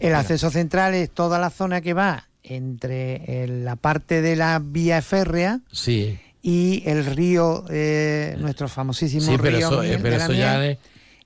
El 0.00 0.14
acceso 0.14 0.50
central 0.50 0.92
es 0.94 1.10
toda 1.10 1.38
la 1.38 1.48
zona 1.50 1.80
que 1.80 1.94
va 1.94 2.24
entre 2.42 3.44
el- 3.44 3.64
la 3.64 3.76
parte 3.76 4.20
de 4.20 4.36
la 4.36 4.60
vía 4.62 5.00
férrea 5.02 5.60
Sí. 5.72 6.18
Y 6.48 6.84
el 6.86 7.04
río, 7.04 7.64
eh, 7.70 8.36
nuestro 8.38 8.68
famosísimo 8.68 9.22
Sí, 9.24 9.36
pero 9.36 9.56
río 9.58 9.66
eso, 9.66 9.82
eh, 9.82 9.98
pero 10.00 10.12
de 10.12 10.18
la 10.18 10.24
eso 10.26 10.32
ya 10.32 10.58
Miel, 10.60 10.78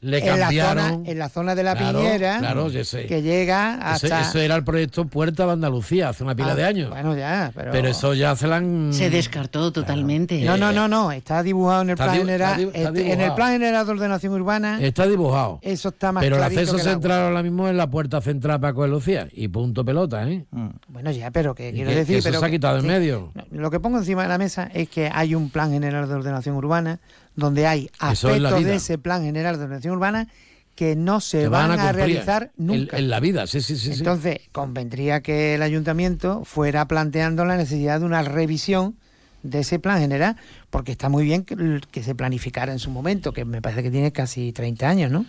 le, 0.03 0.11
le 0.13 0.19
en 0.19 0.27
la 0.39 0.47
cambiaron. 0.47 0.91
zona- 0.91 1.11
en 1.11 1.19
la 1.19 1.29
zona 1.29 1.55
de 1.55 1.63
la 1.63 1.75
Claro, 1.77 1.99
Piñera, 1.99 2.39
Claro, 2.39 2.69
yo 2.71 2.85
sé. 2.85 3.07
que 3.07 3.21
llega 3.23 3.75
hasta... 3.75 4.23
eso 4.23 4.39
era 4.39 4.57
el 4.57 4.65
proyecto 4.65 5.05
Puerta 5.07 5.45
de 5.47 5.53
Andalucía 5.53 6.09
hace 6.09 6.25
una 6.25 6.35
pila 6.35 6.53
Ah, 6.53 6.55
de 6.55 6.65
años. 6.65 6.91
Bueno, 6.91 7.17
ya, 7.17 7.53
pero... 7.55 7.71
Pero 7.73 7.89
eso 7.89 8.15
ya 8.15 8.35
se 8.37 8.47
la 8.47 8.57
han... 8.57 8.93
Se 8.93 9.11
descartó 9.11 9.73
totalmente. 9.73 10.41
No, 10.43 10.57
no, 10.57 10.73
no, 10.73 10.89
no, 10.89 11.13
está 11.13 11.43
dibujado 11.43 11.83
en 11.83 11.91
el 11.91 11.95
Está 11.95 12.05
plan 12.05 12.17
general, 12.19 12.71
este, 12.73 13.13
en 13.13 13.21
el 13.21 13.35
plan 13.35 13.53
general 13.53 13.85
de 13.87 13.93
ordenación 13.93 14.33
urbana. 14.33 14.79
Está 14.81 15.07
dibujado. 15.07 15.59
Eso 15.63 15.91
está 15.91 16.13
más 16.13 16.23
Pero 16.23 16.37
el 16.37 16.43
acceso 16.43 16.79
central 16.79 17.23
ahora 17.25 17.43
mismo 17.43 17.69
es 17.69 17.75
la 17.75 17.89
puerta 17.91 18.21
central 18.21 18.61
para 18.61 18.73
coger 18.73 18.91
Lucía. 18.91 19.29
Y 19.33 19.49
punto 19.49 19.85
pelota, 19.85 20.29
¿eh? 20.29 20.45
Bueno, 20.89 21.11
ya, 21.11 21.31
pero 21.31 21.55
que 21.55 21.73
quiero 21.73 21.91
que- 21.91 21.97
decir. 21.97 22.15
que 22.15 22.19
eso 22.21 22.29
pero 22.29 22.41
se 22.41 22.47
ha 22.47 22.51
quitado 22.51 22.79
en 22.79 22.87
medio. 22.87 23.33
Lo 23.51 23.71
que 23.71 23.81
pongo 23.81 23.99
encima 23.99 24.23
de 24.23 24.29
la 24.29 24.39
mesa 24.39 24.71
es 24.73 24.89
que 24.89 25.11
hay 25.13 25.35
un 25.35 25.51
plan 25.51 25.71
general 25.73 26.09
de 26.09 26.15
ordenación 26.15 26.57
urbana 26.57 27.01
donde 27.41 27.67
hay 27.67 27.87
es 27.87 27.91
aspectos 27.99 28.65
de 28.65 28.77
ese 28.77 28.99
plan 28.99 29.25
general 29.25 29.59
de 29.59 29.65
ordenación 29.65 29.95
urbana 29.95 30.29
que 30.77 30.95
no 30.95 31.21
se 31.21 31.41
Que 31.41 31.49
van, 31.49 31.79
a, 31.79 31.93
realizar 31.93 32.53
nunca. 32.57 32.97
En, 32.97 33.11
la 33.11 33.21
vida, 33.21 33.47
sí, 33.47 33.61
sí, 33.61 33.77
sí. 33.77 33.93
sí. 33.93 33.99
Entonces, 33.99 34.39
convendría 34.53 35.21
que 35.21 35.57
el 35.57 35.63
ayuntamiento 35.63 36.45
fuera 36.45 36.87
planteando 36.87 37.45
la 37.45 37.57
necesidad 37.57 38.01
de 38.01 38.07
una 38.07 38.23
revisión 38.23 38.95
de 39.43 39.61
ese 39.61 39.79
plan 39.79 40.01
general, 40.01 40.37
porque 40.71 40.93
está 40.93 41.09
muy 41.09 41.25
bien 41.25 41.45
que, 41.45 41.81
que 41.91 42.03
se 42.03 42.15
planificara 42.15 42.73
en 42.73 42.79
su 42.79 42.91
momento, 42.91 43.33
que 43.33 43.45
me 43.45 43.61
parece 43.61 43.83
que 43.83 43.91
tiene 43.91 44.13
casi 44.13 44.53
30 44.53 44.89
años, 44.89 45.11
¿no? 45.11 45.27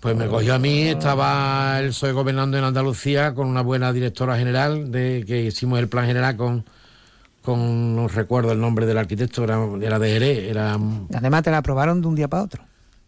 Pues 0.00 0.16
me 0.16 0.26
cogió 0.26 0.54
a 0.54 0.58
mí, 0.58 0.88
estaba 0.88 1.78
el 1.78 1.88
PSOE 1.90 2.12
gobernando 2.12 2.58
en 2.58 2.64
Andalucía 2.64 3.34
con 3.34 3.46
una 3.46 3.62
buena 3.62 3.92
directora 3.92 4.36
general, 4.36 4.90
de 4.90 5.24
que 5.26 5.42
hicimos 5.42 5.78
el 5.78 5.88
plan 5.88 6.06
general 6.06 6.36
con, 6.36 6.64
con 7.42 7.94
no 7.96 8.08
recuerdo 8.08 8.52
el 8.52 8.60
nombre 8.60 8.86
del 8.86 8.98
arquitecto, 8.98 9.44
era, 9.44 9.58
era 9.80 9.98
de 9.98 10.10
Jerez, 10.12 10.50
era... 10.50 10.78
Además, 11.14 11.42
te 11.42 11.50
la 11.50 11.58
aprobaron 11.58 12.00
de 12.00 12.06
un 12.08 12.14
día 12.14 12.28
para 12.28 12.44
otro. 12.44 12.62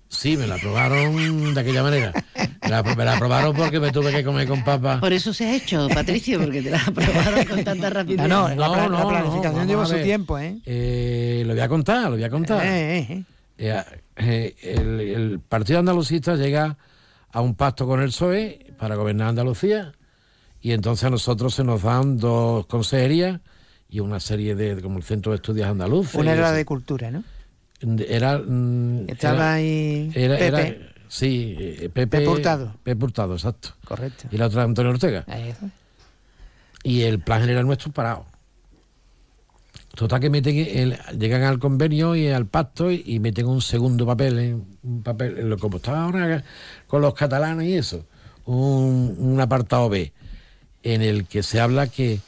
Sí, 0.09 0.37
me 0.37 0.47
la 0.47 0.57
aprobaron 0.57 1.55
de 1.55 1.61
aquella 1.61 1.83
manera. 1.83 2.13
Me 2.63 2.69
la, 2.69 2.83
me 2.83 3.05
la 3.05 3.17
aprobaron 3.17 3.57
porque 3.57 3.81
me 3.81 3.91
tuve 3.91 4.13
que 4.13 4.23
comer 4.23 4.47
con 4.47 4.63
papa. 4.63 5.01
Por 5.01 5.13
eso 5.13 5.33
se 5.33 5.45
ha 5.47 5.55
hecho, 5.57 5.89
Patricio, 5.93 6.39
porque 6.41 6.63
te 6.63 6.71
la 6.71 6.79
aprobaron 6.79 7.45
con 7.47 7.65
tanta 7.65 7.91
rapidez. 7.91 8.29
No, 8.29 8.49
no, 8.49 8.55
la, 8.55 8.55
pla- 8.73 8.89
la 8.89 8.99
no, 9.01 9.09
planificación 9.09 9.55
vamos 9.55 9.67
lleva 9.69 9.83
a 9.83 9.87
su 9.87 9.97
tiempo, 10.03 10.39
¿eh? 10.39 10.59
Eh, 10.67 11.43
lo 11.47 11.55
voy 11.55 11.63
a 11.63 11.69
contar, 11.69 12.05
lo 12.05 12.11
voy 12.13 12.25
a 12.25 12.31
contar. 12.31 12.65
Eh, 12.65 12.99
eh, 13.01 13.25
Eh, 13.59 13.83
eh, 14.17 14.55
el, 14.63 15.01
el 15.01 15.41
Partido 15.41 15.79
Andalucista 15.81 16.37
llega 16.37 16.77
a 17.33 17.41
un 17.41 17.55
pacto 17.57 17.87
con 17.87 18.01
el 18.01 18.09
PSOE 18.09 18.73
para 18.79 18.95
gobernar 18.95 19.29
Andalucía 19.29 19.93
y 20.61 20.73
entonces 20.73 21.05
a 21.05 21.11
nosotros 21.11 21.55
se 21.55 21.65
nos 21.65 21.83
dan 21.83 22.19
dos 22.19 22.67
consejerías 22.67 23.41
y 23.89 24.01
una 24.01 24.21
serie 24.21 24.55
de, 24.55 24.81
como 24.83 24.99
el 24.99 25.05
Centro 25.05 25.33
de 25.33 25.37
Estudios 25.37 25.69
Andaluces. 25.69 26.15
Una 26.15 26.33
era 26.33 26.53
de 26.53 26.65
cultura, 26.65 27.11
¿no? 27.11 27.23
Era... 28.09 28.39
mm, 28.39 29.09
Estaba 29.11 29.35
era- 29.37 29.53
ahí 29.55 30.11
era, 30.15 30.39
Pepe. 30.39 30.47
era- 30.47 30.93
sí, 31.09 31.57
eh, 31.59 31.77
Pepe, 31.93 32.07
Pepe 32.07 32.29
Hurtado. 32.29 32.75
Pepe 32.83 33.05
Hurtado, 33.05 33.35
exacto. 33.35 33.71
Correcto. 33.85 34.25
Y 34.31 34.37
la 34.39 34.47
otra 34.47 34.63
Antonio 34.63 34.91
Ortega. 34.91 35.25
Eso. 35.29 35.71
Y 36.83 37.03
el 37.03 37.21
plan 37.21 37.41
general 37.43 37.67
nuestro 37.67 37.93
parado. 37.93 38.27
Total 39.95 40.19
que 40.19 40.29
meten 40.29 40.57
el- 40.57 40.99
llegan 41.19 41.43
al 41.43 41.59
convenio 41.61 42.17
y 42.17 42.27
al 42.29 42.47
pacto 42.47 42.91
y, 42.91 43.03
y 43.07 43.21
meten 43.21 43.47
un 43.47 43.63
segundo 43.63 44.05
papel, 44.05 44.39
¿eh? 44.41 44.57
un 44.83 45.03
papel, 45.05 45.39
en 45.39 45.49
lo 45.51 45.57
como 45.57 45.77
está 45.77 46.03
ahora 46.03 46.43
con 46.89 47.01
los 47.01 47.15
catalanes 47.15 47.69
y 47.69 47.75
eso, 47.75 48.05
un, 48.45 49.15
un 49.19 49.41
apartado 49.41 49.89
B, 49.89 50.13
en 50.83 51.01
el 51.03 51.27
que 51.27 51.45
se 51.45 51.61
habla 51.61 51.87
que 51.87 52.19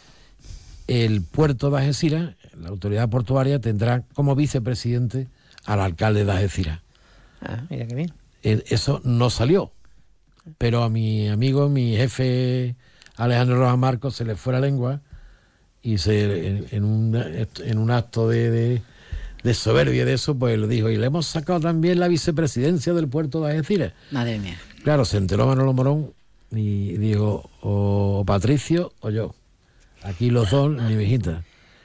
el 0.87 1.23
puerto 1.23 1.71
de 1.71 1.79
Algeciras, 1.79 2.35
la 2.59 2.69
autoridad 2.69 3.09
portuaria, 3.09 3.61
tendrá 3.61 4.03
como 4.15 4.35
vicepresidente 4.35 5.29
al 5.65 5.81
alcalde 5.81 6.25
de 6.25 6.33
Algeciras. 6.33 6.81
Ah, 7.43 7.65
mira 7.71 7.87
qué 7.87 7.95
bien. 7.95 8.13
Eh, 8.43 8.63
Eso 8.69 9.01
no 9.05 9.31
salió. 9.31 9.73
Pero 10.59 10.85
a 10.85 10.89
mi 10.89 11.29
amigo, 11.29 11.69
mi 11.69 11.97
jefe 11.97 12.77
Alejandro 13.17 13.57
Rojas 13.59 13.79
Marcos, 13.79 14.15
se 14.15 14.25
le 14.25 14.37
fue 14.37 14.53
la 14.53 14.61
lengua 14.61 15.01
y 15.83 15.99
se, 15.99 16.49
en, 16.49 16.67
en 16.71 16.85
un, 16.85 17.17
en 17.65 17.79
un 17.79 17.91
acto 17.91 18.29
de, 18.29 18.51
de, 18.51 18.83
de 19.43 19.55
soberbia 19.55 20.05
de 20.05 20.13
eso, 20.15 20.37
pues 20.39 20.57
lo 20.59 20.69
dijo. 20.69 20.89
Y 20.89 20.97
le 20.99 21.07
hemos 21.07 21.27
sacado 21.27 21.59
también 21.61 21.99
la 21.99 22.07
vicepresidencia 22.09 22.93
del 22.95 23.09
puerto 23.09 23.41
de 23.43 23.53
Algeciras. 23.53 23.93
Madre 24.13 24.39
mía. 24.39 24.57
Claro, 24.85 25.05
se 25.05 25.17
enteró 25.17 25.47
Manolo 25.49 25.73
Morón 25.73 26.13
y 26.53 26.93
dijo, 26.99 27.51
o 27.63 28.23
Patricio 28.25 28.93
o 29.01 29.11
yo. 29.11 29.35
Aquí 30.07 30.31
los 30.31 30.51
dos, 30.51 30.71
ni 30.83 30.97
viejita. 30.97 31.43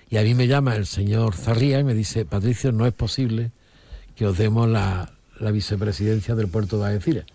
Y 0.10 0.18
a 0.18 0.24
mí 0.24 0.34
me 0.36 0.48
llama 0.48 0.76
el 0.76 0.86
señor 0.86 1.34
Zarría 1.36 1.80
y 1.80 1.84
me 1.84 1.94
dice, 1.94 2.26
Patricio, 2.26 2.72
no 2.72 2.86
es 2.86 2.94
posible 2.94 3.52
que 4.16 4.28
os 4.28 4.38
demos 4.38 4.68
la, 4.70 5.12
vicepresidencia 5.52 6.36
del 6.36 6.48
puerto 6.50 6.78
de 6.80 6.88
Algeciras. 6.90 7.26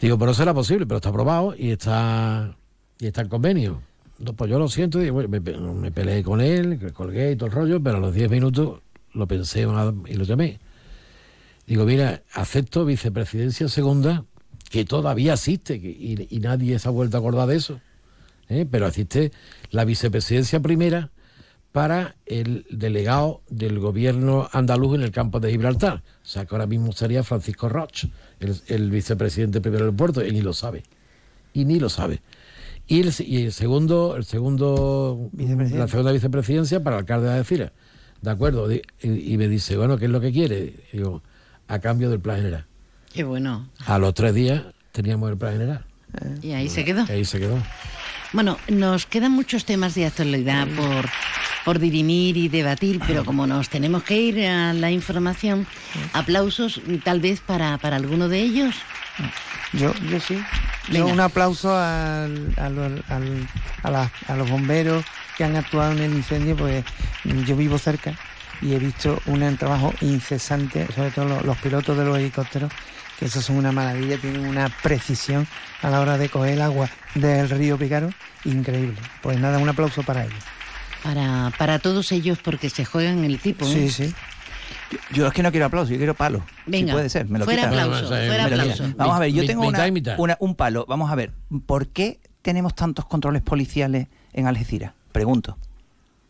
Digo, 0.00 0.18
pero 0.18 0.34
será 0.34 0.52
posible, 0.52 0.84
pero 0.86 0.96
está 0.96 1.08
aprobado 1.08 1.54
y 1.56 1.70
está, 1.70 2.56
y 2.98 3.06
está 3.06 3.22
en 3.22 3.28
convenio. 3.28 3.80
Pues 4.36 4.50
yo 4.50 4.58
lo 4.58 4.68
siento, 4.68 5.02
y 5.02 5.10
me, 5.10 5.40
pe- 5.40 5.56
me 5.56 5.90
peleé 5.90 6.22
con 6.22 6.40
él, 6.40 6.92
colgué 6.92 7.32
y 7.32 7.36
todo 7.36 7.46
el 7.46 7.52
rollo, 7.52 7.82
pero 7.82 7.96
a 7.98 8.00
los 8.00 8.14
10 8.14 8.30
minutos 8.30 8.80
lo 9.12 9.26
pensé 9.26 9.62
y 9.62 10.14
lo 10.14 10.24
llamé. 10.24 10.58
Digo, 11.66 11.84
mira, 11.86 12.22
acepto 12.34 12.84
vicepresidencia 12.84 13.68
segunda, 13.68 14.24
que 14.70 14.84
todavía 14.84 15.34
existe, 15.34 15.76
y 15.76 16.38
nadie 16.40 16.78
se 16.78 16.88
ha 16.88 16.90
vuelto 16.90 17.16
a 17.16 17.20
acordar 17.20 17.48
de 17.48 17.56
eso. 17.56 17.80
¿Eh? 18.48 18.66
Pero 18.70 18.86
existe 18.86 19.32
la 19.70 19.84
vicepresidencia 19.84 20.60
primera 20.60 21.10
para 21.72 22.14
el 22.26 22.66
delegado 22.70 23.42
del 23.48 23.80
gobierno 23.80 24.48
andaluz 24.52 24.94
en 24.94 25.02
el 25.02 25.10
campo 25.10 25.40
de 25.40 25.50
Gibraltar. 25.50 26.02
O 26.22 26.26
sea, 26.26 26.46
que 26.46 26.54
ahora 26.54 26.66
mismo 26.66 26.92
sería 26.92 27.24
Francisco 27.24 27.68
Roch, 27.68 28.04
el, 28.38 28.56
el 28.68 28.90
vicepresidente 28.90 29.60
primero 29.60 29.86
del 29.86 29.94
puerto, 29.94 30.24
y 30.24 30.30
ni 30.30 30.40
lo 30.40 30.52
sabe. 30.52 30.84
Y 31.52 31.64
ni 31.64 31.80
lo 31.80 31.88
sabe. 31.88 32.20
Y 32.86 33.00
el, 33.00 33.12
y 33.20 33.44
el 33.44 33.52
segundo, 33.52 34.16
el 34.16 34.24
segundo 34.24 35.30
la 35.32 35.88
segunda 35.88 36.12
vicepresidencia 36.12 36.82
para 36.82 36.96
el 36.96 37.00
alcalde 37.00 37.28
de 37.28 37.34
Algeciras. 37.34 37.72
De 38.20 38.30
acuerdo. 38.30 38.68
Y 39.02 39.36
me 39.36 39.48
dice, 39.48 39.76
bueno, 39.76 39.96
¿qué 39.98 40.04
es 40.04 40.10
lo 40.10 40.20
que 40.20 40.32
quiere? 40.32 40.74
Digo, 40.92 41.22
a 41.68 41.78
cambio 41.78 42.10
del 42.10 42.20
plan 42.20 42.36
general. 42.38 42.66
Qué 43.12 43.24
bueno. 43.24 43.68
A 43.86 43.98
los 43.98 44.14
tres 44.14 44.34
días 44.34 44.62
teníamos 44.92 45.30
el 45.30 45.38
plan 45.38 45.52
general. 45.54 45.84
Y 46.42 46.52
ahí 46.52 46.68
se 46.68 46.84
quedó. 46.84 47.04
Ahí 47.08 47.24
se 47.24 47.40
quedó. 47.40 47.58
Bueno, 48.34 48.58
nos 48.68 49.06
quedan 49.06 49.30
muchos 49.32 49.64
temas 49.64 49.94
de 49.94 50.06
actualidad 50.06 50.66
por, 50.76 51.08
por 51.64 51.78
dirimir 51.78 52.36
y 52.36 52.48
debatir, 52.48 53.00
pero 53.06 53.24
como 53.24 53.46
nos 53.46 53.68
tenemos 53.68 54.02
que 54.02 54.16
ir 54.20 54.44
a 54.46 54.72
la 54.72 54.90
información, 54.90 55.66
aplausos 56.12 56.80
tal 57.04 57.20
vez 57.20 57.40
para, 57.40 57.78
para 57.78 57.94
alguno 57.96 58.28
de 58.28 58.40
ellos. 58.40 58.74
Yo, 59.72 59.94
yo 60.10 60.18
sí. 60.18 60.42
Yo 60.90 61.06
un 61.06 61.20
aplauso 61.20 61.74
al- 61.76 62.52
al- 62.56 63.02
al- 63.08 63.48
a, 63.84 63.90
la- 63.90 64.10
a 64.26 64.34
los 64.34 64.50
bomberos 64.50 65.04
que 65.38 65.44
han 65.44 65.54
actuado 65.56 65.92
en 65.92 66.00
el 66.00 66.12
incendio, 66.14 66.56
pues 66.56 66.84
yo 67.46 67.56
vivo 67.56 67.78
cerca 67.78 68.14
y 68.60 68.74
he 68.74 68.78
visto 68.80 69.22
un 69.26 69.56
trabajo 69.56 69.94
incesante, 70.00 70.86
sobre 70.92 71.12
todo 71.12 71.26
los, 71.26 71.44
los 71.44 71.56
pilotos 71.58 71.96
de 71.96 72.04
los 72.04 72.18
helicópteros, 72.18 72.72
que 73.18 73.26
esos 73.26 73.44
son 73.44 73.56
una 73.56 73.70
maravilla, 73.72 74.18
tienen 74.18 74.44
una 74.44 74.68
precisión 74.82 75.46
a 75.82 75.88
la 75.90 76.00
hora 76.00 76.18
de 76.18 76.28
coger 76.28 76.54
el 76.54 76.62
agua 76.62 76.90
del 77.14 77.48
río 77.50 77.78
Pícaro, 77.78 78.10
increíble. 78.44 78.96
Pues 79.22 79.38
nada, 79.38 79.58
un 79.58 79.68
aplauso 79.68 80.02
para 80.02 80.24
ellos. 80.24 80.42
Para, 81.02 81.52
para 81.58 81.78
todos 81.78 82.10
ellos 82.12 82.38
porque 82.42 82.70
se 82.70 82.84
juegan 82.84 83.24
el 83.24 83.38
tipo. 83.38 83.66
¿eh? 83.66 83.72
Sí, 83.72 83.90
sí. 83.90 84.14
Yo 85.12 85.26
es 85.26 85.32
que 85.32 85.42
no 85.42 85.50
quiero 85.50 85.66
aplauso, 85.66 85.90
yo 85.92 85.98
quiero 85.98 86.14
palo. 86.14 86.44
Venga, 86.66 86.88
Si 86.88 86.92
puede 86.92 87.08
ser, 87.08 87.28
me 87.28 87.38
lo 87.38 87.44
fuera 87.44 87.68
quita. 87.68 87.82
aplauso, 87.84 88.08
fuera 88.08 88.44
aplauso. 88.44 88.84
Vamos 88.96 89.16
a 89.16 89.18
ver, 89.18 89.32
yo 89.32 89.42
Mi- 89.42 89.46
tengo 89.46 89.66
una- 89.66 89.90
mitad. 89.90 90.14
una- 90.18 90.36
un 90.40 90.54
palo. 90.54 90.84
Vamos 90.88 91.10
a 91.10 91.14
ver, 91.14 91.32
¿por 91.66 91.88
qué 91.88 92.20
tenemos 92.42 92.74
tantos 92.74 93.04
controles 93.06 93.42
policiales 93.42 94.08
en 94.32 94.46
Algeciras? 94.46 94.92
Pregunto. 95.12 95.56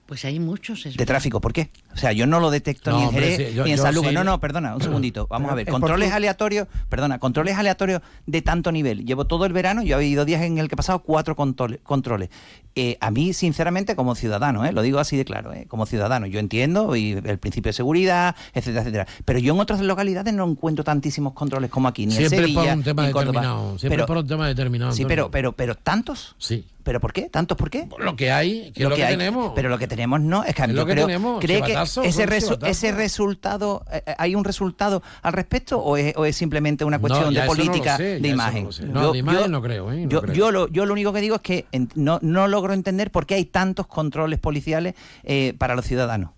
Pues 0.06 0.22
hay 0.26 0.38
muchos. 0.38 0.84
es 0.84 0.96
De 0.98 1.06
tráfico, 1.06 1.40
¿por 1.40 1.54
qué? 1.54 1.70
O 1.94 1.96
sea, 1.96 2.12
yo 2.12 2.26
no 2.26 2.38
lo 2.38 2.50
detecto 2.50 2.90
No, 2.90 2.96
ni 2.98 3.02
en 3.04 3.08
hombre, 3.08 3.30
Jerez 3.30 3.48
sí, 3.50 3.54
yo- 3.54 3.64
ni 3.64 3.72
en 3.72 3.78
San 3.78 3.94
Lucas. 3.94 4.10
sí. 4.10 4.14
No, 4.14 4.22
no, 4.22 4.38
perdona, 4.38 4.74
un 4.74 4.82
segundito. 4.82 5.26
Vamos 5.30 5.50
a 5.50 5.54
ver. 5.54 5.66
Controles 5.66 6.12
aleatorios, 6.12 6.68
perdona, 6.90 7.18
controles 7.18 7.56
aleatorios 7.56 8.02
de 8.26 8.42
tanto 8.42 8.70
nivel. 8.70 9.06
Llevo 9.06 9.26
todo 9.26 9.46
el 9.46 9.54
verano, 9.54 9.82
yo 9.82 9.98
he 9.98 10.06
ido 10.06 10.26
días 10.26 10.42
en 10.42 10.58
el 10.58 10.68
que 10.68 10.74
he 10.74 10.76
pasado 10.76 10.98
cuatro 10.98 11.34
contole- 11.36 11.78
controles. 11.82 12.28
Eh, 12.74 12.98
a 13.00 13.10
mí, 13.10 13.32
sinceramente, 13.32 13.96
como 13.96 14.14
ciudadano, 14.14 14.66
¿eh? 14.66 14.72
lo 14.72 14.82
digo 14.82 14.98
así 14.98 15.16
de 15.16 15.24
claro, 15.24 15.52
¿eh? 15.54 15.64
como 15.68 15.86
ciudadano, 15.86 16.26
yo 16.26 16.38
entiendo 16.38 16.96
y 16.96 17.12
el 17.12 17.38
principio 17.38 17.70
de 17.70 17.72
seguridad, 17.74 18.34
etcétera, 18.52 18.82
etcétera. 18.82 19.06
Pero 19.24 19.38
yo 19.38 19.54
en 19.54 19.60
otras 19.60 19.80
localidades 19.80 20.34
no 20.34 20.44
encuentro 20.46 20.84
tantísimos 20.84 21.32
controles 21.32 21.70
como 21.70 21.88
aquí, 21.88 22.04
ni 22.04 22.12
Siempre 22.14 22.38
en 22.38 22.42
Sevilla, 22.44 22.62
por 22.62 22.76
un 22.78 22.82
tema 22.84 23.02
ni 23.02 23.08
en 23.08 23.12
Córdoba. 23.12 23.40
determinado. 23.40 23.78
Siempre 23.78 23.96
Pero- 23.96 24.06
por 24.06 24.16
un 24.18 24.26
tema 24.26 24.48
determinado. 24.48 24.92
Sí, 24.92 25.04
pero, 25.06 25.30
pero, 25.30 25.52
pero 25.52 25.76
tantos. 25.76 26.34
Sí. 26.38 26.66
¿Pero 26.84 27.00
por 27.00 27.12
qué? 27.14 27.30
¿Tantos 27.30 27.56
por 27.56 27.70
qué? 27.70 27.88
Lo 27.98 28.14
que 28.14 28.30
hay, 28.30 28.70
que 28.72 28.82
es 28.82 28.88
lo 28.88 28.94
que 28.94 29.04
hay. 29.04 29.14
tenemos. 29.16 29.52
Pero 29.54 29.70
lo 29.70 29.78
que 29.78 29.88
tenemos 29.88 30.20
no, 30.20 30.44
es 30.44 30.54
que 30.54 30.62
a 30.62 30.66
mí 30.66 30.72
Es 30.72 30.76
yo 30.76 30.82
lo 30.82 30.86
que 30.86 30.92
creo, 30.92 31.06
tenemos, 31.06 31.40
¿cree 31.40 31.62
que 31.62 31.72
ese, 31.72 32.26
resu- 32.28 32.58
ese 32.66 32.92
resultado, 32.92 33.84
eh, 33.90 34.02
eh, 34.06 34.14
¿hay 34.18 34.34
un 34.34 34.44
resultado 34.44 35.02
al 35.22 35.32
respecto 35.32 35.78
o 35.78 35.96
es, 35.96 36.14
o 36.16 36.26
es 36.26 36.36
simplemente 36.36 36.84
una 36.84 36.98
cuestión 36.98 37.32
de 37.32 37.40
no 37.40 37.46
política, 37.46 37.96
sé, 37.96 38.02
de 38.02 38.20
no 38.20 38.26
imagen? 38.28 38.68
No, 38.92 39.12
de 39.12 39.18
imagen 39.18 39.50
no 39.50 39.62
creo, 39.62 39.90
¿eh? 39.92 40.02
No 40.04 40.10
yo, 40.10 40.20
creo. 40.22 40.34
yo 40.34 40.50
lo, 40.52 40.68
yo 40.68 40.84
lo 40.84 40.92
único 40.92 41.12
que 41.14 41.20
digo 41.22 41.36
es 41.36 41.40
que 41.42 41.64
no, 41.94 42.18
no 42.22 42.48
logro 42.48 42.74
entender 42.74 43.10
por 43.10 43.24
qué 43.26 43.34
hay 43.36 43.46
tantos 43.46 43.86
controles 43.86 44.38
policiales 44.38 44.94
eh, 45.22 45.54
para 45.56 45.74
los 45.74 45.86
ciudadanos. 45.86 46.30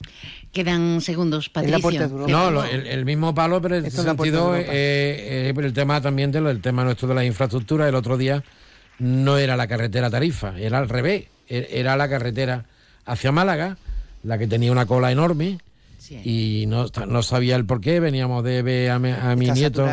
Quedan 0.53 1.01
segundos, 1.01 1.51
Es 1.55 1.71
la 1.71 1.79
puerta 1.81 2.09
Patricio. 2.09 2.29
No, 2.29 2.51
lo- 2.53 2.65
el, 2.65 2.87
el 2.87 3.05
mismo 3.05 3.35
palo, 3.35 3.61
pero 3.61 3.77
en 3.77 3.85
este 3.85 4.01
puerta 4.03 4.23
sentido, 4.23 4.57
eh, 4.57 4.65
eh, 4.69 5.55
el 5.57 5.73
tema 5.73 6.01
también 6.01 6.31
de 6.31 6.41
lo- 6.41 6.51
el 6.51 6.61
tema 6.63 6.85
nuestro 6.85 7.09
de 7.09 7.15
las 7.17 7.25
infraestructuras, 7.25 7.89
el 7.89 7.95
otro 7.97 8.17
día 8.17 8.43
no 8.99 9.39
era 9.39 9.57
la 9.57 9.67
carretera 9.67 10.11
Tarifa, 10.11 10.59
era 10.59 10.79
al 10.79 10.89
revés, 10.89 11.27
e- 11.49 11.69
era 11.73 11.97
la 11.97 12.09
carretera 12.09 12.65
hacia 13.05 13.33
Málaga, 13.33 13.77
la 14.23 14.39
que 14.39 14.47
tenía 14.47 14.73
una 14.73 14.87
cola 14.87 15.13
enorme, 15.13 15.59
y 16.11 16.65
no, 16.67 16.87
no 17.09 17.23
sabía 17.23 17.57
el 17.57 17.65
por 17.67 17.81
qué. 17.81 18.01
Veníamos 18.01 18.45
de 18.45 18.63
ver 18.63 18.91
a, 18.91 18.99
mi- 18.99 19.11
a 19.11 19.35
mi 19.37 19.51
nieto 19.51 19.87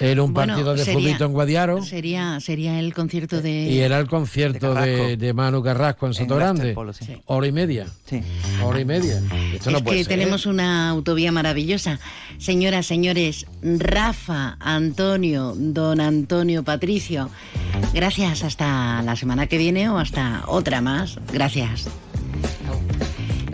en 0.00 0.20
un 0.20 0.32
Bueno, 0.34 0.52
partido 0.54 0.74
de 0.74 0.84
fútbol 0.84 1.16
en 1.20 1.32
Guadiaro. 1.32 1.82
Sería, 1.82 2.38
sería 2.40 2.78
el 2.80 2.92
concierto 2.94 3.40
de... 3.42 3.64
Y 3.70 3.80
era 3.80 3.98
el 3.98 4.08
concierto 4.08 4.74
De 4.74 4.80
de, 4.80 4.96
Carrasco. 4.96 5.16
de 5.18 5.32
Manu 5.34 5.62
Carrasco 5.62 6.06
en 6.06 6.14
Soto 6.14 6.36
Grande. 6.36 6.72
Polo, 6.74 6.92
sí. 6.92 7.04
Hora 7.26 7.46
y 7.46 7.52
media. 7.52 7.86
Sí. 8.06 8.20
Hora 8.62 8.80
y 8.80 8.84
media. 8.84 9.20
Esto 9.54 9.70
no 9.70 9.78
es 9.78 9.82
puede 9.82 9.98
que 9.98 10.04
ser. 10.04 10.18
tenemos 10.18 10.46
una 10.46 10.90
autovía 10.90 11.32
maravillosa. 11.32 11.98
Señoras, 12.38 12.86
señores, 12.86 13.46
Rafa, 13.62 14.56
Antonio, 14.60 15.54
don 15.56 16.00
Antonio, 16.00 16.62
Patricio, 16.62 17.30
gracias 17.94 18.42
hasta 18.44 19.02
la 19.02 19.16
semana 19.16 19.46
que 19.46 19.58
viene 19.58 19.88
o 19.88 19.98
hasta 19.98 20.42
otra 20.46 20.80
más. 20.80 21.18
Gracias. 21.32 21.88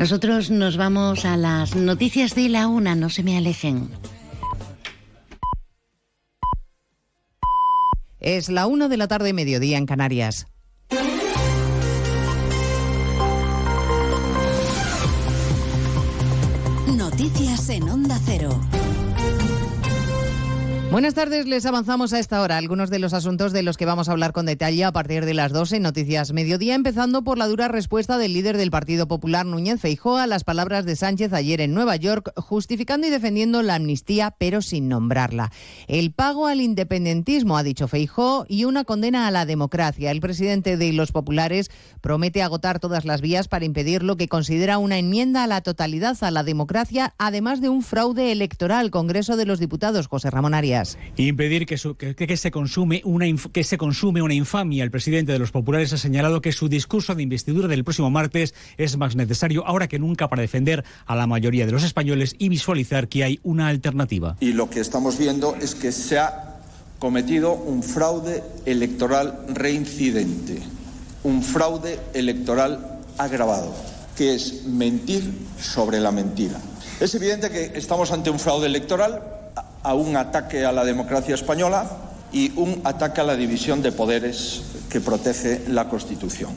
Nosotros 0.03 0.51
nos 0.51 0.77
vamos 0.77 1.25
a 1.25 1.37
las 1.37 1.77
noticias 1.77 2.35
de 2.35 2.49
la 2.49 2.67
una, 2.67 2.97
no 2.97 3.09
se 3.09 3.23
me 3.23 3.39
alejen. 3.39 3.89
Es 8.19 8.49
la 8.49 8.67
una 8.67 8.89
de 8.89 8.97
la 8.97 9.07
tarde, 9.07 9.33
mediodía 9.33 9.79
en 9.79 9.87
Canarias. 9.87 10.49
Noticias 16.89 17.69
en 17.69 17.89
Onda 17.89 18.19
Cero. 18.25 18.61
Buenas 20.93 21.15
tardes, 21.15 21.47
les 21.47 21.65
avanzamos 21.65 22.13
a 22.13 22.19
esta 22.19 22.43
hora 22.43 22.59
algunos 22.59 22.91
de 22.91 22.99
los 22.99 23.15
asuntos 23.15 23.55
de 23.55 23.63
los 23.63 23.79
que 23.79 23.87
vamos 23.87 24.11
a 24.11 24.13
hablar 24.13 24.35
con 24.35 24.45
detalle 24.45 24.85
a 24.85 24.93
partir 24.93 25.25
de 25.25 25.33
las 25.33 25.51
12 25.51 25.77
en 25.77 25.85
Noticias 25.85 26.35
Mediodía, 26.35 26.75
empezando 26.75 27.25
por 27.25 27.39
la 27.39 27.49
dura 27.49 27.67
respuesta 27.69 28.19
del 28.19 28.35
líder 28.35 28.59
del 28.59 28.71
Partido 28.71 29.09
Popular, 29.09 29.47
Núñez 29.47 29.81
Feijóo, 29.81 30.19
a 30.19 30.27
las 30.27 30.45
palabras 30.45 30.85
de 30.85 30.95
Sánchez 30.95 31.33
ayer 31.33 31.63
en 31.63 31.73
Nueva 31.73 31.97
York, 31.97 32.31
justificando 32.37 33.07
y 33.07 33.11
defendiendo 33.11 33.63
la 33.63 33.77
amnistía, 33.77 34.35
pero 34.37 34.61
sin 34.61 34.91
nombrarla. 34.91 35.51
El 35.89 36.13
pago 36.13 36.47
al 36.47 36.61
independentismo, 36.61 37.57
ha 37.57 37.63
dicho 37.63 37.89
Feijóo, 37.89 38.45
y 38.47 38.67
una 38.67 38.85
condena 38.85 39.27
a 39.27 39.31
la 39.31 39.47
democracia. 39.47 40.11
El 40.11 40.21
presidente 40.21 40.77
de 40.77 40.93
los 40.93 41.11
populares 41.11 41.71
promete 42.03 42.43
agotar 42.43 42.81
todas 42.81 43.07
las 43.07 43.23
vías 43.23 43.49
para 43.49 43.65
impedir 43.65 44.03
lo 44.03 44.19
que 44.19 44.29
considera 44.29 44.77
una 44.77 44.99
enmienda 44.99 45.45
a 45.45 45.47
la 45.47 45.63
totalidad 45.63 46.19
a 46.21 46.31
la 46.31 46.45
democracia, 46.45 47.15
además 47.17 47.63
de 47.63 47.71
un 47.71 47.81
fraude 47.81 48.31
electoral. 48.31 48.91
Congreso 48.91 49.39
de 49.39 49.47
los 49.47 49.59
Diputados, 49.59 50.07
José 50.07 50.29
Ramón 50.29 50.53
Arias. 50.53 50.82
Y 51.17 51.29
impedir 51.29 51.67
que, 51.67 51.79
su- 51.79 51.95
que- 51.97 52.15
que 52.15 52.37
se 52.37 52.51
consume 52.51 53.01
una 53.05 53.27
inf- 53.27 53.51
que 53.53 53.65
se 53.65 53.79
consume 53.79 54.23
una 54.23 54.35
infamia. 54.35 54.85
El 54.85 54.91
presidente 54.91 55.33
de 55.33 55.39
los 55.39 55.51
populares 55.51 55.93
ha 55.93 55.99
señalado 55.99 56.41
que 56.41 56.53
su 56.53 56.69
discurso 56.69 57.15
de 57.15 57.23
investidura 57.23 57.69
del 57.69 57.85
próximo 57.85 58.11
martes 58.11 58.55
es 58.79 58.97
más 58.97 59.17
necesario 59.17 59.67
ahora 59.67 59.89
que 59.89 59.99
nunca 59.99 60.29
para 60.29 60.43
defender 60.43 60.85
a 61.07 61.17
la 61.17 61.27
mayoría 61.27 61.67
de 61.67 61.73
los 61.73 61.85
españoles 61.85 62.35
y 62.39 62.49
visualizar 62.49 63.09
que 63.09 63.25
hay 63.25 63.41
una 63.43 63.69
alternativa. 63.69 64.37
Y 64.41 64.53
lo 64.53 64.69
que 64.71 64.81
estamos 64.81 65.19
viendo 65.19 65.57
es 65.61 65.75
que 65.75 65.93
se 65.93 66.19
ha 66.19 66.59
cometido 66.99 67.53
un 67.55 67.83
fraude 67.83 68.43
electoral 68.67 69.39
reincidente, 69.49 70.59
un 71.25 71.43
fraude 71.43 71.99
electoral 72.15 72.99
agravado, 73.19 73.75
que 74.17 74.35
es 74.35 74.65
mentir 74.67 75.23
sobre 75.61 75.99
la 76.01 76.13
mentira. 76.13 76.61
Es 77.01 77.15
evidente 77.15 77.51
que 77.51 77.73
estamos 77.77 78.13
ante 78.13 78.31
un 78.31 78.39
fraude 78.39 78.67
electoral, 78.67 79.23
a 79.83 79.95
un 79.95 80.17
ataque 80.17 80.65
a 80.65 80.73
la 80.73 80.85
democracia 80.85 81.35
española 81.35 81.87
y 82.33 82.53
un 82.57 82.81
ataque 82.85 83.21
a 83.21 83.25
la 83.25 83.37
división 83.37 83.83
de 83.83 83.93
poderes 83.93 84.63
que 84.93 85.01
protege 85.01 85.63
la 85.69 85.89
Constitución. 85.89 86.51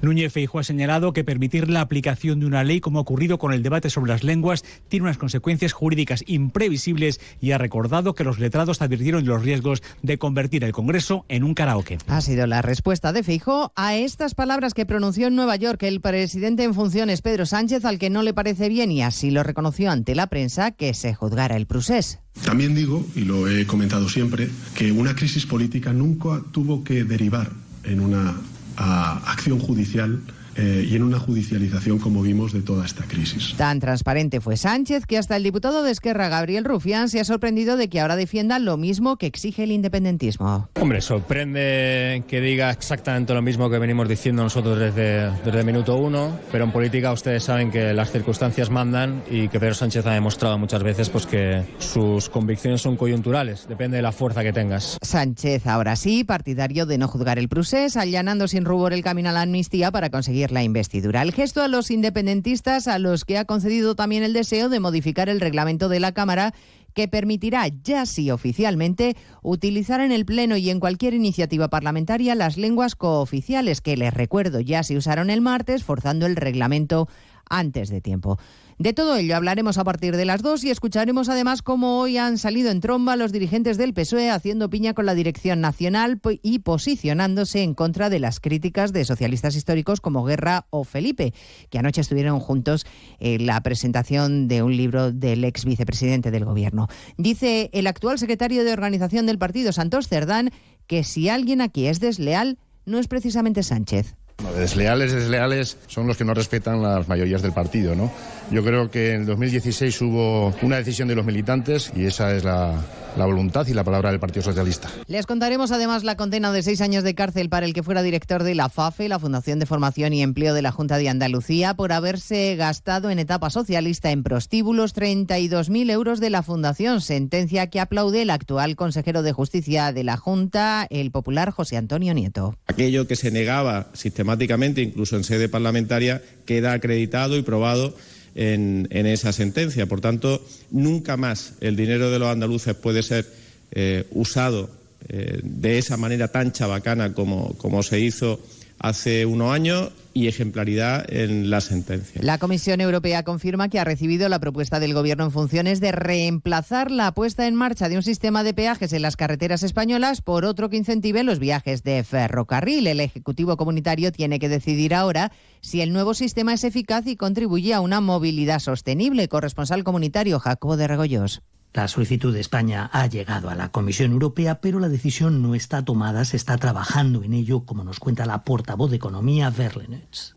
Núñez 0.00 0.32
Feijóo 0.32 0.60
ha 0.60 0.64
señalado 0.64 1.12
que 1.12 1.24
permitir 1.24 1.68
la 1.68 1.82
aplicación 1.82 2.40
de 2.40 2.46
una 2.46 2.64
ley, 2.64 2.80
como 2.80 2.98
ha 2.98 3.02
ocurrido 3.02 3.36
con 3.36 3.52
el 3.52 3.62
debate 3.62 3.90
sobre 3.90 4.10
las 4.10 4.24
lenguas, 4.24 4.64
tiene 4.88 5.04
unas 5.04 5.18
consecuencias 5.18 5.74
jurídicas 5.74 6.24
imprevisibles 6.26 7.20
y 7.38 7.50
ha 7.50 7.58
recordado 7.58 8.14
que 8.14 8.24
los 8.24 8.38
letrados 8.38 8.80
advirtieron 8.80 9.24
de 9.24 9.28
los 9.28 9.42
riesgos 9.42 9.82
de 10.00 10.16
convertir 10.16 10.64
el 10.64 10.72
Congreso 10.72 11.26
en 11.28 11.44
un 11.44 11.52
karaoke. 11.52 11.98
Ha 12.06 12.22
sido 12.22 12.46
la 12.46 12.62
respuesta 12.62 13.12
de 13.12 13.22
Feijóo 13.22 13.72
a 13.76 13.94
estas 13.94 14.34
palabras 14.34 14.72
que 14.72 14.86
pronunció 14.86 15.26
en 15.26 15.36
Nueva 15.36 15.56
York 15.56 15.82
el 15.82 16.00
presidente 16.00 16.64
en 16.64 16.72
funciones 16.72 17.20
Pedro 17.20 17.44
Sánchez, 17.44 17.84
al 17.84 17.98
que 17.98 18.08
no 18.08 18.22
le 18.22 18.32
parece 18.32 18.70
bien 18.70 18.90
y 18.90 19.02
así 19.02 19.30
lo 19.30 19.42
reconoció 19.42 19.90
ante 19.90 20.14
la 20.14 20.28
prensa 20.28 20.70
que 20.70 20.94
se 20.94 21.12
juzgara 21.12 21.56
el 21.56 21.66
procés. 21.66 22.20
También 22.42 22.74
digo, 22.74 23.04
y 23.14 23.20
lo 23.20 23.50
he 23.50 23.66
comentado 23.66 24.08
siempre, 24.08 24.48
que 24.74 24.92
una 24.92 25.14
crisis 25.14 25.44
política 25.44 25.92
nunca 25.92 26.40
tuvo 26.52 26.82
que 26.82 27.04
derivar 27.04 27.50
en 27.84 28.00
una 28.00 28.34
ah, 28.76 29.22
acción 29.26 29.58
judicial 29.58 30.20
eh, 30.56 30.86
y 30.88 30.96
en 30.96 31.02
una 31.02 31.18
judicialización 31.18 31.98
como 31.98 32.22
vimos 32.22 32.52
de 32.52 32.62
toda 32.62 32.84
esta 32.84 33.04
crisis. 33.04 33.54
Tan 33.56 33.80
transparente 33.80 34.40
fue 34.40 34.56
Sánchez 34.56 35.06
que 35.06 35.18
hasta 35.18 35.36
el 35.36 35.42
diputado 35.42 35.82
de 35.82 35.90
Esquerra, 35.90 36.28
Gabriel 36.28 36.64
Rufián, 36.64 37.08
se 37.08 37.20
ha 37.20 37.24
sorprendido 37.24 37.76
de 37.76 37.88
que 37.88 38.00
ahora 38.00 38.16
defienda 38.16 38.58
lo 38.58 38.76
mismo 38.76 39.16
que 39.16 39.26
exige 39.26 39.64
el 39.64 39.72
independentismo. 39.72 40.68
Hombre, 40.80 41.00
sorprende 41.00 42.24
que 42.28 42.40
diga 42.40 42.70
exactamente 42.70 43.34
lo 43.34 43.42
mismo 43.42 43.70
que 43.70 43.78
venimos 43.78 44.08
diciendo 44.08 44.42
nosotros 44.42 44.78
desde, 44.78 45.30
desde 45.44 45.60
el 45.60 45.66
minuto 45.66 45.96
uno, 45.96 46.38
pero 46.50 46.64
en 46.64 46.72
política 46.72 47.12
ustedes 47.12 47.44
saben 47.44 47.70
que 47.70 47.92
las 47.92 48.10
circunstancias 48.10 48.70
mandan 48.70 49.22
y 49.30 49.48
que 49.48 49.58
Pedro 49.58 49.74
Sánchez 49.74 50.06
ha 50.06 50.12
demostrado 50.12 50.58
muchas 50.58 50.82
veces 50.82 51.08
pues, 51.08 51.26
que 51.26 51.64
sus 51.78 52.28
convicciones 52.28 52.80
son 52.80 52.96
coyunturales, 52.96 53.66
depende 53.68 53.96
de 53.96 54.02
la 54.02 54.12
fuerza 54.12 54.42
que 54.42 54.52
tengas. 54.52 54.98
Sánchez, 55.02 55.66
ahora 55.66 55.96
sí, 55.96 56.24
partidario 56.24 56.86
de 56.86 56.98
no 56.98 57.08
juzgar 57.08 57.38
el 57.38 57.48
procés, 57.48 57.96
allanando 57.96 58.48
sin 58.48 58.64
rubor 58.64 58.92
el 58.92 59.02
camino 59.02 59.30
a 59.30 59.32
la 59.32 59.42
amnistía 59.42 59.90
para 59.90 60.10
conseguir 60.10 60.41
la 60.50 60.64
investidura. 60.64 61.22
El 61.22 61.32
gesto 61.32 61.62
a 61.62 61.68
los 61.68 61.90
independentistas, 61.90 62.88
a 62.88 62.98
los 62.98 63.24
que 63.24 63.38
ha 63.38 63.44
concedido 63.44 63.94
también 63.94 64.22
el 64.22 64.32
deseo 64.32 64.68
de 64.68 64.80
modificar 64.80 65.28
el 65.28 65.40
reglamento 65.40 65.88
de 65.88 66.00
la 66.00 66.12
Cámara 66.12 66.52
que 66.94 67.08
permitirá, 67.08 67.68
ya 67.68 68.06
sí 68.06 68.30
oficialmente, 68.30 69.16
utilizar 69.42 70.00
en 70.00 70.12
el 70.12 70.24
Pleno 70.24 70.56
y 70.56 70.70
en 70.70 70.80
cualquier 70.80 71.14
iniciativa 71.14 71.68
parlamentaria 71.68 72.34
las 72.34 72.56
lenguas 72.56 72.94
cooficiales 72.96 73.80
que, 73.80 73.96
les 73.96 74.12
recuerdo, 74.12 74.60
ya 74.60 74.82
se 74.82 74.96
usaron 74.96 75.30
el 75.30 75.40
martes, 75.40 75.84
forzando 75.84 76.26
el 76.26 76.36
reglamento 76.36 77.08
antes 77.48 77.88
de 77.88 78.00
tiempo. 78.00 78.38
De 78.78 78.92
todo 78.92 79.16
ello 79.16 79.36
hablaremos 79.36 79.78
a 79.78 79.84
partir 79.84 80.16
de 80.16 80.24
las 80.24 80.42
dos 80.42 80.64
y 80.64 80.70
escucharemos 80.70 81.28
además 81.28 81.62
cómo 81.62 82.00
hoy 82.00 82.16
han 82.16 82.38
salido 82.38 82.70
en 82.70 82.80
tromba 82.80 83.16
los 83.16 83.32
dirigentes 83.32 83.76
del 83.76 83.94
PSOE 83.94 84.30
haciendo 84.30 84.70
piña 84.70 84.94
con 84.94 85.06
la 85.06 85.14
dirección 85.14 85.60
nacional 85.60 86.20
y 86.42 86.60
posicionándose 86.60 87.62
en 87.62 87.74
contra 87.74 88.10
de 88.10 88.18
las 88.18 88.40
críticas 88.40 88.92
de 88.92 89.04
socialistas 89.04 89.56
históricos 89.56 90.00
como 90.00 90.24
Guerra 90.24 90.66
o 90.70 90.84
Felipe, 90.84 91.34
que 91.70 91.78
anoche 91.78 92.00
estuvieron 92.00 92.40
juntos 92.40 92.86
en 93.20 93.46
la 93.46 93.60
presentación 93.62 94.48
de 94.48 94.62
un 94.62 94.76
libro 94.76 95.12
del 95.12 95.44
ex 95.44 95.64
vicepresidente 95.64 96.30
del 96.30 96.44
gobierno. 96.44 96.88
Dice 97.16 97.70
el 97.72 97.86
actual 97.86 98.18
secretario 98.18 98.64
de 98.64 98.72
organización 98.72 99.26
del 99.26 99.38
partido, 99.38 99.72
Santos 99.72 100.08
Cerdán, 100.08 100.50
que 100.86 101.04
si 101.04 101.28
alguien 101.28 101.60
aquí 101.60 101.86
es 101.86 102.00
desleal, 102.00 102.58
no 102.84 102.98
es 102.98 103.08
precisamente 103.08 103.62
Sánchez. 103.62 104.16
Desleales, 104.56 105.12
desleales 105.12 105.78
son 105.86 106.06
los 106.06 106.16
que 106.16 106.24
no 106.24 106.34
respetan 106.34 106.82
las 106.82 107.08
mayorías 107.08 107.42
del 107.42 107.52
partido, 107.52 107.94
¿no? 107.94 108.10
Yo 108.52 108.62
creo 108.62 108.90
que 108.90 109.14
en 109.14 109.22
el 109.22 109.26
2016 109.26 110.02
hubo 110.02 110.54
una 110.60 110.76
decisión 110.76 111.08
de 111.08 111.14
los 111.14 111.24
militantes 111.24 111.90
y 111.96 112.04
esa 112.04 112.36
es 112.36 112.44
la, 112.44 112.84
la 113.16 113.24
voluntad 113.24 113.66
y 113.66 113.72
la 113.72 113.82
palabra 113.82 114.10
del 114.10 114.20
Partido 114.20 114.42
Socialista. 114.42 114.90
Les 115.06 115.24
contaremos 115.24 115.72
además 115.72 116.04
la 116.04 116.18
condena 116.18 116.52
de 116.52 116.62
seis 116.62 116.82
años 116.82 117.02
de 117.02 117.14
cárcel 117.14 117.48
para 117.48 117.64
el 117.64 117.72
que 117.72 117.82
fuera 117.82 118.02
director 118.02 118.42
de 118.42 118.54
la 118.54 118.68
FAFE, 118.68 119.08
la 119.08 119.18
Fundación 119.18 119.58
de 119.58 119.64
Formación 119.64 120.12
y 120.12 120.22
Empleo 120.22 120.52
de 120.52 120.60
la 120.60 120.70
Junta 120.70 120.98
de 120.98 121.08
Andalucía, 121.08 121.72
por 121.72 121.92
haberse 121.92 122.54
gastado 122.56 123.08
en 123.08 123.18
etapa 123.18 123.48
socialista 123.48 124.10
en 124.10 124.22
prostíbulos 124.22 124.94
32.000 124.94 125.90
euros 125.90 126.20
de 126.20 126.28
la 126.28 126.42
Fundación, 126.42 127.00
sentencia 127.00 127.68
que 127.68 127.80
aplaude 127.80 128.20
el 128.20 128.28
actual 128.28 128.76
consejero 128.76 129.22
de 129.22 129.32
Justicia 129.32 129.92
de 129.92 130.04
la 130.04 130.18
Junta, 130.18 130.86
el 130.90 131.10
popular 131.10 131.52
José 131.52 131.78
Antonio 131.78 132.12
Nieto. 132.12 132.56
Aquello 132.66 133.06
que 133.06 133.16
se 133.16 133.30
negaba 133.30 133.88
sistemáticamente, 133.94 134.82
incluso 134.82 135.16
en 135.16 135.24
sede 135.24 135.48
parlamentaria, 135.48 136.22
queda 136.44 136.72
acreditado 136.72 137.38
y 137.38 137.42
probado 137.42 137.94
en, 138.34 138.86
esa 138.90 139.32
sentencia. 139.32 139.86
Por 139.86 140.00
tanto, 140.00 140.44
nunca 140.70 141.16
más 141.16 141.54
el 141.60 141.76
dinero 141.76 142.10
de 142.10 142.18
los 142.18 142.28
andaluces 142.28 142.74
puede 142.74 143.02
ser 143.02 143.26
eh, 143.72 144.06
usado 144.12 144.70
eh, 145.08 145.40
de 145.42 145.78
esa 145.78 145.96
manera 145.96 146.28
tan 146.28 146.52
chabacana 146.52 147.12
como, 147.12 147.54
como 147.58 147.82
se 147.82 148.00
hizo 148.00 148.40
hace 148.82 149.24
unos 149.26 149.52
años 149.52 149.90
y 150.14 150.28
ejemplaridad 150.28 151.06
en 151.08 151.48
la 151.48 151.60
sentencia. 151.60 152.20
La 152.22 152.38
Comisión 152.38 152.80
Europea 152.80 153.22
confirma 153.22 153.68
que 153.68 153.78
ha 153.78 153.84
recibido 153.84 154.28
la 154.28 154.40
propuesta 154.40 154.78
del 154.78 154.92
Gobierno 154.92 155.24
en 155.24 155.30
funciones 155.30 155.80
de 155.80 155.92
reemplazar 155.92 156.90
la 156.90 157.12
puesta 157.12 157.46
en 157.46 157.54
marcha 157.54 157.88
de 157.88 157.96
un 157.96 158.02
sistema 158.02 158.44
de 158.44 158.52
peajes 158.52 158.92
en 158.92 159.02
las 159.02 159.16
carreteras 159.16 159.62
españolas 159.62 160.20
por 160.20 160.44
otro 160.44 160.68
que 160.68 160.76
incentive 160.76 161.22
los 161.22 161.38
viajes 161.38 161.82
de 161.82 162.04
ferrocarril. 162.04 162.86
El 162.86 163.00
Ejecutivo 163.00 163.56
Comunitario 163.56 164.12
tiene 164.12 164.38
que 164.38 164.48
decidir 164.48 164.94
ahora 164.94 165.32
si 165.60 165.80
el 165.80 165.92
nuevo 165.92 166.12
sistema 166.12 166.52
es 166.52 166.64
eficaz 166.64 167.06
y 167.06 167.16
contribuye 167.16 167.72
a 167.72 167.80
una 167.80 168.00
movilidad 168.00 168.58
sostenible. 168.58 169.28
Corresponsal 169.28 169.84
comunitario 169.84 170.38
Jacobo 170.40 170.76
de 170.76 170.88
Regoyos. 170.88 171.42
La 171.74 171.88
solicitud 171.88 172.34
de 172.34 172.40
España 172.40 172.90
ha 172.92 173.06
llegado 173.06 173.48
a 173.48 173.54
la 173.54 173.70
Comisión 173.70 174.12
Europea, 174.12 174.60
pero 174.60 174.78
la 174.78 174.90
decisión 174.90 175.40
no 175.40 175.54
está 175.54 175.82
tomada. 175.82 176.26
Se 176.26 176.36
está 176.36 176.58
trabajando 176.58 177.22
en 177.22 177.32
ello, 177.32 177.60
como 177.60 177.82
nos 177.82 177.98
cuenta 177.98 178.26
la 178.26 178.44
portavoz 178.44 178.90
de 178.90 178.96
Economía, 178.96 179.48
Verlenetz. 179.48 180.34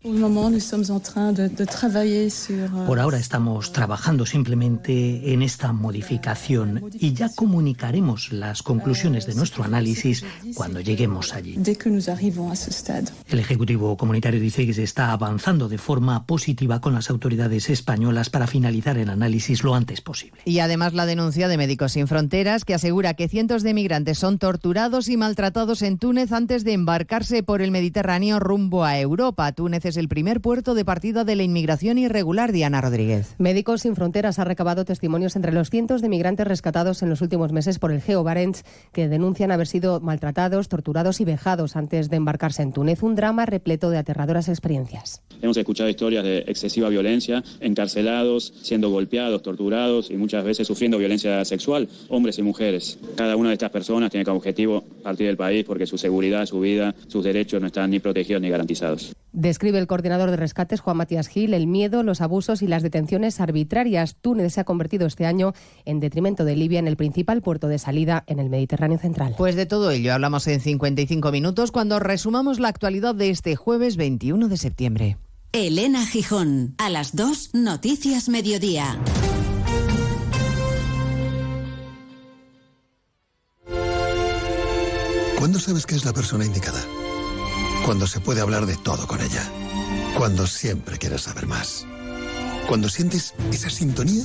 Por 2.86 2.98
ahora 2.98 3.18
estamos 3.18 3.72
trabajando 3.72 4.24
simplemente 4.24 5.34
en 5.34 5.42
esta 5.42 5.74
modificación 5.74 6.90
y 6.94 7.12
ya 7.12 7.28
comunicaremos 7.28 8.32
las 8.32 8.62
conclusiones 8.62 9.26
de 9.26 9.34
nuestro 9.34 9.62
análisis 9.62 10.24
cuando 10.54 10.80
lleguemos 10.80 11.34
allí. 11.34 11.58
El 13.28 13.38
Ejecutivo 13.38 13.96
Comunitario 13.98 14.40
dice 14.40 14.66
que 14.66 14.72
se 14.72 14.84
está 14.84 15.12
avanzando 15.12 15.68
de 15.68 15.76
forma 15.76 16.24
positiva 16.24 16.80
con 16.80 16.94
las 16.94 17.10
autoridades 17.10 17.68
españolas 17.68 18.30
para 18.30 18.46
finalizar 18.46 18.96
el 18.96 19.10
análisis 19.10 19.62
lo 19.62 19.74
antes 19.74 20.00
posible. 20.00 20.40
Y 20.46 20.60
además 20.60 20.94
la 20.94 21.04
denuncia 21.04 21.25
de 21.34 21.56
Médicos 21.56 21.92
Sin 21.92 22.06
Fronteras 22.06 22.64
que 22.64 22.72
asegura 22.72 23.14
que 23.14 23.28
cientos 23.28 23.64
de 23.64 23.74
migrantes 23.74 24.16
son 24.16 24.38
torturados 24.38 25.08
y 25.08 25.16
maltratados 25.16 25.82
en 25.82 25.98
Túnez 25.98 26.30
antes 26.30 26.62
de 26.62 26.72
embarcarse 26.72 27.42
por 27.42 27.62
el 27.62 27.72
Mediterráneo 27.72 28.38
rumbo 28.38 28.84
a 28.84 29.00
Europa. 29.00 29.50
Túnez 29.50 29.84
es 29.86 29.96
el 29.96 30.06
primer 30.06 30.40
puerto 30.40 30.76
de 30.76 30.84
partida 30.84 31.24
de 31.24 31.34
la 31.34 31.42
inmigración 31.42 31.98
irregular, 31.98 32.52
Diana 32.52 32.80
Rodríguez. 32.80 33.34
Médicos 33.38 33.82
Sin 33.82 33.96
Fronteras 33.96 34.38
ha 34.38 34.44
recabado 34.44 34.84
testimonios 34.84 35.34
entre 35.34 35.52
los 35.52 35.68
cientos 35.68 36.00
de 36.00 36.08
migrantes 36.08 36.46
rescatados 36.46 37.02
en 37.02 37.08
los 37.08 37.22
últimos 37.22 37.50
meses 37.50 37.80
por 37.80 37.90
el 37.90 38.00
Geo 38.00 38.22
Barents 38.22 38.62
que 38.92 39.08
denuncian 39.08 39.50
haber 39.50 39.66
sido 39.66 40.00
maltratados, 40.00 40.68
torturados 40.68 41.20
y 41.20 41.24
vejados 41.24 41.74
antes 41.74 42.08
de 42.08 42.16
embarcarse 42.18 42.62
en 42.62 42.72
Túnez. 42.72 43.02
Un 43.02 43.16
drama 43.16 43.46
repleto 43.46 43.90
de 43.90 43.98
aterradoras 43.98 44.48
experiencias. 44.48 45.22
Hemos 45.42 45.56
escuchado 45.56 45.90
historias 45.90 46.22
de 46.22 46.44
excesiva 46.46 46.88
violencia, 46.88 47.42
encarcelados, 47.60 48.54
siendo 48.62 48.90
golpeados, 48.90 49.42
torturados 49.42 50.10
y 50.10 50.16
muchas 50.16 50.44
veces 50.44 50.68
sufriendo 50.68 50.98
violencia 50.98 51.15
sexual, 51.18 51.88
hombres 52.08 52.38
y 52.38 52.42
mujeres. 52.42 52.98
Cada 53.16 53.36
una 53.36 53.50
de 53.50 53.54
estas 53.54 53.70
personas 53.70 54.10
tiene 54.10 54.24
como 54.24 54.38
objetivo 54.38 54.84
partir 55.02 55.26
del 55.26 55.36
país 55.36 55.64
porque 55.64 55.86
su 55.86 55.98
seguridad, 55.98 56.46
su 56.46 56.60
vida, 56.60 56.94
sus 57.08 57.24
derechos 57.24 57.60
no 57.60 57.68
están 57.68 57.90
ni 57.90 58.00
protegidos 58.00 58.42
ni 58.42 58.48
garantizados. 58.48 59.14
Describe 59.32 59.78
el 59.78 59.86
coordinador 59.86 60.30
de 60.30 60.36
rescates, 60.36 60.80
Juan 60.80 60.96
Matías 60.96 61.28
Gil, 61.28 61.52
el 61.52 61.66
miedo, 61.66 62.02
los 62.02 62.20
abusos 62.20 62.62
y 62.62 62.66
las 62.66 62.82
detenciones 62.82 63.40
arbitrarias. 63.40 64.16
Túnez 64.20 64.54
se 64.54 64.60
ha 64.60 64.64
convertido 64.64 65.06
este 65.06 65.26
año, 65.26 65.52
en 65.84 66.00
detrimento 66.00 66.44
de 66.44 66.56
Libia, 66.56 66.78
en 66.78 66.88
el 66.88 66.96
principal 66.96 67.42
puerto 67.42 67.68
de 67.68 67.78
salida 67.78 68.24
en 68.26 68.38
el 68.38 68.48
Mediterráneo 68.48 68.98
central. 68.98 69.34
Pues 69.36 69.54
de 69.54 69.66
todo 69.66 69.90
ello 69.90 70.14
hablamos 70.14 70.46
en 70.46 70.60
55 70.60 71.30
minutos 71.32 71.70
cuando 71.70 71.98
resumamos 71.98 72.60
la 72.60 72.68
actualidad 72.68 73.14
de 73.14 73.30
este 73.30 73.56
jueves 73.56 73.96
21 73.96 74.48
de 74.48 74.56
septiembre. 74.56 75.18
Elena 75.52 76.04
Gijón, 76.06 76.74
a 76.78 76.90
las 76.90 77.16
2, 77.16 77.54
Noticias 77.54 78.28
Mediodía. 78.28 78.98
¿Cuándo 85.38 85.60
sabes 85.60 85.86
que 85.86 85.94
es 85.94 86.04
la 86.04 86.12
persona 86.12 86.46
indicada? 86.46 86.82
Cuando 87.84 88.06
se 88.06 88.20
puede 88.20 88.40
hablar 88.40 88.64
de 88.66 88.76
todo 88.76 89.06
con 89.06 89.20
ella. 89.20 89.44
Cuando 90.16 90.46
siempre 90.46 90.98
quieres 90.98 91.22
saber 91.22 91.46
más. 91.46 91.86
Cuando 92.68 92.88
sientes 92.88 93.34
esa 93.52 93.68
sintonía, 93.70 94.24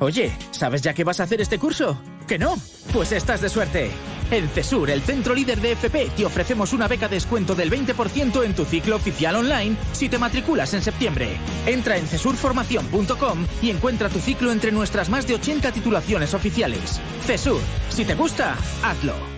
Oye, 0.00 0.32
¿sabes 0.52 0.82
ya 0.82 0.94
qué 0.94 1.02
vas 1.02 1.18
a 1.20 1.24
hacer 1.24 1.40
este 1.40 1.58
curso? 1.58 2.00
¿Que 2.26 2.38
no? 2.38 2.54
Pues 2.92 3.10
estás 3.12 3.40
de 3.40 3.48
suerte. 3.48 3.90
En 4.30 4.48
CESUR, 4.48 4.90
el 4.90 5.02
centro 5.02 5.34
líder 5.34 5.60
de 5.60 5.72
FP, 5.72 6.10
te 6.16 6.26
ofrecemos 6.26 6.72
una 6.72 6.86
beca 6.86 7.08
de 7.08 7.16
descuento 7.16 7.54
del 7.54 7.70
20% 7.70 8.44
en 8.44 8.54
tu 8.54 8.64
ciclo 8.64 8.96
oficial 8.96 9.36
online 9.36 9.76
si 9.92 10.08
te 10.08 10.18
matriculas 10.18 10.74
en 10.74 10.82
septiembre. 10.82 11.38
Entra 11.66 11.96
en 11.96 12.06
cesurformación.com 12.06 13.46
y 13.62 13.70
encuentra 13.70 14.08
tu 14.08 14.20
ciclo 14.20 14.52
entre 14.52 14.70
nuestras 14.70 15.08
más 15.08 15.26
de 15.26 15.34
80 15.34 15.72
titulaciones 15.72 16.34
oficiales. 16.34 17.00
CESUR, 17.26 17.60
si 17.88 18.04
te 18.04 18.14
gusta, 18.14 18.56
hazlo. 18.82 19.37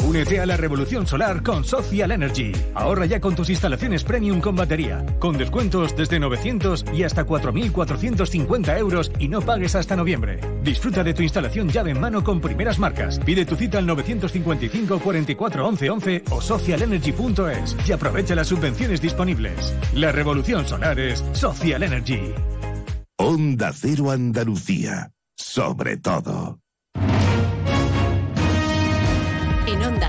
Únete 0.00 0.38
a 0.38 0.46
la 0.46 0.56
revolución 0.56 1.06
solar 1.06 1.42
con 1.42 1.64
Social 1.64 2.12
Energy. 2.12 2.52
Ahorra 2.74 3.06
ya 3.06 3.20
con 3.20 3.34
tus 3.34 3.48
instalaciones 3.48 4.04
premium 4.04 4.40
con 4.40 4.54
batería, 4.54 5.04
con 5.18 5.38
descuentos 5.38 5.96
desde 5.96 6.20
900 6.20 6.84
y 6.92 7.04
hasta 7.04 7.26
4.450 7.26 8.78
euros 8.78 9.10
y 9.18 9.28
no 9.28 9.40
pagues 9.40 9.74
hasta 9.74 9.96
noviembre. 9.96 10.40
Disfruta 10.62 11.02
de 11.02 11.14
tu 11.14 11.22
instalación 11.22 11.68
llave 11.68 11.92
en 11.92 12.00
mano 12.00 12.22
con 12.22 12.40
primeras 12.40 12.78
marcas. 12.78 13.18
Pide 13.18 13.44
tu 13.46 13.56
cita 13.56 13.78
al 13.78 13.86
955 13.86 15.00
44 15.00 15.66
11 15.66 15.90
11 15.90 16.24
o 16.30 16.40
socialenergy.es 16.40 17.76
y 17.88 17.92
aprovecha 17.92 18.34
las 18.34 18.48
subvenciones 18.48 19.00
disponibles. 19.00 19.74
La 19.94 20.12
revolución 20.12 20.66
solar 20.66 21.00
es 21.00 21.24
Social 21.32 21.82
Energy. 21.82 22.34
Onda 23.16 23.72
Cero 23.72 24.10
Andalucía. 24.10 25.10
Sobre 25.36 25.96
todo. 25.96 26.63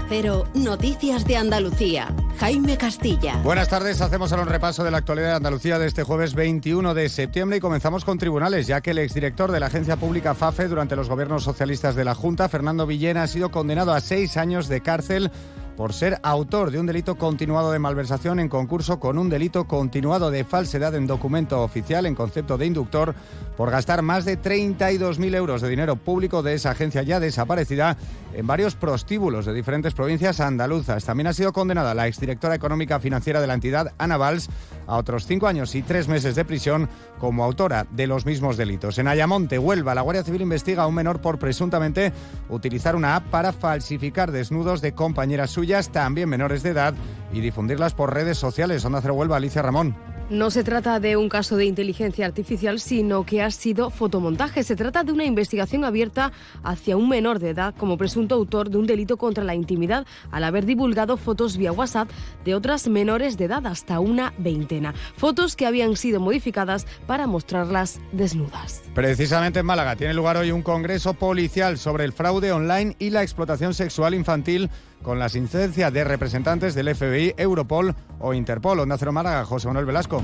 Cero, 0.07 0.45
Noticias 0.53 1.25
de 1.25 1.35
Andalucía. 1.35 2.13
Jaime 2.39 2.77
Castilla. 2.77 3.37
Buenas 3.43 3.69
tardes, 3.69 4.01
hacemos 4.01 4.31
ahora 4.31 4.43
un 4.43 4.49
repaso 4.49 4.83
de 4.83 4.91
la 4.91 4.97
actualidad 4.97 5.29
de 5.29 5.35
Andalucía 5.35 5.79
de 5.79 5.87
este 5.87 6.03
jueves 6.03 6.35
21 6.35 6.93
de 6.93 7.09
septiembre 7.09 7.57
y 7.57 7.59
comenzamos 7.59 8.05
con 8.05 8.17
tribunales, 8.17 8.67
ya 8.67 8.81
que 8.81 8.91
el 8.91 8.99
exdirector 8.99 9.51
de 9.51 9.59
la 9.59 9.67
agencia 9.67 9.95
pública 9.95 10.35
FAFE 10.35 10.67
durante 10.67 10.95
los 10.95 11.09
gobiernos 11.09 11.43
socialistas 11.43 11.95
de 11.95 12.05
la 12.05 12.13
Junta, 12.13 12.49
Fernando 12.49 12.85
Villena, 12.85 13.23
ha 13.23 13.27
sido 13.27 13.49
condenado 13.49 13.93
a 13.93 14.01
seis 14.01 14.37
años 14.37 14.67
de 14.67 14.81
cárcel 14.81 15.31
por 15.75 15.93
ser 15.93 16.19
autor 16.23 16.71
de 16.71 16.79
un 16.79 16.85
delito 16.85 17.15
continuado 17.15 17.71
de 17.71 17.79
malversación 17.79 18.39
en 18.39 18.49
concurso 18.49 18.99
con 18.99 19.17
un 19.17 19.29
delito 19.29 19.65
continuado 19.65 20.31
de 20.31 20.43
falsedad 20.43 20.95
en 20.95 21.07
documento 21.07 21.61
oficial 21.61 22.05
en 22.05 22.15
concepto 22.15 22.57
de 22.57 22.65
inductor 22.65 23.15
por 23.57 23.71
gastar 23.71 24.01
más 24.01 24.25
de 24.25 24.39
32.000 24.39 25.35
euros 25.35 25.61
de 25.61 25.69
dinero 25.69 25.95
público 25.95 26.43
de 26.43 26.53
esa 26.53 26.71
agencia 26.71 27.03
ya 27.03 27.19
desaparecida 27.19 27.97
en 28.33 28.47
varios 28.47 28.75
prostíbulos 28.75 29.45
de 29.45 29.53
diferentes 29.53 29.93
provincias 29.93 30.39
andaluzas. 30.39 31.05
También 31.05 31.27
ha 31.27 31.33
sido 31.33 31.53
condenada 31.53 31.93
la 31.93 32.07
exdirectora 32.07 32.55
económica 32.55 32.99
financiera 32.99 33.39
de 33.39 33.47
la 33.47 33.53
entidad, 33.53 33.93
Ana 33.97 34.17
Valls, 34.17 34.49
a 34.87 34.97
otros 34.97 35.25
cinco 35.25 35.47
años 35.47 35.73
y 35.75 35.81
tres 35.81 36.07
meses 36.07 36.35
de 36.35 36.45
prisión 36.45 36.89
como 37.19 37.43
autora 37.43 37.87
de 37.91 38.07
los 38.07 38.25
mismos 38.25 38.57
delitos. 38.57 38.97
En 38.97 39.07
Ayamonte, 39.07 39.57
Huelva, 39.57 39.95
la 39.95 40.01
Guardia 40.01 40.23
Civil 40.23 40.41
investiga 40.41 40.83
a 40.83 40.87
un 40.87 40.95
menor 40.95 41.21
por 41.21 41.39
presuntamente 41.39 42.11
utilizar 42.49 42.95
una 42.95 43.15
app 43.15 43.29
para 43.29 43.53
falsificar 43.53 44.31
desnudos 44.31 44.81
de 44.81 44.93
compañeras 44.93 45.51
suyas, 45.51 45.64
también 45.91 46.29
menores 46.29 46.63
de 46.63 46.71
edad, 46.71 46.93
y 47.31 47.41
difundirlas 47.41 47.93
por 47.93 48.13
redes 48.13 48.37
sociales. 48.37 48.85
Onda 48.85 49.01
Cero 49.01 49.15
Huelva, 49.15 49.37
Alicia 49.37 49.61
Ramón. 49.61 49.95
No 50.27 50.49
se 50.49 50.63
trata 50.63 50.99
de 50.99 51.17
un 51.17 51.29
caso 51.29 51.55
de 51.55 51.65
inteligencia 51.65 52.25
artificial, 52.25 52.79
sino 52.79 53.27
que 53.27 53.43
ha 53.43 53.51
sido 53.51 53.91
fotomontaje. 53.91 54.63
Se 54.63 54.75
trata 54.75 55.03
de 55.03 55.11
una 55.11 55.23
investigación 55.23 55.85
abierta 55.85 56.31
hacia 56.63 56.97
un 56.97 57.09
menor 57.09 57.37
de 57.37 57.51
edad 57.51 57.75
como 57.77 57.95
presunto 57.95 58.33
autor 58.33 58.71
de 58.71 58.77
un 58.79 58.87
delito 58.87 59.17
contra 59.17 59.43
la 59.43 59.53
intimidad 59.53 60.07
al 60.31 60.43
haber 60.43 60.65
divulgado 60.65 61.17
fotos 61.17 61.57
vía 61.57 61.71
WhatsApp 61.71 62.09
de 62.43 62.55
otras 62.55 62.87
menores 62.87 63.37
de 63.37 63.45
edad, 63.45 63.67
hasta 63.67 63.99
una 63.99 64.33
veintena. 64.39 64.95
Fotos 65.15 65.55
que 65.55 65.67
habían 65.67 65.95
sido 65.95 66.19
modificadas 66.19 66.87
para 67.05 67.27
mostrarlas 67.27 67.99
desnudas. 68.11 68.81
Precisamente 68.95 69.59
en 69.59 69.67
Málaga 69.67 69.95
tiene 69.95 70.15
lugar 70.15 70.37
hoy 70.37 70.49
un 70.49 70.63
congreso 70.63 71.13
policial 71.13 71.77
sobre 71.77 72.03
el 72.03 72.13
fraude 72.13 72.51
online 72.51 72.95
y 72.97 73.11
la 73.11 73.21
explotación 73.21 73.75
sexual 73.75 74.15
infantil 74.15 74.71
con 75.05 75.19
la 75.19 75.25
asistencia 75.25 75.91
de 75.91 76.03
representantes 76.03 76.73
del 76.73 76.93
FBI, 76.93 77.35
Europol 77.37 77.95
o 78.19 78.33
Interpol. 78.33 78.79
Onda 78.79 78.97
Cero 78.97 79.13
Málaga, 79.13 79.45
José 79.45 79.67
Manuel 79.67 79.85
Velasco. 79.85 80.23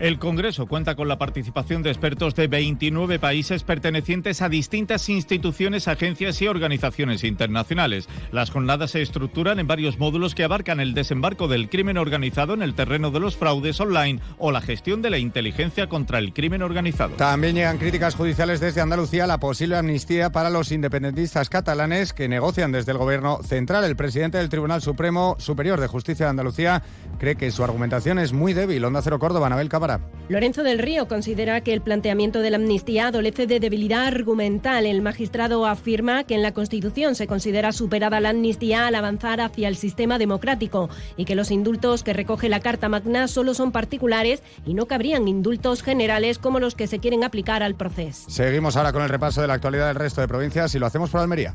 El 0.00 0.20
Congreso 0.20 0.66
cuenta 0.66 0.94
con 0.94 1.08
la 1.08 1.18
participación 1.18 1.82
de 1.82 1.90
expertos 1.90 2.36
de 2.36 2.46
29 2.46 3.18
países 3.18 3.64
pertenecientes 3.64 4.42
a 4.42 4.48
distintas 4.48 5.08
instituciones, 5.08 5.88
agencias 5.88 6.40
y 6.40 6.46
organizaciones 6.46 7.24
internacionales. 7.24 8.08
Las 8.30 8.50
jornadas 8.50 8.92
se 8.92 9.02
estructuran 9.02 9.58
en 9.58 9.66
varios 9.66 9.98
módulos 9.98 10.36
que 10.36 10.44
abarcan 10.44 10.78
el 10.78 10.94
desembarco 10.94 11.48
del 11.48 11.68
crimen 11.68 11.98
organizado 11.98 12.54
en 12.54 12.62
el 12.62 12.74
terreno 12.74 13.10
de 13.10 13.18
los 13.18 13.36
fraudes 13.36 13.80
online 13.80 14.20
o 14.38 14.52
la 14.52 14.60
gestión 14.60 15.02
de 15.02 15.10
la 15.10 15.18
inteligencia 15.18 15.88
contra 15.88 16.20
el 16.20 16.32
crimen 16.32 16.62
organizado. 16.62 17.16
También 17.16 17.56
llegan 17.56 17.78
críticas 17.78 18.14
judiciales 18.14 18.60
desde 18.60 18.80
Andalucía 18.80 19.24
a 19.24 19.26
la 19.28 19.40
posible 19.40 19.76
amnistía 19.76 20.30
para 20.30 20.48
los 20.48 20.70
independentistas 20.70 21.50
catalanes 21.50 22.12
que 22.12 22.28
negocian 22.28 22.70
desde 22.70 22.92
el 22.92 22.98
Gobierno 22.98 23.42
central. 23.42 23.82
El 23.82 23.96
presidente 23.96 24.38
del 24.38 24.48
Tribunal 24.48 24.80
Supremo 24.80 25.34
Superior 25.40 25.80
de 25.80 25.88
Justicia 25.88 26.26
de 26.26 26.30
Andalucía 26.30 26.84
cree 27.18 27.34
que 27.34 27.50
su 27.50 27.64
argumentación 27.64 28.20
es 28.20 28.32
muy 28.32 28.52
débil. 28.52 28.84
Onda 28.84 29.02
Cero 29.02 29.18
Córdoba, 29.18 29.48
Anabel 29.48 29.68
Cámara. 29.96 30.18
Lorenzo 30.28 30.62
del 30.62 30.78
Río 30.78 31.08
considera 31.08 31.62
que 31.62 31.72
el 31.72 31.80
planteamiento 31.80 32.40
de 32.40 32.50
la 32.50 32.58
amnistía 32.58 33.06
adolece 33.06 33.46
de 33.46 33.60
debilidad 33.60 34.04
argumental. 34.04 34.84
El 34.84 35.00
magistrado 35.00 35.64
afirma 35.64 36.24
que 36.24 36.34
en 36.34 36.42
la 36.42 36.52
Constitución 36.52 37.14
se 37.14 37.26
considera 37.26 37.72
superada 37.72 38.20
la 38.20 38.28
amnistía 38.28 38.86
al 38.86 38.94
avanzar 38.94 39.40
hacia 39.40 39.68
el 39.68 39.76
sistema 39.76 40.18
democrático 40.18 40.90
y 41.16 41.24
que 41.24 41.34
los 41.34 41.50
indultos 41.50 42.02
que 42.02 42.12
recoge 42.12 42.50
la 42.50 42.60
Carta 42.60 42.90
Magna 42.90 43.26
solo 43.26 43.54
son 43.54 43.72
particulares 43.72 44.42
y 44.66 44.74
no 44.74 44.84
cabrían 44.84 45.28
indultos 45.28 45.82
generales 45.82 46.38
como 46.38 46.60
los 46.60 46.74
que 46.74 46.88
se 46.88 46.98
quieren 46.98 47.24
aplicar 47.24 47.62
al 47.62 47.74
proceso. 47.74 48.28
Seguimos 48.28 48.76
ahora 48.76 48.92
con 48.92 49.02
el 49.02 49.08
repaso 49.08 49.40
de 49.40 49.46
la 49.46 49.54
actualidad 49.54 49.86
del 49.86 49.96
resto 49.96 50.20
de 50.20 50.28
provincias 50.28 50.74
y 50.74 50.78
lo 50.78 50.84
hacemos 50.84 51.08
por 51.08 51.22
Almería. 51.22 51.54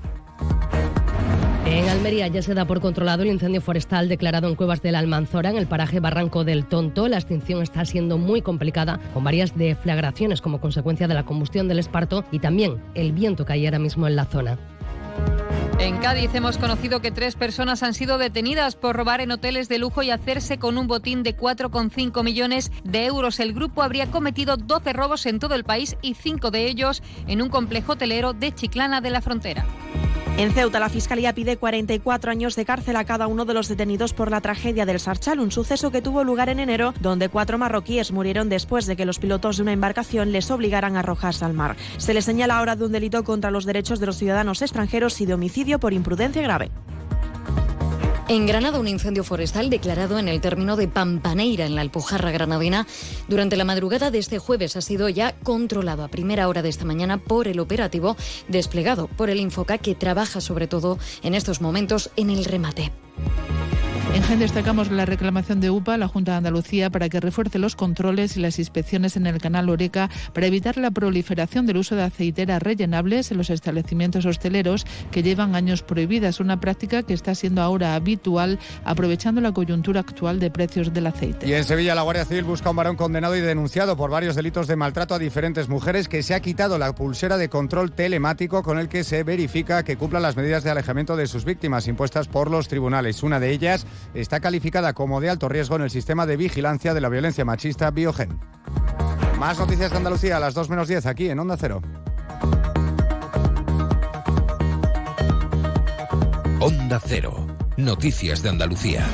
En 1.73 1.89
Almería 1.89 2.27
ya 2.27 2.43
se 2.43 2.53
da 2.53 2.65
por 2.65 2.81
controlado 2.81 3.23
el 3.23 3.29
incendio 3.29 3.59
forestal 3.59 4.07
declarado 4.07 4.47
en 4.47 4.53
Cuevas 4.53 4.83
de 4.83 4.91
la 4.91 4.99
Almanzora, 4.99 5.49
en 5.49 5.57
el 5.57 5.65
paraje 5.65 5.99
Barranco 5.99 6.43
del 6.43 6.65
Tonto. 6.65 7.07
La 7.07 7.17
extinción 7.17 7.63
está 7.63 7.83
siendo 7.83 8.19
muy 8.19 8.43
complicada, 8.43 8.99
con 9.11 9.23
varias 9.23 9.57
deflagraciones 9.57 10.39
como 10.39 10.61
consecuencia 10.61 11.07
de 11.07 11.15
la 11.15 11.25
combustión 11.25 11.67
del 11.67 11.79
esparto 11.79 12.25
y 12.31 12.37
también 12.37 12.79
el 12.93 13.11
viento 13.11 13.43
que 13.43 13.53
hay 13.53 13.65
ahora 13.65 13.79
mismo 13.79 14.05
en 14.05 14.15
la 14.15 14.25
zona. 14.25 14.59
En 15.79 15.97
Cádiz 15.97 16.35
hemos 16.35 16.59
conocido 16.59 17.01
que 17.01 17.09
tres 17.09 17.35
personas 17.35 17.81
han 17.81 17.95
sido 17.95 18.19
detenidas 18.19 18.75
por 18.75 18.95
robar 18.95 19.21
en 19.21 19.31
hoteles 19.31 19.67
de 19.67 19.79
lujo 19.79 20.03
y 20.03 20.11
hacerse 20.11 20.59
con 20.59 20.77
un 20.77 20.85
botín 20.85 21.23
de 21.23 21.35
4,5 21.35 22.23
millones 22.23 22.71
de 22.83 23.05
euros. 23.07 23.39
El 23.39 23.51
grupo 23.51 23.81
habría 23.81 24.11
cometido 24.11 24.57
12 24.57 24.93
robos 24.93 25.25
en 25.25 25.39
todo 25.39 25.55
el 25.55 25.63
país 25.63 25.97
y 26.03 26.13
cinco 26.13 26.51
de 26.51 26.67
ellos 26.67 27.01
en 27.25 27.41
un 27.41 27.49
complejo 27.49 27.93
hotelero 27.93 28.33
de 28.33 28.53
Chiclana 28.53 29.01
de 29.01 29.09
la 29.09 29.21
Frontera. 29.21 29.65
En 30.35 30.51
Ceuta, 30.51 30.79
la 30.79 30.89
Fiscalía 30.89 31.35
pide 31.35 31.57
44 31.57 32.31
años 32.31 32.55
de 32.55 32.65
cárcel 32.65 32.95
a 32.95 33.05
cada 33.05 33.27
uno 33.27 33.45
de 33.45 33.53
los 33.53 33.67
detenidos 33.67 34.13
por 34.13 34.31
la 34.31 34.41
tragedia 34.41 34.83
del 34.83 34.99
Sarchal, 34.99 35.39
un 35.39 35.51
suceso 35.51 35.91
que 35.91 36.01
tuvo 36.01 36.23
lugar 36.23 36.49
en 36.49 36.59
enero, 36.59 36.95
donde 37.01 37.29
cuatro 37.29 37.59
marroquíes 37.59 38.11
murieron 38.11 38.49
después 38.49 38.87
de 38.87 38.95
que 38.95 39.05
los 39.05 39.19
pilotos 39.19 39.57
de 39.57 39.61
una 39.61 39.73
embarcación 39.73 40.31
les 40.31 40.49
obligaran 40.49 40.95
a 40.95 41.01
arrojarse 41.01 41.45
al 41.45 41.53
mar. 41.53 41.75
Se 41.97 42.15
les 42.15 42.25
señala 42.25 42.57
ahora 42.57 42.75
de 42.75 42.83
un 42.83 42.91
delito 42.91 43.23
contra 43.23 43.51
los 43.51 43.65
derechos 43.65 43.99
de 43.99 44.07
los 44.07 44.17
ciudadanos 44.17 44.63
extranjeros 44.63 45.21
y 45.21 45.27
de 45.27 45.35
homicidio 45.35 45.79
por 45.79 45.93
imprudencia 45.93 46.41
grave. 46.41 46.71
En 48.33 48.47
Granada, 48.47 48.79
un 48.79 48.87
incendio 48.87 49.23
forestal 49.23 49.69
declarado 49.69 50.17
en 50.17 50.27
el 50.27 50.41
término 50.41 50.75
de 50.75 50.87
Pampaneira, 50.87 51.67
en 51.67 51.75
la 51.75 51.81
Alpujarra 51.81 52.31
granadina, 52.31 52.87
durante 53.27 53.55
la 53.55 53.63
madrugada 53.63 54.09
de 54.09 54.17
este 54.17 54.39
jueves 54.39 54.75
ha 54.75 54.81
sido 54.81 55.07
ya 55.07 55.35
controlado 55.43 56.03
a 56.03 56.07
primera 56.07 56.47
hora 56.47 56.63
de 56.63 56.69
esta 56.69 56.83
mañana 56.83 57.19
por 57.19 57.47
el 57.47 57.59
operativo 57.59 58.17
desplegado 58.47 59.05
por 59.05 59.29
el 59.29 59.39
Infoca, 59.39 59.77
que 59.77 59.93
trabaja 59.93 60.41
sobre 60.41 60.65
todo 60.65 60.97
en 61.21 61.35
estos 61.35 61.61
momentos 61.61 62.09
en 62.15 62.31
el 62.31 62.45
remate. 62.45 62.91
En 64.13 64.21
GEN 64.21 64.37
destacamos 64.37 64.91
la 64.91 65.07
reclamación 65.07 65.59
de 65.59 65.71
UPA, 65.71 65.97
la 65.97 66.07
Junta 66.07 66.33
de 66.33 66.37
Andalucía, 66.37 66.91
para 66.91 67.09
que 67.09 67.19
refuerce 67.19 67.57
los 67.57 67.75
controles 67.75 68.37
y 68.37 68.41
las 68.41 68.59
inspecciones 68.59 69.17
en 69.17 69.25
el 69.25 69.41
canal 69.41 69.69
Oreca 69.69 70.07
para 70.33 70.45
evitar 70.45 70.77
la 70.77 70.91
proliferación 70.91 71.65
del 71.65 71.77
uso 71.77 71.95
de 71.95 72.03
aceiteras 72.03 72.61
rellenables 72.61 73.31
en 73.31 73.37
los 73.39 73.49
establecimientos 73.49 74.27
hosteleros 74.27 74.85
que 75.09 75.23
llevan 75.23 75.55
años 75.55 75.81
prohibidas, 75.81 76.39
una 76.39 76.59
práctica 76.59 77.01
que 77.01 77.15
está 77.15 77.33
siendo 77.33 77.63
ahora 77.63 77.95
habitual 77.95 78.59
aprovechando 78.85 79.41
la 79.41 79.51
coyuntura 79.51 80.01
actual 80.01 80.39
de 80.39 80.51
precios 80.51 80.93
del 80.93 81.07
aceite. 81.07 81.47
Y 81.47 81.53
en 81.53 81.63
Sevilla 81.63 81.95
la 81.95 82.03
Guardia 82.03 82.25
Civil 82.25 82.43
busca 82.43 82.67
a 82.67 82.69
un 82.69 82.77
varón 82.77 82.95
condenado 82.95 83.35
y 83.35 83.41
denunciado 83.41 83.97
por 83.97 84.11
varios 84.11 84.35
delitos 84.35 84.67
de 84.67 84.75
maltrato 84.75 85.15
a 85.15 85.19
diferentes 85.19 85.69
mujeres 85.69 86.07
que 86.07 86.21
se 86.21 86.35
ha 86.35 86.39
quitado 86.39 86.77
la 86.77 86.93
pulsera 86.93 87.37
de 87.37 87.49
control 87.49 87.91
telemático 87.91 88.61
con 88.61 88.77
el 88.77 88.89
que 88.89 89.03
se 89.03 89.23
verifica 89.23 89.83
que 89.83 89.97
cumplan 89.97 90.21
las 90.21 90.37
medidas 90.37 90.63
de 90.63 90.69
alejamiento 90.69 91.15
de 91.15 91.25
sus 91.25 91.45
víctimas 91.45 91.87
impuestas 91.87 92.27
por 92.27 92.51
los 92.51 92.67
tribunales. 92.67 93.23
Una 93.23 93.39
de 93.39 93.49
ellas 93.49 93.87
está 94.13 94.39
calificada 94.39 94.93
como 94.93 95.21
de 95.21 95.29
alto 95.29 95.49
riesgo 95.49 95.75
en 95.75 95.83
el 95.83 95.89
sistema 95.89 96.25
de 96.25 96.37
vigilancia 96.37 96.93
de 96.93 97.01
la 97.01 97.09
violencia 97.09 97.45
machista 97.45 97.91
Biogen. 97.91 98.39
Más 99.39 99.59
noticias 99.59 99.91
de 99.91 99.97
Andalucía 99.97 100.37
a 100.37 100.39
las 100.39 100.53
2 100.53 100.69
menos 100.69 100.87
10 100.87 101.05
aquí 101.05 101.29
en 101.29 101.39
Onda 101.39 101.57
Cero. 101.57 101.81
Onda 106.59 107.01
Cero. 107.05 107.45
Noticias 107.75 108.41
de 108.41 108.49
Andalucía. 108.49 109.05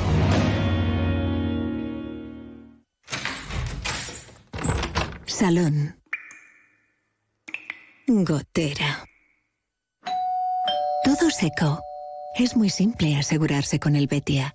Salón. 5.26 5.96
Gotera. 8.06 9.04
Todo 11.04 11.30
seco. 11.30 11.80
Es 12.36 12.56
muy 12.56 12.70
simple 12.70 13.16
asegurarse 13.16 13.80
con 13.80 13.96
el 13.96 14.06
Betia. 14.06 14.54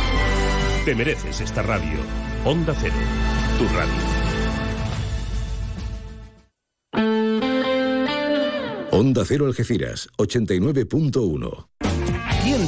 Te 0.85 0.95
mereces 0.95 1.39
esta 1.41 1.61
radio. 1.61 1.99
Onda 2.43 2.73
Cero, 2.73 2.95
tu 3.59 3.65
radio. 3.65 3.93
Onda 8.91 9.23
Cero 9.23 9.45
Algeciras, 9.45 10.09
89.1. 10.17 11.70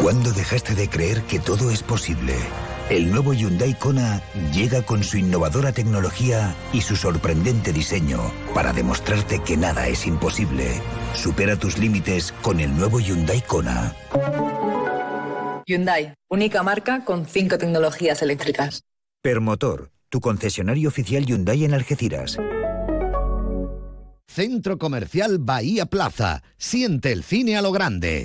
¿Cuándo 0.00 0.32
dejaste 0.32 0.74
de 0.74 0.88
creer 0.88 1.22
que 1.24 1.38
todo 1.38 1.70
es 1.70 1.82
posible? 1.82 2.34
El 2.88 3.10
nuevo 3.10 3.34
Hyundai 3.34 3.78
Kona 3.78 4.22
llega 4.50 4.80
con 4.80 5.04
su 5.04 5.18
innovadora 5.18 5.72
tecnología 5.72 6.54
y 6.72 6.80
su 6.80 6.96
sorprendente 6.96 7.70
diseño 7.70 8.18
para 8.54 8.72
demostrarte 8.72 9.40
que 9.40 9.58
nada 9.58 9.88
es 9.88 10.06
imposible. 10.06 10.80
Supera 11.14 11.56
tus 11.56 11.76
límites 11.76 12.32
con 12.40 12.60
el 12.60 12.74
nuevo 12.74 12.98
Hyundai 12.98 13.42
Kona. 13.42 13.94
Hyundai, 15.66 16.14
única 16.30 16.62
marca 16.62 17.04
con 17.04 17.26
cinco 17.26 17.58
tecnologías 17.58 18.22
eléctricas. 18.22 18.84
Permotor, 19.20 19.90
tu 20.08 20.20
concesionario 20.20 20.88
oficial 20.88 21.26
Hyundai 21.26 21.64
en 21.64 21.74
Algeciras. 21.74 22.38
Centro 24.26 24.78
Comercial 24.78 25.38
Bahía 25.38 25.84
Plaza. 25.84 26.42
Siente 26.56 27.12
el 27.12 27.22
cine 27.22 27.58
a 27.58 27.62
lo 27.62 27.70
grande. 27.70 28.24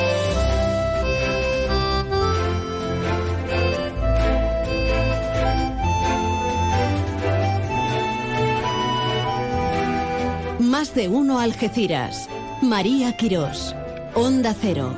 Más 10.71 10.95
de 10.95 11.09
uno 11.09 11.39
Algeciras. 11.39 12.29
María 12.61 13.17
Quirós. 13.17 13.75
Onda 14.15 14.55
Cero. 14.57 14.95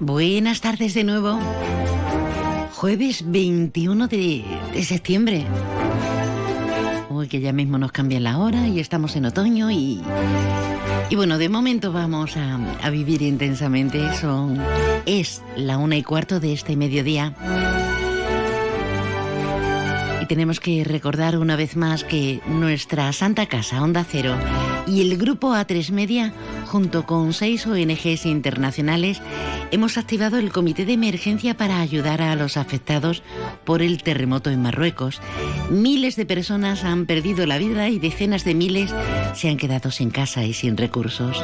Buenas 0.00 0.62
tardes 0.62 0.94
de 0.94 1.04
nuevo. 1.04 1.38
Jueves 2.72 3.30
21 3.30 4.08
de, 4.08 4.44
septiembre. 4.82 5.44
Uy, 7.10 7.28
que 7.28 7.40
ya 7.40 7.52
mismo 7.52 7.76
nos 7.76 7.92
cambia 7.92 8.18
la 8.18 8.38
hora 8.38 8.66
y 8.66 8.80
estamos 8.80 9.14
en 9.14 9.26
otoño 9.26 9.70
y... 9.70 10.00
Y 11.10 11.16
bueno, 11.16 11.36
de 11.36 11.50
momento 11.50 11.92
vamos 11.92 12.38
a, 12.38 12.58
a 12.82 12.88
vivir 12.88 13.20
intensamente. 13.20 14.00
Son... 14.14 14.58
Es 15.04 15.42
la 15.54 15.76
una 15.76 15.98
y 15.98 16.02
cuarto 16.02 16.40
de 16.40 16.54
este 16.54 16.76
mediodía 16.76 17.34
tenemos 20.28 20.60
que 20.60 20.84
recordar 20.84 21.38
una 21.38 21.56
vez 21.56 21.74
más 21.74 22.04
que 22.04 22.40
nuestra 22.46 23.12
Santa 23.12 23.46
Casa, 23.46 23.82
Onda 23.82 24.04
Cero, 24.08 24.36
y 24.86 25.00
el 25.00 25.16
Grupo 25.16 25.54
A3 25.54 25.90
Media, 25.90 26.32
junto 26.66 27.06
con 27.06 27.32
seis 27.32 27.66
ONGs 27.66 28.26
internacionales, 28.26 29.20
hemos 29.70 29.98
activado 29.98 30.38
el 30.38 30.52
Comité 30.52 30.84
de 30.84 30.92
Emergencia 30.92 31.56
para 31.56 31.80
ayudar 31.80 32.22
a 32.22 32.36
los 32.36 32.56
afectados 32.56 33.24
por 33.64 33.82
el 33.82 34.00
terremoto 34.02 34.50
en 34.50 34.62
Marruecos. 34.62 35.20
Miles 35.70 36.14
de 36.16 36.26
personas 36.26 36.84
han 36.84 37.06
perdido 37.06 37.46
la 37.46 37.58
vida 37.58 37.88
y 37.88 37.98
decenas 37.98 38.44
de 38.44 38.54
miles 38.54 38.94
se 39.34 39.48
han 39.48 39.56
quedado 39.56 39.90
sin 39.90 40.10
casa 40.10 40.44
y 40.44 40.52
sin 40.52 40.76
recursos. 40.76 41.42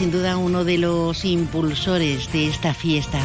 sin 0.02 0.10
duda 0.10 0.36
uno 0.36 0.64
de 0.64 0.78
los 0.78 1.24
impulsores 1.24 2.32
de 2.32 2.48
esta 2.48 2.74
fiesta. 2.74 3.20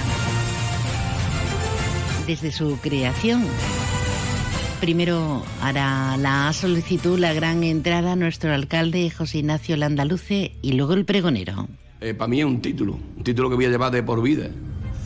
Desde 2.28 2.52
su 2.52 2.78
creación, 2.80 3.44
primero 4.80 5.42
hará 5.60 6.18
la 6.18 6.54
solicitud, 6.54 7.18
la 7.18 7.34
gran 7.34 7.64
entrada 7.64 8.16
nuestro 8.16 8.54
alcalde 8.54 9.10
José 9.10 9.40
Ignacio 9.40 9.76
Landaluce 9.76 10.52
y 10.62 10.74
luego 10.74 10.94
el 10.94 11.04
pregonero. 11.04 11.68
Eh, 12.00 12.14
Para 12.14 12.28
mí 12.28 12.42
es 12.42 12.46
un 12.46 12.62
título, 12.62 13.00
un 13.18 13.24
título 13.24 13.50
que 13.50 13.56
voy 13.56 13.66
a 13.66 13.70
llevar 13.70 13.92
de 13.92 14.04
por 14.04 14.22
vida. 14.22 14.46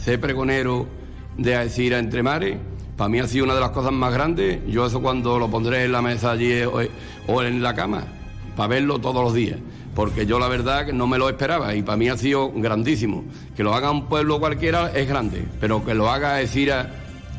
Ser 0.04 0.20
pregonero 0.20 0.90
de 1.38 1.56
Alcira 1.56 2.00
Entre 2.00 2.22
Mares, 2.22 2.58
para 2.98 3.08
mí 3.08 3.20
ha 3.20 3.28
sido 3.30 3.46
una 3.46 3.56
de 3.56 3.62
las 3.62 3.72
cosas 3.72 3.94
más 3.94 4.14
grandes. 4.14 4.60
Yo 4.68 4.88
eso 4.88 5.02
cuando 5.02 5.40
lo 5.40 5.50
pondré 5.50 5.86
en 5.86 5.94
la 5.94 6.02
mesa 6.02 6.32
allí 6.32 6.64
o, 6.64 6.82
o 7.28 7.44
en 7.44 7.64
la 7.64 7.74
cama, 7.74 8.04
para 8.58 8.68
verlo 8.68 9.00
todos 9.00 9.24
los 9.24 9.34
días 9.34 9.58
porque 9.96 10.26
yo 10.26 10.40
la 10.40 10.48
verdad 10.48 10.88
no 10.94 11.08
me 11.08 11.18
lo 11.18 11.30
esperaba 11.30 11.76
y 11.76 11.84
para 11.84 11.98
mí 11.98 12.10
ha 12.10 12.18
sido 12.18 12.52
grandísimo. 12.52 13.24
Que 13.56 13.64
lo 13.64 13.74
haga 13.74 13.92
un 13.92 14.08
pueblo 14.08 14.40
cualquiera 14.40 14.92
es 14.94 15.08
grande, 15.08 15.46
pero 15.60 15.84
que 15.84 15.94
lo 15.94 16.10
haga 16.10 16.42
Ecira, 16.42 16.90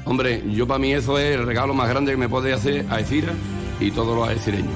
hombre, 0.04 0.42
yo 0.52 0.66
para 0.66 0.78
mí 0.78 0.92
eso 0.92 1.18
es 1.18 1.36
el 1.36 1.46
regalo 1.46 1.74
más 1.74 1.88
grande 1.88 2.12
que 2.12 2.18
me 2.18 2.28
puede 2.28 2.52
hacer 2.52 2.86
a 2.90 3.00
Ecira 3.00 3.32
y 3.80 3.90
todos 3.90 4.16
los 4.16 4.30
ecireños. 4.30 4.72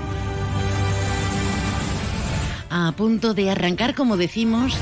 A 2.71 2.93
punto 2.93 3.35
de 3.35 3.51
arrancar, 3.51 3.95
como 3.95 4.17
decimos, 4.17 4.77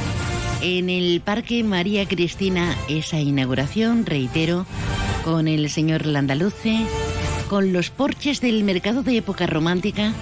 en 0.62 0.88
el 0.88 1.20
Parque 1.20 1.62
María 1.62 2.06
Cristina 2.06 2.74
esa 2.88 3.18
inauguración, 3.18 4.06
reitero, 4.06 4.66
con 5.24 5.48
el 5.48 5.68
señor 5.70 6.06
Landaluce, 6.06 6.86
con 7.48 7.72
los 7.72 7.90
porches 7.90 8.40
del 8.40 8.64
mercado 8.64 9.02
de 9.02 9.18
época 9.18 9.46
romántica 9.46 10.12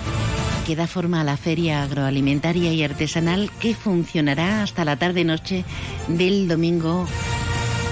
que 0.67 0.77
da 0.77 0.87
forma 0.87 1.21
a 1.21 1.25
la 1.25 1.37
feria 1.37 1.83
agroalimentaria 1.83 2.73
y 2.73 2.85
artesanal 2.85 3.51
que 3.59 3.75
funcionará 3.75 4.63
hasta 4.63 4.85
la 4.85 4.97
tarde-noche 4.97 5.65
del 6.09 6.47
domingo 6.47 7.07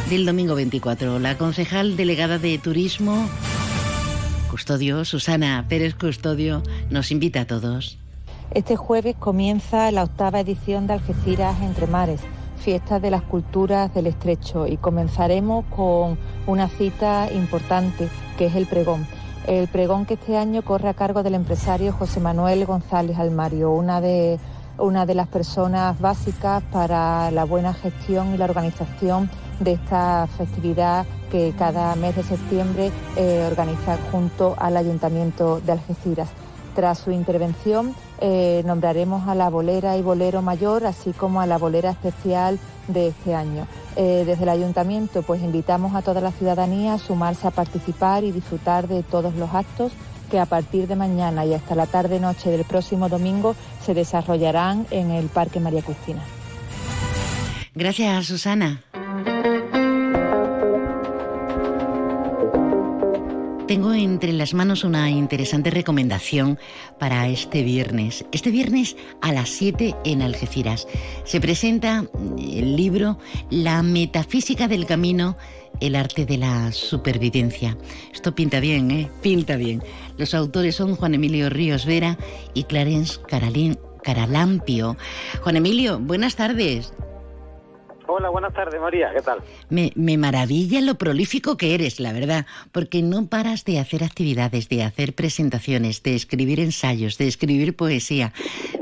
del 0.08 0.26
domingo 0.26 0.54
24. 0.54 1.18
La 1.18 1.36
concejal 1.36 1.96
delegada 1.96 2.38
de 2.38 2.58
Turismo, 2.58 3.28
Custodio, 4.50 5.04
Susana 5.04 5.64
Pérez 5.68 5.94
Custodio, 5.94 6.62
nos 6.90 7.10
invita 7.10 7.42
a 7.42 7.46
todos. 7.46 7.98
Este 8.52 8.76
jueves 8.76 9.16
comienza 9.16 9.90
la 9.90 10.04
octava 10.04 10.40
edición 10.40 10.86
de 10.86 10.94
Algeciras 10.94 11.60
Entre 11.62 11.86
Mares, 11.86 12.20
fiesta 12.58 13.00
de 13.00 13.10
las 13.10 13.22
culturas 13.22 13.92
del 13.94 14.06
estrecho, 14.06 14.66
y 14.66 14.76
comenzaremos 14.76 15.64
con 15.66 16.18
una 16.46 16.68
cita 16.68 17.28
importante 17.32 18.08
que 18.36 18.46
es 18.46 18.54
el 18.54 18.66
pregón. 18.66 19.06
El 19.46 19.68
pregón 19.68 20.06
que 20.06 20.14
este 20.14 20.36
año 20.36 20.62
corre 20.62 20.88
a 20.88 20.94
cargo 20.94 21.22
del 21.22 21.34
empresario 21.34 21.92
José 21.92 22.20
Manuel 22.20 22.66
González 22.66 23.18
Almario, 23.18 23.70
una 23.72 24.00
de, 24.00 24.38
una 24.78 25.06
de 25.06 25.14
las 25.14 25.28
personas 25.28 25.98
básicas 25.98 26.62
para 26.70 27.30
la 27.30 27.44
buena 27.44 27.72
gestión 27.72 28.34
y 28.34 28.36
la 28.36 28.44
organización 28.44 29.30
de 29.58 29.72
esta 29.72 30.26
festividad 30.36 31.06
que 31.30 31.54
cada 31.56 31.94
mes 31.96 32.16
de 32.16 32.22
septiembre 32.22 32.90
eh, 33.16 33.46
organiza 33.50 33.98
junto 34.10 34.54
al 34.58 34.76
Ayuntamiento 34.76 35.60
de 35.60 35.72
Algeciras. 35.72 36.28
Tras 36.74 36.98
su 36.98 37.10
intervención 37.10 37.94
eh, 38.20 38.62
nombraremos 38.64 39.26
a 39.28 39.34
la 39.34 39.48
bolera 39.48 39.96
y 39.96 40.02
bolero 40.02 40.42
mayor, 40.42 40.86
así 40.86 41.12
como 41.12 41.40
a 41.40 41.46
la 41.46 41.58
bolera 41.58 41.90
especial 41.90 42.58
de 42.88 43.08
este 43.08 43.34
año. 43.34 43.66
Eh, 43.96 44.24
desde 44.24 44.44
el 44.44 44.48
ayuntamiento 44.48 45.22
pues 45.22 45.42
invitamos 45.42 45.94
a 45.94 46.02
toda 46.02 46.20
la 46.20 46.30
ciudadanía 46.30 46.94
a 46.94 46.98
sumarse 46.98 47.46
a 47.46 47.50
participar 47.50 48.22
y 48.24 48.30
disfrutar 48.30 48.86
de 48.86 49.02
todos 49.02 49.34
los 49.34 49.52
actos 49.52 49.92
que 50.30 50.38
a 50.38 50.46
partir 50.46 50.86
de 50.86 50.94
mañana 50.94 51.44
y 51.44 51.54
hasta 51.54 51.74
la 51.74 51.86
tarde-noche 51.86 52.50
del 52.50 52.64
próximo 52.64 53.08
domingo 53.08 53.56
se 53.84 53.94
desarrollarán 53.94 54.86
en 54.90 55.10
el 55.10 55.26
Parque 55.26 55.58
María 55.58 55.82
Cristina. 55.82 56.22
Gracias, 57.74 58.26
Susana. 58.26 58.80
Tengo 63.70 63.94
entre 63.94 64.32
las 64.32 64.52
manos 64.52 64.82
una 64.82 65.10
interesante 65.10 65.70
recomendación 65.70 66.58
para 66.98 67.28
este 67.28 67.62
viernes. 67.62 68.24
Este 68.32 68.50
viernes 68.50 68.96
a 69.20 69.32
las 69.32 69.48
7 69.50 69.94
en 70.04 70.22
Algeciras 70.22 70.88
se 71.22 71.40
presenta 71.40 72.04
el 72.36 72.74
libro 72.74 73.16
La 73.48 73.84
metafísica 73.84 74.66
del 74.66 74.86
camino, 74.86 75.36
el 75.78 75.94
arte 75.94 76.26
de 76.26 76.38
la 76.38 76.72
supervivencia. 76.72 77.78
Esto 78.12 78.34
pinta 78.34 78.58
bien, 78.58 78.90
¿eh? 78.90 79.08
Pinta 79.22 79.54
bien. 79.54 79.84
Los 80.18 80.34
autores 80.34 80.74
son 80.74 80.96
Juan 80.96 81.14
Emilio 81.14 81.48
Ríos 81.48 81.86
Vera 81.86 82.18
y 82.54 82.64
Clarence 82.64 83.20
Caralampio. 84.02 84.96
Juan 85.42 85.56
Emilio, 85.56 86.00
buenas 86.00 86.34
tardes. 86.34 86.92
Hola, 88.12 88.28
buenas 88.28 88.52
tardes, 88.52 88.80
María. 88.80 89.12
¿Qué 89.14 89.22
tal? 89.22 89.38
Me, 89.68 89.92
me, 89.94 90.18
maravilla 90.18 90.80
lo 90.80 90.96
prolífico 90.96 91.56
que 91.56 91.76
eres, 91.76 92.00
la 92.00 92.12
verdad, 92.12 92.44
porque 92.72 93.02
no 93.02 93.28
paras 93.28 93.64
de 93.64 93.78
hacer 93.78 94.02
actividades, 94.02 94.68
de 94.68 94.82
hacer 94.82 95.14
presentaciones, 95.14 96.02
de 96.02 96.16
escribir 96.16 96.58
ensayos, 96.58 97.18
de 97.18 97.28
escribir 97.28 97.76
poesía, 97.76 98.32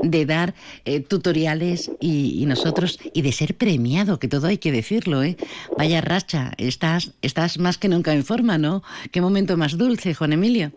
de 0.01 0.25
dar 0.25 0.55
eh, 0.83 1.01
tutoriales 1.01 1.91
y, 1.99 2.41
y, 2.41 2.47
nosotros, 2.47 2.97
y 3.13 3.21
de 3.21 3.31
ser 3.31 3.55
premiado, 3.55 4.17
que 4.17 4.27
todo 4.27 4.47
hay 4.47 4.57
que 4.57 4.71
decirlo, 4.71 5.21
¿eh? 5.21 5.37
Vaya 5.77 6.01
racha, 6.01 6.53
estás, 6.57 7.15
estás 7.21 7.59
más 7.59 7.77
que 7.77 7.87
nunca 7.87 8.13
en 8.13 8.25
forma, 8.25 8.57
¿no? 8.57 8.81
Qué 9.11 9.21
momento 9.21 9.57
más 9.57 9.77
dulce, 9.77 10.15
Juan 10.15 10.33
Emilio. 10.33 10.71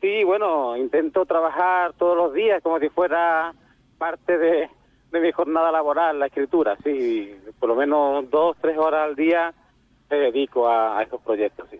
Sí, 0.00 0.24
bueno, 0.24 0.76
intento 0.76 1.24
trabajar 1.26 1.92
todos 1.92 2.16
los 2.16 2.34
días 2.34 2.60
como 2.60 2.80
si 2.80 2.88
fuera 2.88 3.54
parte 3.98 4.36
de 4.36 4.68
de 5.12 5.20
mi 5.20 5.32
jornada 5.32 5.72
laboral, 5.72 6.18
la 6.18 6.26
escritura, 6.26 6.76
sí, 6.84 7.30
por 7.58 7.68
lo 7.68 7.76
menos 7.76 8.28
dos, 8.30 8.56
tres 8.60 8.76
horas 8.76 9.08
al 9.08 9.16
día 9.16 9.52
me 10.10 10.16
dedico 10.16 10.68
a, 10.68 10.98
a 10.98 11.02
estos 11.02 11.20
proyectos, 11.20 11.66
sí. 11.70 11.78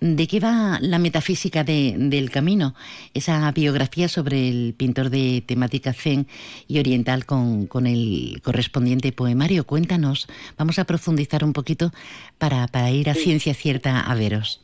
¿De 0.00 0.26
qué 0.26 0.40
va 0.40 0.78
la 0.80 0.98
metafísica 0.98 1.64
de, 1.64 1.94
del 1.98 2.30
camino? 2.30 2.74
Esa 3.14 3.50
biografía 3.52 4.08
sobre 4.08 4.48
el 4.48 4.74
pintor 4.74 5.10
de 5.10 5.42
temática 5.44 5.92
zen 5.92 6.26
y 6.68 6.78
oriental 6.78 7.26
con, 7.26 7.66
con 7.66 7.86
el 7.86 8.40
correspondiente 8.42 9.12
poemario. 9.12 9.64
Cuéntanos, 9.64 10.28
vamos 10.56 10.78
a 10.78 10.84
profundizar 10.84 11.44
un 11.44 11.52
poquito 11.52 11.90
para, 12.38 12.66
para 12.68 12.90
ir 12.90 13.10
a 13.10 13.14
sí. 13.14 13.22
ciencia 13.24 13.54
cierta 13.54 14.00
a 14.00 14.14
veros. 14.14 14.60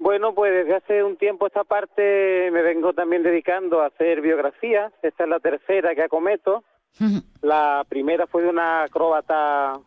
Bueno, 0.00 0.34
pues 0.34 0.50
desde 0.50 0.76
hace 0.76 1.04
un 1.04 1.16
tiempo 1.18 1.46
esta 1.46 1.62
parte 1.62 2.50
me 2.50 2.62
vengo 2.62 2.94
también 2.94 3.22
dedicando 3.22 3.82
a 3.82 3.88
hacer 3.88 4.22
biografías. 4.22 4.90
Esta 5.02 5.24
es 5.24 5.28
la 5.28 5.40
tercera 5.40 5.94
que 5.94 6.02
acometo. 6.02 6.64
La 7.42 7.84
primera 7.86 8.26
fue 8.26 8.42
de 8.42 8.48
una 8.48 8.84
acróbata 8.84 9.78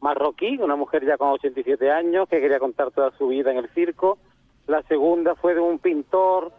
marroquí, 0.00 0.58
una 0.60 0.74
mujer 0.74 1.06
ya 1.06 1.16
con 1.16 1.28
87 1.28 1.88
años 1.88 2.28
que 2.28 2.40
quería 2.40 2.58
contar 2.58 2.90
toda 2.90 3.12
su 3.16 3.28
vida 3.28 3.52
en 3.52 3.58
el 3.58 3.68
circo. 3.70 4.18
La 4.66 4.82
segunda 4.82 5.36
fue 5.36 5.54
de 5.54 5.60
un 5.60 5.78
pintor 5.78 6.52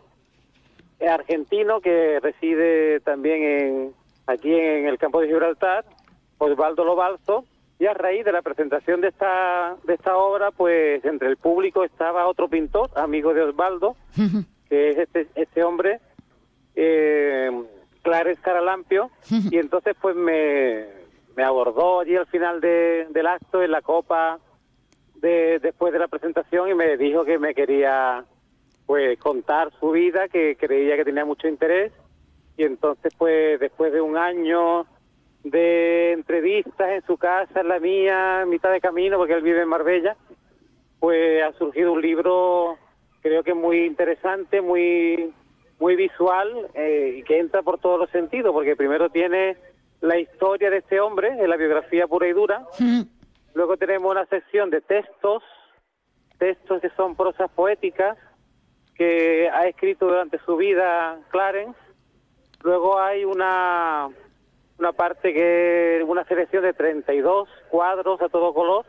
argentino 1.05 1.82
que 1.82 2.22
reside 2.22 3.01
también 3.01 3.43
en, 3.43 3.93
aquí 4.26 4.53
en 4.53 4.88
el 4.88 4.97
campo 4.97 5.20
de 5.20 5.28
Gibraltar, 5.28 5.84
Osvaldo 6.38 6.86
Lobalzo, 6.86 7.43
y 7.82 7.88
a 7.88 7.95
raíz 7.95 8.23
de 8.23 8.32
la 8.32 8.43
presentación 8.43 9.01
de 9.01 9.07
esta, 9.07 9.75
de 9.86 9.95
esta 9.95 10.15
obra, 10.15 10.51
pues 10.51 11.03
entre 11.03 11.29
el 11.29 11.38
público 11.38 11.84
estaba 11.84 12.27
otro 12.27 12.47
pintor, 12.47 12.91
amigo 12.93 13.34
de 13.34 13.41
Osvaldo, 13.41 13.95
que 14.69 14.91
es 14.91 14.97
este, 14.99 15.27
este 15.34 15.63
hombre, 15.63 15.99
eh, 16.75 17.49
Clarence 18.03 18.39
Caralampio, 18.39 19.09
y 19.49 19.57
entonces 19.57 19.95
pues 19.99 20.15
me, 20.15 20.86
me 21.36 21.43
abordó 21.43 22.01
allí 22.01 22.15
al 22.15 22.27
final 22.27 22.61
de, 22.61 23.07
del 23.09 23.25
acto 23.25 23.63
en 23.63 23.71
la 23.71 23.82
copa 23.82 24.38
de, 25.15 25.57
después 25.57 25.91
de 25.91 25.97
la 25.97 26.07
presentación 26.07 26.69
y 26.69 26.75
me 26.75 26.97
dijo 26.97 27.25
que 27.25 27.39
me 27.39 27.55
quería 27.55 28.23
pues 28.86 29.17
contar 29.17 29.71
su 29.79 29.89
vida, 29.89 30.27
que 30.27 30.55
creía 30.55 30.97
que 30.97 31.05
tenía 31.05 31.25
mucho 31.25 31.47
interés, 31.47 31.91
y 32.57 32.63
entonces 32.63 33.11
pues 33.17 33.59
después 33.59 33.91
de 33.91 34.01
un 34.01 34.17
año 34.17 34.86
de 35.43 36.13
entrevistas 36.13 36.89
en 36.89 37.05
su 37.05 37.17
casa, 37.17 37.61
en 37.61 37.67
la 37.67 37.79
mía, 37.79 38.41
en 38.41 38.49
mitad 38.49 38.71
de 38.71 38.81
camino, 38.81 39.17
porque 39.17 39.33
él 39.33 39.41
vive 39.41 39.61
en 39.61 39.69
Marbella, 39.69 40.15
pues 40.99 41.43
ha 41.43 41.51
surgido 41.53 41.93
un 41.93 42.01
libro, 42.01 42.77
creo 43.21 43.43
que 43.43 43.53
muy 43.53 43.85
interesante, 43.85 44.61
muy 44.61 45.33
muy 45.79 45.95
visual 45.95 46.69
eh, 46.75 47.15
y 47.17 47.23
que 47.23 47.39
entra 47.39 47.63
por 47.63 47.79
todos 47.79 47.99
los 47.99 48.09
sentidos, 48.11 48.53
porque 48.53 48.75
primero 48.75 49.09
tiene 49.09 49.57
la 49.99 50.19
historia 50.19 50.69
de 50.69 50.77
este 50.77 50.99
hombre, 50.99 51.29
en 51.29 51.49
la 51.49 51.57
biografía 51.57 52.07
pura 52.07 52.27
y 52.27 52.33
dura, 52.33 52.67
luego 53.55 53.77
tenemos 53.77 54.11
una 54.11 54.27
sección 54.27 54.69
de 54.69 54.81
textos, 54.81 55.41
textos 56.37 56.81
que 56.81 56.89
son 56.91 57.15
prosas 57.15 57.49
poéticas, 57.51 58.15
que 58.93 59.49
ha 59.49 59.67
escrito 59.67 60.05
durante 60.05 60.37
su 60.45 60.55
vida 60.55 61.19
Clarence, 61.31 61.79
luego 62.63 62.99
hay 62.99 63.25
una 63.25 64.09
una 64.82 64.93
parte 64.93 65.32
que 65.32 66.03
una 66.07 66.25
selección 66.25 66.63
de 66.63 66.73
32 66.73 67.47
cuadros 67.69 68.19
a 68.19 68.29
todo 68.29 68.51
color 68.51 68.84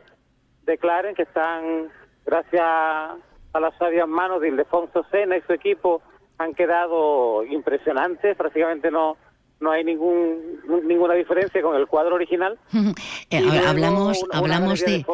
de 0.63 0.79
Clarence 0.79 1.15
que 1.15 1.21
están 1.21 1.89
gracias 2.25 2.63
a 2.63 3.59
las 3.59 3.77
sabias 3.77 4.07
manos 4.07 4.41
de 4.41 4.47
Ildefonso 4.47 5.05
Sena 5.11 5.37
y 5.37 5.41
su 5.41 5.53
equipo 5.53 6.01
han 6.39 6.55
quedado 6.55 7.43
impresionantes, 7.43 8.35
prácticamente 8.35 8.89
no 8.89 9.17
no 9.59 9.71
hay 9.71 9.83
ningún 9.83 10.59
ninguna 10.87 11.13
diferencia 11.13 11.61
con 11.61 11.75
el 11.75 11.85
cuadro 11.85 12.15
original. 12.15 12.57
eh, 13.39 13.61
hablamos 13.65 14.23
una, 14.23 14.39
hablamos 14.39 14.81
una 14.81 14.91
de, 14.91 14.97
de 14.97 15.05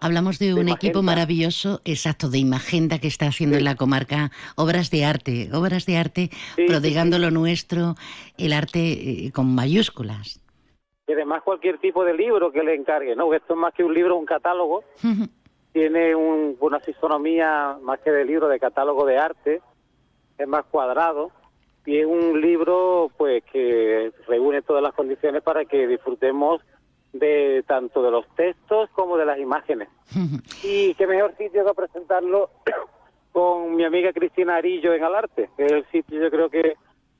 hablamos 0.00 0.38
de, 0.38 0.46
de 0.46 0.54
un 0.54 0.68
equipo 0.68 1.02
maravilloso, 1.02 1.80
exacto, 1.84 2.28
de 2.28 2.38
Imagenda 2.38 2.98
que 2.98 3.08
está 3.08 3.26
haciendo 3.26 3.56
sí. 3.56 3.60
en 3.60 3.64
la 3.64 3.74
comarca 3.74 4.30
obras 4.56 4.90
de 4.90 5.04
arte, 5.04 5.48
obras 5.52 5.86
de 5.86 5.96
arte 5.96 6.30
sí, 6.56 6.66
prodigando 6.66 7.16
sí, 7.16 7.22
lo 7.22 7.30
nuestro, 7.30 7.94
el 8.38 8.52
arte 8.52 8.80
eh, 8.80 9.32
con 9.32 9.54
mayúsculas. 9.54 10.40
Y 11.08 11.12
además 11.12 11.42
cualquier 11.42 11.78
tipo 11.78 12.04
de 12.04 12.14
libro 12.14 12.50
que 12.50 12.62
le 12.62 12.74
encargue, 12.74 13.14
¿no? 13.14 13.32
Esto 13.32 13.54
es 13.54 13.58
más 13.58 13.72
que 13.74 13.84
un 13.84 13.94
libro, 13.94 14.16
un 14.16 14.26
catálogo. 14.26 14.82
Tiene 15.72 16.14
un, 16.16 16.56
una 16.58 16.80
fisonomía 16.80 17.76
más 17.82 18.00
que 18.00 18.10
de 18.10 18.24
libro, 18.24 18.48
de 18.48 18.58
catálogo 18.58 19.04
de 19.06 19.18
arte. 19.18 19.60
Es 20.36 20.48
más 20.48 20.64
cuadrado 20.64 21.30
y 21.86 21.98
es 21.98 22.06
un 22.06 22.40
libro 22.40 23.10
pues 23.16 23.44
que 23.44 24.12
reúne 24.26 24.60
todas 24.62 24.82
las 24.82 24.92
condiciones 24.92 25.42
para 25.42 25.64
que 25.64 25.86
disfrutemos 25.86 26.60
de 27.18 27.64
tanto 27.66 28.02
de 28.02 28.10
los 28.10 28.26
textos 28.34 28.90
como 28.90 29.16
de 29.16 29.26
las 29.26 29.38
imágenes. 29.38 29.88
y 30.62 30.94
qué 30.94 31.06
mejor 31.06 31.34
sitio 31.36 31.64
que 31.64 31.74
presentarlo 31.74 32.50
con 33.32 33.74
mi 33.76 33.84
amiga 33.84 34.12
Cristina 34.12 34.56
Arillo 34.56 34.92
en 34.94 35.04
Alarte, 35.04 35.50
que 35.56 35.66
es 35.66 35.72
el 35.72 35.86
sitio 35.90 36.22
yo 36.22 36.30
creo 36.30 36.50
que 36.50 36.76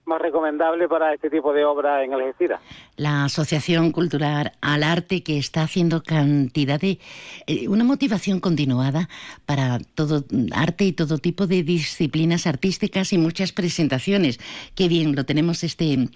más 0.06 0.20
recomendable 0.20 0.88
para 0.88 1.12
este 1.12 1.28
tipo 1.28 1.52
de 1.52 1.64
obra 1.64 2.04
en 2.04 2.14
Algeciras. 2.14 2.60
La 2.96 3.24
Asociación 3.24 3.90
Cultural 3.90 4.52
al 4.60 4.84
Arte 4.84 5.22
que 5.22 5.36
está 5.36 5.62
haciendo 5.62 6.02
cantidad 6.02 6.80
de... 6.80 7.00
Eh, 7.46 7.68
una 7.68 7.84
motivación 7.84 8.38
continuada 8.40 9.08
para 9.44 9.80
todo 9.94 10.24
arte 10.52 10.84
y 10.84 10.92
todo 10.92 11.18
tipo 11.18 11.46
de 11.46 11.64
disciplinas 11.64 12.46
artísticas 12.46 13.12
y 13.12 13.18
muchas 13.18 13.52
presentaciones. 13.52 14.38
Qué 14.74 14.88
bien, 14.88 15.16
lo 15.16 15.24
tenemos 15.24 15.64
este, 15.64 16.08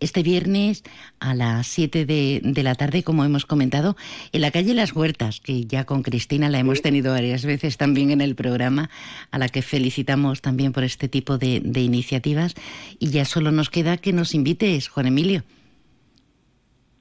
este 0.00 0.22
viernes 0.22 0.82
a 1.20 1.34
las 1.34 1.68
7 1.68 2.04
de, 2.04 2.40
de 2.42 2.62
la 2.62 2.74
tarde, 2.74 3.04
como 3.04 3.24
hemos 3.24 3.46
comentado, 3.46 3.96
en 4.32 4.40
la 4.40 4.50
calle 4.50 4.74
Las 4.74 4.94
Huertas, 4.94 5.40
que 5.40 5.64
ya 5.66 5.84
con 5.84 6.02
Cristina 6.02 6.48
la 6.48 6.58
hemos 6.58 6.82
tenido 6.82 7.12
varias 7.12 7.44
veces 7.44 7.76
también 7.76 8.10
en 8.10 8.20
el 8.20 8.34
programa, 8.34 8.90
a 9.30 9.38
la 9.38 9.48
que 9.48 9.62
felicitamos 9.62 10.42
también 10.42 10.72
por 10.72 10.82
este 10.82 11.08
tipo 11.08 11.38
de, 11.38 11.60
de 11.60 11.80
iniciativas. 11.80 12.54
Y 12.98 13.10
ya 13.10 13.24
solo 13.36 13.52
nos 13.52 13.68
queda 13.68 13.98
que 13.98 14.14
nos 14.14 14.34
invites, 14.34 14.88
Juan 14.88 15.08
Emilio. 15.08 15.42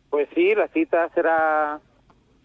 Pues 0.09 0.27
sí, 0.35 0.53
la 0.53 0.67
cita 0.67 1.07
será 1.15 1.79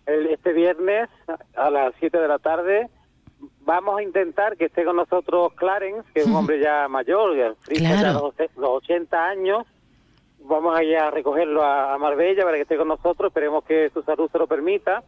el, 0.06 0.26
este 0.28 0.52
viernes 0.52 1.08
a 1.56 1.70
las 1.70 1.92
7 1.98 2.16
de 2.16 2.28
la 2.28 2.38
tarde. 2.38 2.88
Vamos 3.62 3.98
a 3.98 4.02
intentar 4.04 4.56
que 4.56 4.66
esté 4.66 4.84
con 4.84 4.94
nosotros 4.94 5.54
Clarence, 5.54 6.08
que 6.14 6.20
es 6.20 6.26
un 6.26 6.36
hombre 6.36 6.60
ya 6.60 6.86
mayor, 6.86 7.36
ya, 7.36 7.52
claro. 7.66 8.32
ya 8.36 8.44
los, 8.44 8.56
los 8.56 8.70
80 8.84 9.26
años. 9.26 9.66
Vamos 10.38 10.78
a 10.78 10.84
ir 10.84 10.96
a 10.96 11.10
recogerlo 11.10 11.64
a, 11.64 11.98
Marbella 11.98 12.44
para 12.44 12.58
que 12.58 12.62
esté 12.62 12.76
con 12.76 12.86
nosotros. 12.86 13.30
Esperemos 13.30 13.64
que 13.64 13.90
su 13.92 14.04
salud 14.04 14.30
se 14.30 14.38
lo 14.38 14.46
permita 14.46 15.02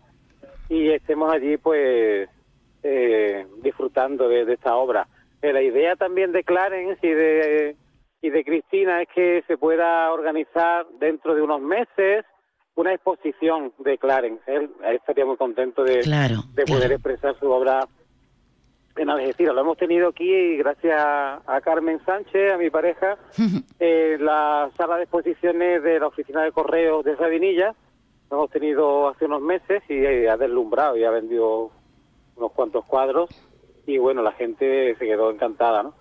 y 0.68 0.88
estemos 0.90 1.32
allí, 1.32 1.56
pues, 1.56 2.28
eh, 2.82 3.46
disfrutando 3.62 4.28
de, 4.28 4.44
de, 4.44 4.54
esta 4.54 4.74
obra. 4.74 5.06
Eh, 5.40 5.52
la 5.52 5.62
idea 5.62 5.94
también 5.94 6.32
de 6.32 6.42
Clarence 6.42 7.06
y 7.06 7.10
de 7.12 7.76
y 8.22 8.30
de 8.30 8.44
Cristina 8.44 9.02
es 9.02 9.08
que 9.14 9.44
se 9.46 9.58
pueda 9.58 10.10
organizar 10.12 10.86
dentro 11.00 11.34
de 11.34 11.42
unos 11.42 11.60
meses 11.60 12.24
una 12.74 12.94
exposición 12.94 13.72
de 13.78 13.98
Clarence. 13.98 14.42
Él, 14.46 14.70
estaría 14.94 15.26
muy 15.26 15.36
contento 15.36 15.84
de, 15.84 16.02
de 16.54 16.64
poder 16.64 16.92
expresar 16.92 17.38
su 17.38 17.50
obra 17.50 17.86
en 18.96 19.10
Algeciras. 19.10 19.54
Lo 19.54 19.62
hemos 19.62 19.76
tenido 19.76 20.08
aquí 20.08 20.56
gracias 20.56 20.94
a, 20.98 21.60
Carmen 21.62 22.00
Sánchez, 22.06 22.52
a 22.52 22.58
mi 22.58 22.70
pareja, 22.70 23.18
en 23.78 24.24
la 24.24 24.70
sala 24.76 24.96
de 24.96 25.02
exposiciones 25.02 25.82
de 25.82 26.00
la 26.00 26.06
oficina 26.06 26.42
de 26.42 26.52
correos 26.52 27.04
de 27.04 27.16
Sabinilla. 27.16 27.74
Lo 28.30 28.38
hemos 28.38 28.50
tenido 28.50 29.08
hace 29.08 29.26
unos 29.26 29.42
meses 29.42 29.82
y 29.88 30.26
ha 30.26 30.36
deslumbrado 30.36 30.96
y 30.96 31.04
ha 31.04 31.10
vendido 31.10 31.70
unos 32.36 32.52
cuantos 32.52 32.84
cuadros 32.86 33.28
y 33.84 33.98
bueno, 33.98 34.22
la 34.22 34.32
gente 34.32 34.94
se 34.96 35.04
quedó 35.04 35.30
encantada, 35.30 35.82
¿no? 35.82 35.94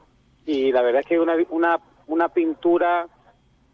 Y 0.45 0.71
la 0.71 0.81
verdad 0.81 1.01
es 1.01 1.07
que 1.07 1.19
una, 1.19 1.35
una, 1.49 1.79
una 2.11 2.27
pintura 2.27 3.07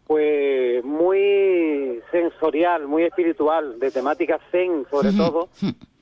pues 0.06 0.82
muy 0.84 2.00
sensorial, 2.10 2.86
muy 2.86 3.02
espiritual, 3.02 3.78
de 3.78 3.90
temática 3.90 4.38
zen 4.50 4.86
sobre 4.90 5.12
todo, 5.12 5.48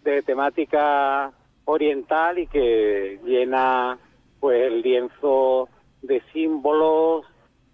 de 0.05 0.23
temática 0.23 1.33
oriental 1.65 2.39
y 2.39 2.47
que 2.47 3.19
llena 3.25 3.99
pues 4.39 4.63
el 4.63 4.83
lienzo 4.83 5.69
de 6.03 6.23
símbolos, 6.33 7.25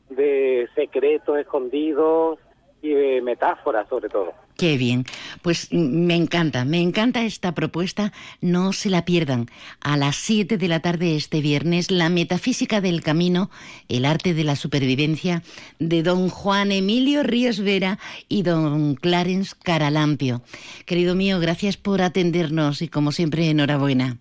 de 0.08 0.68
secretos 0.76 1.38
escondidos 1.38 2.38
y 2.80 2.90
de 2.94 3.20
metáforas 3.20 3.88
sobre 3.88 4.08
todo. 4.08 4.32
Qué 4.62 4.76
bien. 4.76 5.02
Pues 5.42 5.72
me 5.72 6.14
encanta, 6.14 6.64
me 6.64 6.80
encanta 6.80 7.24
esta 7.24 7.50
propuesta. 7.50 8.12
No 8.40 8.72
se 8.72 8.90
la 8.90 9.04
pierdan. 9.04 9.46
A 9.82 9.96
las 9.96 10.14
7 10.14 10.56
de 10.56 10.68
la 10.68 10.78
tarde 10.78 11.16
este 11.16 11.40
viernes, 11.40 11.90
La 11.90 12.08
metafísica 12.08 12.80
del 12.80 13.02
camino, 13.02 13.50
el 13.88 14.04
arte 14.04 14.34
de 14.34 14.44
la 14.44 14.54
supervivencia, 14.54 15.42
de 15.80 16.04
don 16.04 16.28
Juan 16.28 16.70
Emilio 16.70 17.24
Ríos 17.24 17.58
Vera 17.58 17.98
y 18.28 18.44
don 18.44 18.94
Clarence 18.94 19.56
Caralampio. 19.64 20.42
Querido 20.86 21.16
mío, 21.16 21.40
gracias 21.40 21.76
por 21.76 22.00
atendernos 22.00 22.82
y 22.82 22.88
como 22.88 23.10
siempre, 23.10 23.50
enhorabuena. 23.50 24.18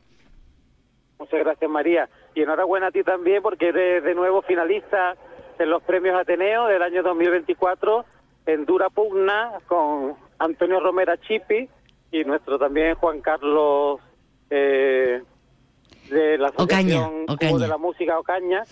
Muchas 1.19 1.39
gracias, 1.39 1.69
María. 1.69 2.09
Y 2.33 2.41
enhorabuena 2.41 2.87
a 2.87 2.91
ti 2.91 3.03
también 3.03 3.43
porque 3.43 3.67
eres 3.67 4.03
de 4.03 4.15
nuevo 4.15 4.41
finalista 4.41 5.15
en 5.59 5.69
los 5.69 5.83
premios 5.83 6.19
Ateneo 6.19 6.65
del 6.65 6.81
año 6.81 7.03
2024 7.03 8.05
en 8.45 8.65
dura 8.65 8.89
pugna 8.89 9.51
con 9.67 10.15
Antonio 10.41 10.79
Romera 10.79 11.17
Chipi 11.17 11.69
y 12.11 12.23
nuestro 12.23 12.57
también 12.57 12.95
Juan 12.95 13.21
Carlos 13.21 13.99
eh, 14.49 15.21
de 16.09 16.37
la 16.37 16.47
Asociación 16.47 17.25
de 17.27 17.67
la 17.67 17.77
Música 17.77 18.19
Ocaña, 18.19 18.63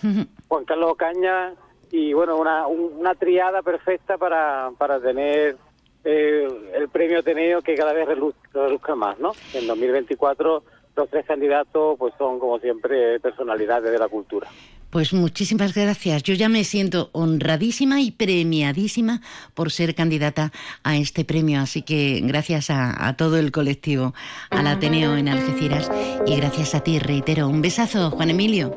Juan 0.48 0.66
Carlos 0.66 0.92
Ocaña, 0.92 1.54
y 1.92 2.14
bueno, 2.14 2.38
una, 2.38 2.68
una 2.68 3.16
triada 3.16 3.62
perfecta 3.62 4.18
para, 4.18 4.72
para 4.78 5.00
tener 5.00 5.58
eh, 6.04 6.48
el 6.74 6.90
premio 6.90 7.20
Ateneo 7.20 7.62
que 7.62 7.76
cada 7.76 7.94
vez 7.94 8.08
reduzca 8.08 8.96
más, 8.96 9.20
¿no? 9.20 9.32
En 9.54 9.68
2024 9.68 10.64
los 10.96 11.10
tres 11.10 11.26
candidatos 11.26 11.98
pues 11.98 12.14
son 12.18 12.40
como 12.40 12.60
siempre 12.60 13.20
personalidades 13.20 13.92
de 13.92 14.00
la 14.00 14.10
cultura. 14.10 14.50
Pues 14.90 15.14
muchísimas 15.14 15.76
gracias. 15.76 16.24
Yo 16.24 16.34
ya 16.34 16.50
me 16.50 16.64
siento 16.64 17.10
honradísima 17.12 18.02
y 18.02 18.12
premiadísima 18.12 19.22
por 19.54 19.72
ser 19.72 19.94
candidata 19.94 20.52
a 20.84 20.98
este 20.98 21.26
premio. 21.26 21.62
Así 21.62 21.84
que 21.84 22.22
gracias 22.24 22.70
a, 22.70 23.14
todo 23.18 23.38
el 23.38 23.52
colectivo, 23.52 24.14
al 24.50 24.68
Ateneo 24.68 25.16
en 25.16 25.30
Algeciras 25.30 25.92
y 26.26 26.36
gracias 26.36 26.74
a 26.76 26.82
ti, 26.82 27.00
reitero. 27.00 27.48
Un 27.48 27.62
besazo, 27.62 28.10
Juan 28.12 28.32
Emilio. 28.32 28.72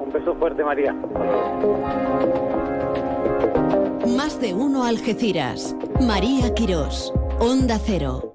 Un 0.00 0.12
beso 0.12 0.34
fuerte, 0.36 0.64
María. 0.64 0.94
Más 4.16 4.40
de 4.40 4.54
uno 4.54 4.84
Algeciras. 4.84 5.76
María 6.00 6.54
Quirós. 6.54 7.12
Onda 7.38 7.78
Cero. 7.78 8.34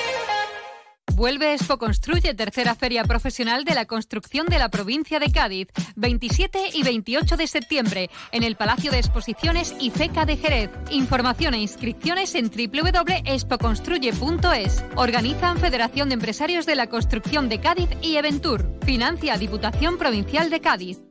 Vuelve 1.21 1.53
Expo 1.53 1.77
Construye, 1.77 2.33
tercera 2.33 2.73
feria 2.73 3.03
profesional 3.03 3.63
de 3.63 3.75
la 3.75 3.85
construcción 3.85 4.47
de 4.47 4.57
la 4.57 4.69
provincia 4.69 5.19
de 5.19 5.31
Cádiz, 5.31 5.67
27 5.95 6.71
y 6.73 6.81
28 6.81 7.37
de 7.37 7.45
septiembre, 7.45 8.09
en 8.31 8.41
el 8.41 8.55
Palacio 8.55 8.89
de 8.89 8.97
Exposiciones 8.97 9.75
y 9.79 9.91
FECA 9.91 10.25
de 10.25 10.37
Jerez. 10.37 10.71
Información 10.89 11.53
e 11.53 11.59
inscripciones 11.59 12.33
en 12.33 12.49
www.expoconstruye.es. 12.49 14.83
Organizan 14.95 15.59
Federación 15.59 16.09
de 16.09 16.15
Empresarios 16.15 16.65
de 16.65 16.75
la 16.75 16.87
Construcción 16.87 17.49
de 17.49 17.61
Cádiz 17.61 17.89
y 18.01 18.15
Eventur. 18.15 18.67
Financia 18.83 19.37
Diputación 19.37 19.99
Provincial 19.99 20.49
de 20.49 20.59
Cádiz. 20.59 21.10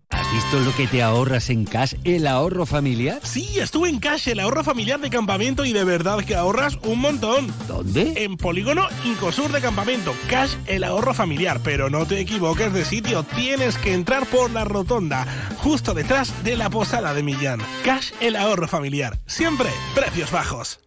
¿Has 0.11 0.31
visto 0.33 0.59
lo 0.59 0.75
que 0.75 0.87
te 0.87 1.01
ahorras 1.01 1.49
en 1.49 1.65
Cash, 1.65 1.95
el 2.03 2.27
ahorro 2.27 2.65
familiar? 2.65 3.19
Sí, 3.23 3.59
estuve 3.59 3.89
en 3.89 3.99
Cash, 3.99 4.27
el 4.27 4.39
ahorro 4.39 4.63
familiar 4.63 4.99
de 4.99 5.09
campamento 5.09 5.65
y 5.65 5.73
de 5.73 5.83
verdad 5.83 6.23
que 6.23 6.35
ahorras 6.35 6.77
un 6.83 6.99
montón. 6.99 7.53
¿Dónde? 7.67 8.13
En 8.23 8.37
Polígono 8.37 8.87
Incosur 9.05 9.51
de 9.51 9.61
Campamento. 9.61 10.13
Cash, 10.29 10.55
el 10.67 10.83
ahorro 10.83 11.13
familiar. 11.13 11.61
Pero 11.63 11.89
no 11.89 12.05
te 12.05 12.19
equivoques 12.19 12.73
de 12.73 12.85
sitio, 12.85 13.23
tienes 13.23 13.77
que 13.77 13.93
entrar 13.93 14.25
por 14.27 14.51
la 14.51 14.65
rotonda, 14.65 15.25
justo 15.57 15.93
detrás 15.93 16.43
de 16.43 16.55
la 16.55 16.69
posada 16.69 17.13
de 17.13 17.23
Millán. 17.23 17.59
Cash, 17.83 18.11
el 18.19 18.35
ahorro 18.35 18.67
familiar. 18.67 19.19
Siempre 19.25 19.69
precios 19.95 20.31
bajos. 20.31 20.79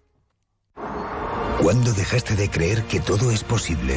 ¿Cuándo 1.61 1.93
dejaste 1.93 2.37
de 2.37 2.51
creer 2.51 2.83
que 2.85 3.01
todo 3.01 3.31
es 3.31 3.43
posible? 3.43 3.97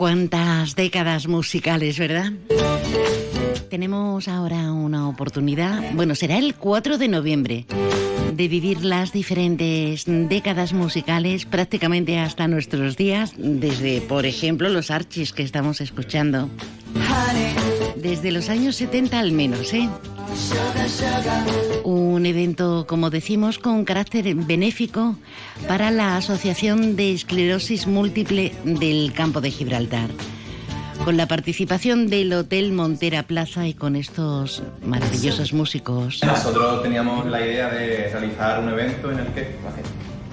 Cuántas 0.00 0.76
décadas 0.76 1.28
musicales, 1.28 1.98
¿verdad? 1.98 2.32
Tenemos 3.68 4.28
ahora 4.28 4.72
una 4.72 5.06
oportunidad, 5.06 5.92
bueno, 5.92 6.14
será 6.14 6.38
el 6.38 6.54
4 6.54 6.96
de 6.96 7.06
noviembre, 7.06 7.66
de 8.32 8.48
vivir 8.48 8.82
las 8.82 9.12
diferentes 9.12 10.04
décadas 10.06 10.72
musicales 10.72 11.44
prácticamente 11.44 12.18
hasta 12.18 12.48
nuestros 12.48 12.96
días, 12.96 13.34
desde, 13.36 14.00
por 14.00 14.24
ejemplo, 14.24 14.70
los 14.70 14.90
archis 14.90 15.34
que 15.34 15.42
estamos 15.42 15.82
escuchando. 15.82 16.48
Desde 18.00 18.32
los 18.32 18.48
años 18.48 18.76
70 18.76 19.18
al 19.18 19.32
menos, 19.32 19.72
¿eh? 19.72 19.88
Un 21.84 22.26
evento, 22.26 22.86
como 22.86 23.10
decimos, 23.10 23.58
con 23.58 23.84
carácter 23.84 24.34
benéfico 24.34 25.16
para 25.68 25.90
la 25.90 26.16
Asociación 26.16 26.96
de 26.96 27.12
Esclerosis 27.12 27.86
Múltiple 27.86 28.52
del 28.64 29.12
Campo 29.12 29.40
de 29.40 29.50
Gibraltar. 29.50 30.10
Con 31.04 31.16
la 31.16 31.26
participación 31.26 32.08
del 32.08 32.32
Hotel 32.32 32.72
Montera 32.72 33.22
Plaza 33.22 33.66
y 33.66 33.74
con 33.74 33.96
estos 33.96 34.62
maravillosos 34.84 35.52
músicos. 35.52 36.20
Nosotros 36.24 36.82
teníamos 36.82 37.26
la 37.26 37.44
idea 37.44 37.70
de 37.70 38.08
realizar 38.12 38.60
un 38.60 38.68
evento 38.68 39.10
en 39.10 39.18
el 39.20 39.26
que 39.28 39.48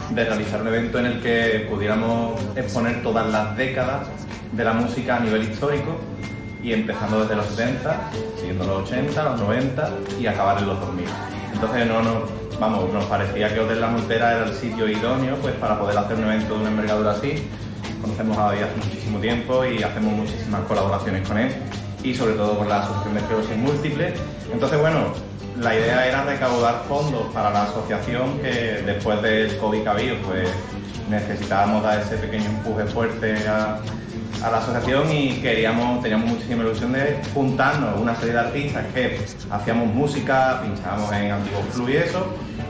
de 0.10 0.24
realizar 0.24 0.62
un 0.62 0.68
evento 0.68 1.00
en 1.00 1.06
el 1.06 1.22
que 1.22 1.68
pudiéramos 1.70 2.40
exponer 2.56 3.04
todas 3.04 3.30
las 3.30 3.58
décadas 3.58 4.08
de 4.54 4.64
la 4.64 4.74
música 4.74 5.18
a 5.18 5.20
nivel 5.20 5.44
histórico 5.44 6.00
y 6.64 6.74
empezando 6.74 7.22
desde 7.22 7.36
los 7.36 7.46
70, 7.48 8.12
siguiendo 8.38 8.66
los 8.66 8.84
80, 8.84 9.24
los 9.24 9.40
90 9.40 9.90
y 10.20 10.28
acabar 10.28 10.58
en 10.60 10.68
los 10.68 10.80
2000. 10.80 11.06
Entonces 11.54 11.88
no 11.88 12.02
nos, 12.02 12.60
vamos, 12.60 12.92
nos 12.94 13.06
parecía 13.06 13.54
que 13.54 13.60
Hotel 13.60 13.82
La 13.82 13.88
Montera 13.88 14.36
era 14.36 14.46
el 14.46 14.54
sitio 14.54 14.90
idóneo 14.90 15.36
pues, 15.38 15.54
para 15.56 15.80
poder 15.80 15.98
hacer 15.98 16.18
un 16.18 16.26
evento 16.26 16.56
de 16.56 16.62
una 16.62 16.70
envergadura 16.70 17.12
así. 17.12 17.48
Conocemos 18.02 18.38
a 18.38 18.44
David 18.44 18.64
hace 18.64 18.76
muchísimo 18.76 19.20
tiempo 19.20 19.66
y 19.66 19.84
hacemos 19.84 20.14
muchísimas 20.14 20.62
colaboraciones 20.62 21.28
con 21.28 21.38
él 21.38 21.52
y 22.04 22.14
sobre 22.14 22.34
todo 22.34 22.58
con 22.58 22.70
la 22.70 22.84
Asociación 22.84 23.14
de 23.14 23.20
Esclerosis 23.22 23.58
Múltiple. 23.58 24.14
Entonces, 24.54 24.80
bueno, 24.80 25.14
la 25.60 25.76
idea 25.76 26.08
era 26.08 26.24
recaudar 26.24 26.84
fondos 26.88 27.28
para 27.34 27.50
la 27.50 27.64
asociación 27.64 28.40
que 28.40 28.84
después 28.86 29.22
del 29.22 29.58
COVID 29.58 29.82
que 29.82 29.90
habido, 29.90 30.16
pues 30.28 30.50
necesitábamos 31.10 31.84
dar 31.84 32.00
ese 32.00 32.18
pequeño 32.18 32.46
empuje 32.46 32.86
fuerte 32.86 33.48
a, 33.48 33.80
a 34.44 34.52
la 34.52 34.58
asociación 34.58 35.12
y 35.12 35.34
queríamos, 35.42 36.02
teníamos 36.02 36.30
muchísima 36.30 36.64
ilusión 36.64 36.94
de 36.94 37.20
juntarnos 37.34 38.00
una 38.00 38.16
serie 38.16 38.34
de 38.34 38.40
artistas 38.40 38.86
que 38.94 39.20
hacíamos 39.50 39.94
música, 39.94 40.62
pinchábamos 40.64 41.12
en 41.14 41.32
antiguos 41.32 41.66
club 41.74 41.90
y 41.90 41.98
eso, 41.98 42.28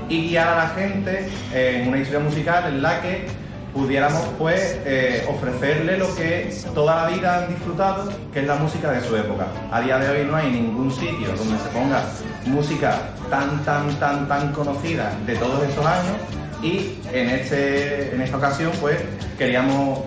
y 0.10 0.30
guiar 0.30 0.48
a 0.48 0.56
la 0.56 0.69
gente 0.69 1.30
en 1.53 1.89
una 1.89 1.99
historia 1.99 2.19
musical 2.19 2.68
en 2.68 2.81
la 2.81 3.02
que 3.02 3.27
pudiéramos 3.73 4.23
pues 4.39 4.80
eh, 4.85 5.26
ofrecerle 5.30 5.98
lo 5.98 6.14
que 6.15 6.53
toda 6.73 7.03
la 7.03 7.15
vida 7.15 7.44
han 7.44 7.49
disfrutado, 7.49 8.10
que 8.34 8.39
es 8.39 8.48
la 8.48 8.56
música 8.56 8.91
de 8.91 9.02
su 9.02 9.15
época. 9.15 9.48
A 9.72 9.81
día 9.81 9.99
de 9.99 10.10
hoy 10.10 10.27
no 10.27 10.35
hay 10.35 10.52
ningún 10.52 10.91
sitio 10.91 11.27
donde 11.35 11.57
se 11.60 11.69
ponga 11.69 12.03
música 12.45 12.98
tan, 13.30 13.64
tan, 13.64 13.94
tan, 13.99 14.27
tan 14.27 14.52
conocida 14.53 15.14
de 15.26 15.35
todos 15.35 15.64
esos 15.64 15.85
años 15.85 16.15
y 16.64 16.98
en, 17.14 17.30
este, 17.30 18.15
en 18.15 18.22
esta 18.22 18.38
ocasión 18.38 18.72
pues 18.81 18.98
queríamos 19.38 19.99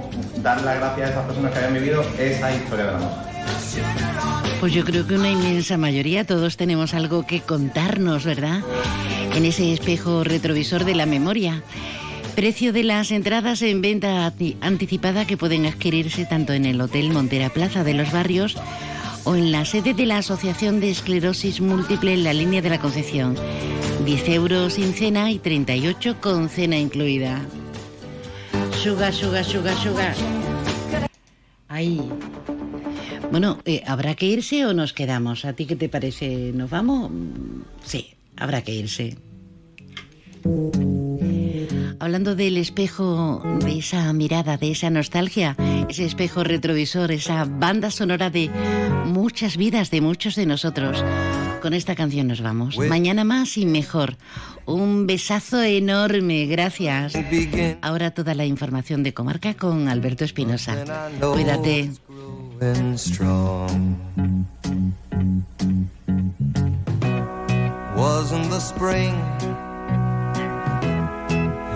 dar 0.43 0.63
las 0.63 0.77
gracias 0.77 1.09
a 1.09 1.11
esas 1.13 1.27
personas 1.27 1.53
que 1.53 1.59
hayan 1.59 1.75
vivido 1.75 2.05
esa 2.19 2.55
historia 2.55 2.87
de 2.87 2.93
la. 2.93 3.31
Pues 4.61 4.73
yo 4.73 4.85
creo 4.85 5.07
que 5.07 5.15
una 5.15 5.31
inmensa 5.31 5.77
mayoría, 5.77 6.25
todos 6.25 6.57
tenemos 6.57 6.93
algo 6.95 7.27
que 7.27 7.41
contarnos, 7.41 8.25
¿verdad? 8.25 8.61
En 9.35 9.45
ese 9.45 9.73
espejo 9.73 10.25
retrovisor 10.25 10.85
de 10.85 10.95
la 10.95 11.07
memoria. 11.07 11.63
Precio 12.35 12.73
de 12.73 12.85
las 12.85 13.11
entradas 13.11 13.63
en 13.63 13.81
venta 13.83 14.33
anticipada 14.61 15.27
que 15.27 15.37
pueden 15.37 15.67
adquirirse 15.67 16.27
tanto 16.27 16.53
en 16.53 16.65
el 16.65 16.81
Hotel 16.81 17.11
Montera 17.11 17.51
Plaza 17.51 17.85
de 17.85 17.95
los 17.95 18.13
Barrios 18.13 18.57
o 19.25 19.35
en 19.35 19.53
la 19.53 19.65
sede 19.65 19.95
de 19.95 20.07
la 20.07 20.19
Asociación 20.19 20.81
de 20.81 20.91
Esclerosis 20.91 21.61
Múltiple 21.61 22.15
en 22.15 22.25
la 22.25 22.33
línea 22.33 22.63
de 22.63 22.71
la 22.71 22.81
Concepción. 22.81 23.37
10 24.05 24.29
euros 24.29 24.75
sin 24.75 24.95
cena 24.95 25.31
y 25.31 25.39
38 25.39 26.17
con 26.21 26.49
cena 26.49 26.79
incluida. 26.79 27.41
Suga, 28.83 29.13
suga, 29.13 29.45
suga, 29.45 29.75
suga. 29.75 30.15
Ahí. 31.69 32.01
Bueno, 33.31 33.59
eh, 33.67 33.83
¿habrá 33.87 34.15
que 34.15 34.25
irse 34.25 34.65
o 34.65 34.73
nos 34.73 34.95
quedamos? 34.95 35.45
¿A 35.45 35.53
ti 35.53 35.67
qué 35.67 35.77
te 35.77 35.91
parece? 35.91 36.53
¿Nos 36.55 36.71
vamos? 36.71 37.13
Sí, 37.85 38.15
habrá 38.39 38.63
que 38.63 38.73
irse. 38.73 39.19
Hablando 41.99 42.35
del 42.35 42.57
espejo, 42.57 43.43
de 43.63 43.81
esa 43.81 44.11
mirada, 44.15 44.57
de 44.57 44.71
esa 44.71 44.89
nostalgia, 44.89 45.57
ese 45.91 46.07
espejo 46.07 46.43
retrovisor, 46.43 47.13
esa 47.13 47.45
banda 47.45 47.91
sonora 47.91 48.31
de 48.31 48.49
muchas 49.05 49.59
vidas 49.59 49.91
de 49.91 50.01
muchos 50.01 50.37
de 50.37 50.47
nosotros. 50.47 51.05
Con 51.61 51.75
esta 51.75 51.95
canción 51.95 52.29
nos 52.29 52.41
vamos. 52.41 52.79
Mañana 52.79 53.25
más 53.25 53.57
y 53.57 53.67
mejor. 53.67 54.17
Un 54.67 55.07
besazo 55.07 55.63
enorme, 55.63 56.47
gracias. 56.47 57.15
Ahora 57.83 58.13
toda 58.13 58.35
la 58.35 58.45
información 58.45 59.03
de 59.03 59.15
comarca 59.15 59.55
con 59.55 59.89
Alberto 59.89 60.25
Espinosa. 60.25 60.77
Cuídate. 61.21 61.91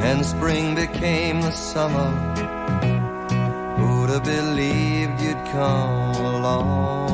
and 0.05 0.25
spring 0.25 0.75
became 0.75 1.41
the 1.41 1.51
summer. 1.51 2.11
Who'd 3.79 4.11
have 4.11 4.25
believed 4.25 5.21
you'd 5.21 5.45
come 5.47 6.15
along? 6.37 7.14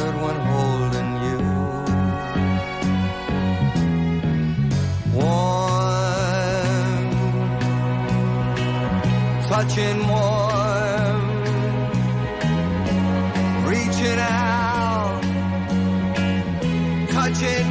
touching 9.61 10.07
warm, 10.07 11.21
reaching 13.67 14.17
out, 14.17 15.21
touching 17.11 17.70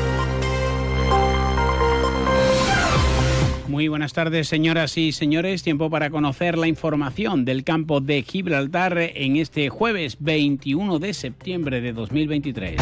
Muy 3.81 3.87
buenas 3.87 4.13
tardes, 4.13 4.47
señoras 4.47 4.95
y 4.95 5.11
señores. 5.11 5.63
Tiempo 5.63 5.89
para 5.89 6.11
conocer 6.11 6.55
la 6.55 6.67
información 6.67 7.45
del 7.45 7.63
campo 7.63 7.99
de 7.99 8.21
Gibraltar 8.21 8.95
en 8.99 9.37
este 9.37 9.69
jueves 9.69 10.17
21 10.19 10.99
de 10.99 11.15
septiembre 11.15 11.81
de 11.81 11.91
2023. 11.91 12.79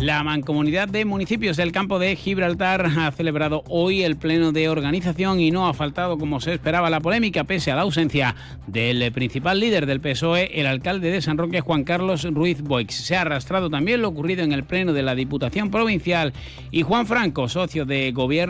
La 0.00 0.22
Mancomunidad 0.22 0.88
de 0.88 1.06
Municipios 1.06 1.56
del 1.56 1.72
Campo 1.72 1.98
de 1.98 2.14
Gibraltar 2.16 2.86
ha 2.98 3.10
celebrado 3.12 3.64
hoy 3.66 4.02
el 4.02 4.16
pleno 4.16 4.52
de 4.52 4.68
organización 4.68 5.40
y 5.40 5.50
no 5.50 5.66
ha 5.66 5.74
faltado, 5.74 6.18
como 6.18 6.38
se 6.40 6.52
esperaba, 6.52 6.90
la 6.90 7.00
polémica, 7.00 7.44
pese 7.44 7.72
a 7.72 7.76
la 7.76 7.82
ausencia 7.82 8.36
del 8.66 9.10
principal 9.10 9.58
líder 9.58 9.86
del 9.86 10.02
PSOE, 10.02 10.60
el 10.60 10.66
alcalde 10.66 11.10
de 11.10 11.22
San 11.22 11.38
Roque, 11.38 11.62
Juan 11.62 11.84
Carlos 11.84 12.24
Ruiz 12.24 12.60
Boix. 12.60 12.94
Se 12.94 13.16
ha 13.16 13.22
arrastrado 13.22 13.70
también 13.70 14.02
lo 14.02 14.08
ocurrido 14.08 14.44
en 14.44 14.52
el 14.52 14.64
pleno 14.64 14.92
de 14.92 15.02
la 15.02 15.14
Diputación 15.14 15.70
Provincial 15.70 16.34
y 16.70 16.82
Juan 16.82 17.06
Franco, 17.06 17.48
socio 17.48 17.86
de 17.86 18.12
gobierno 18.12 18.46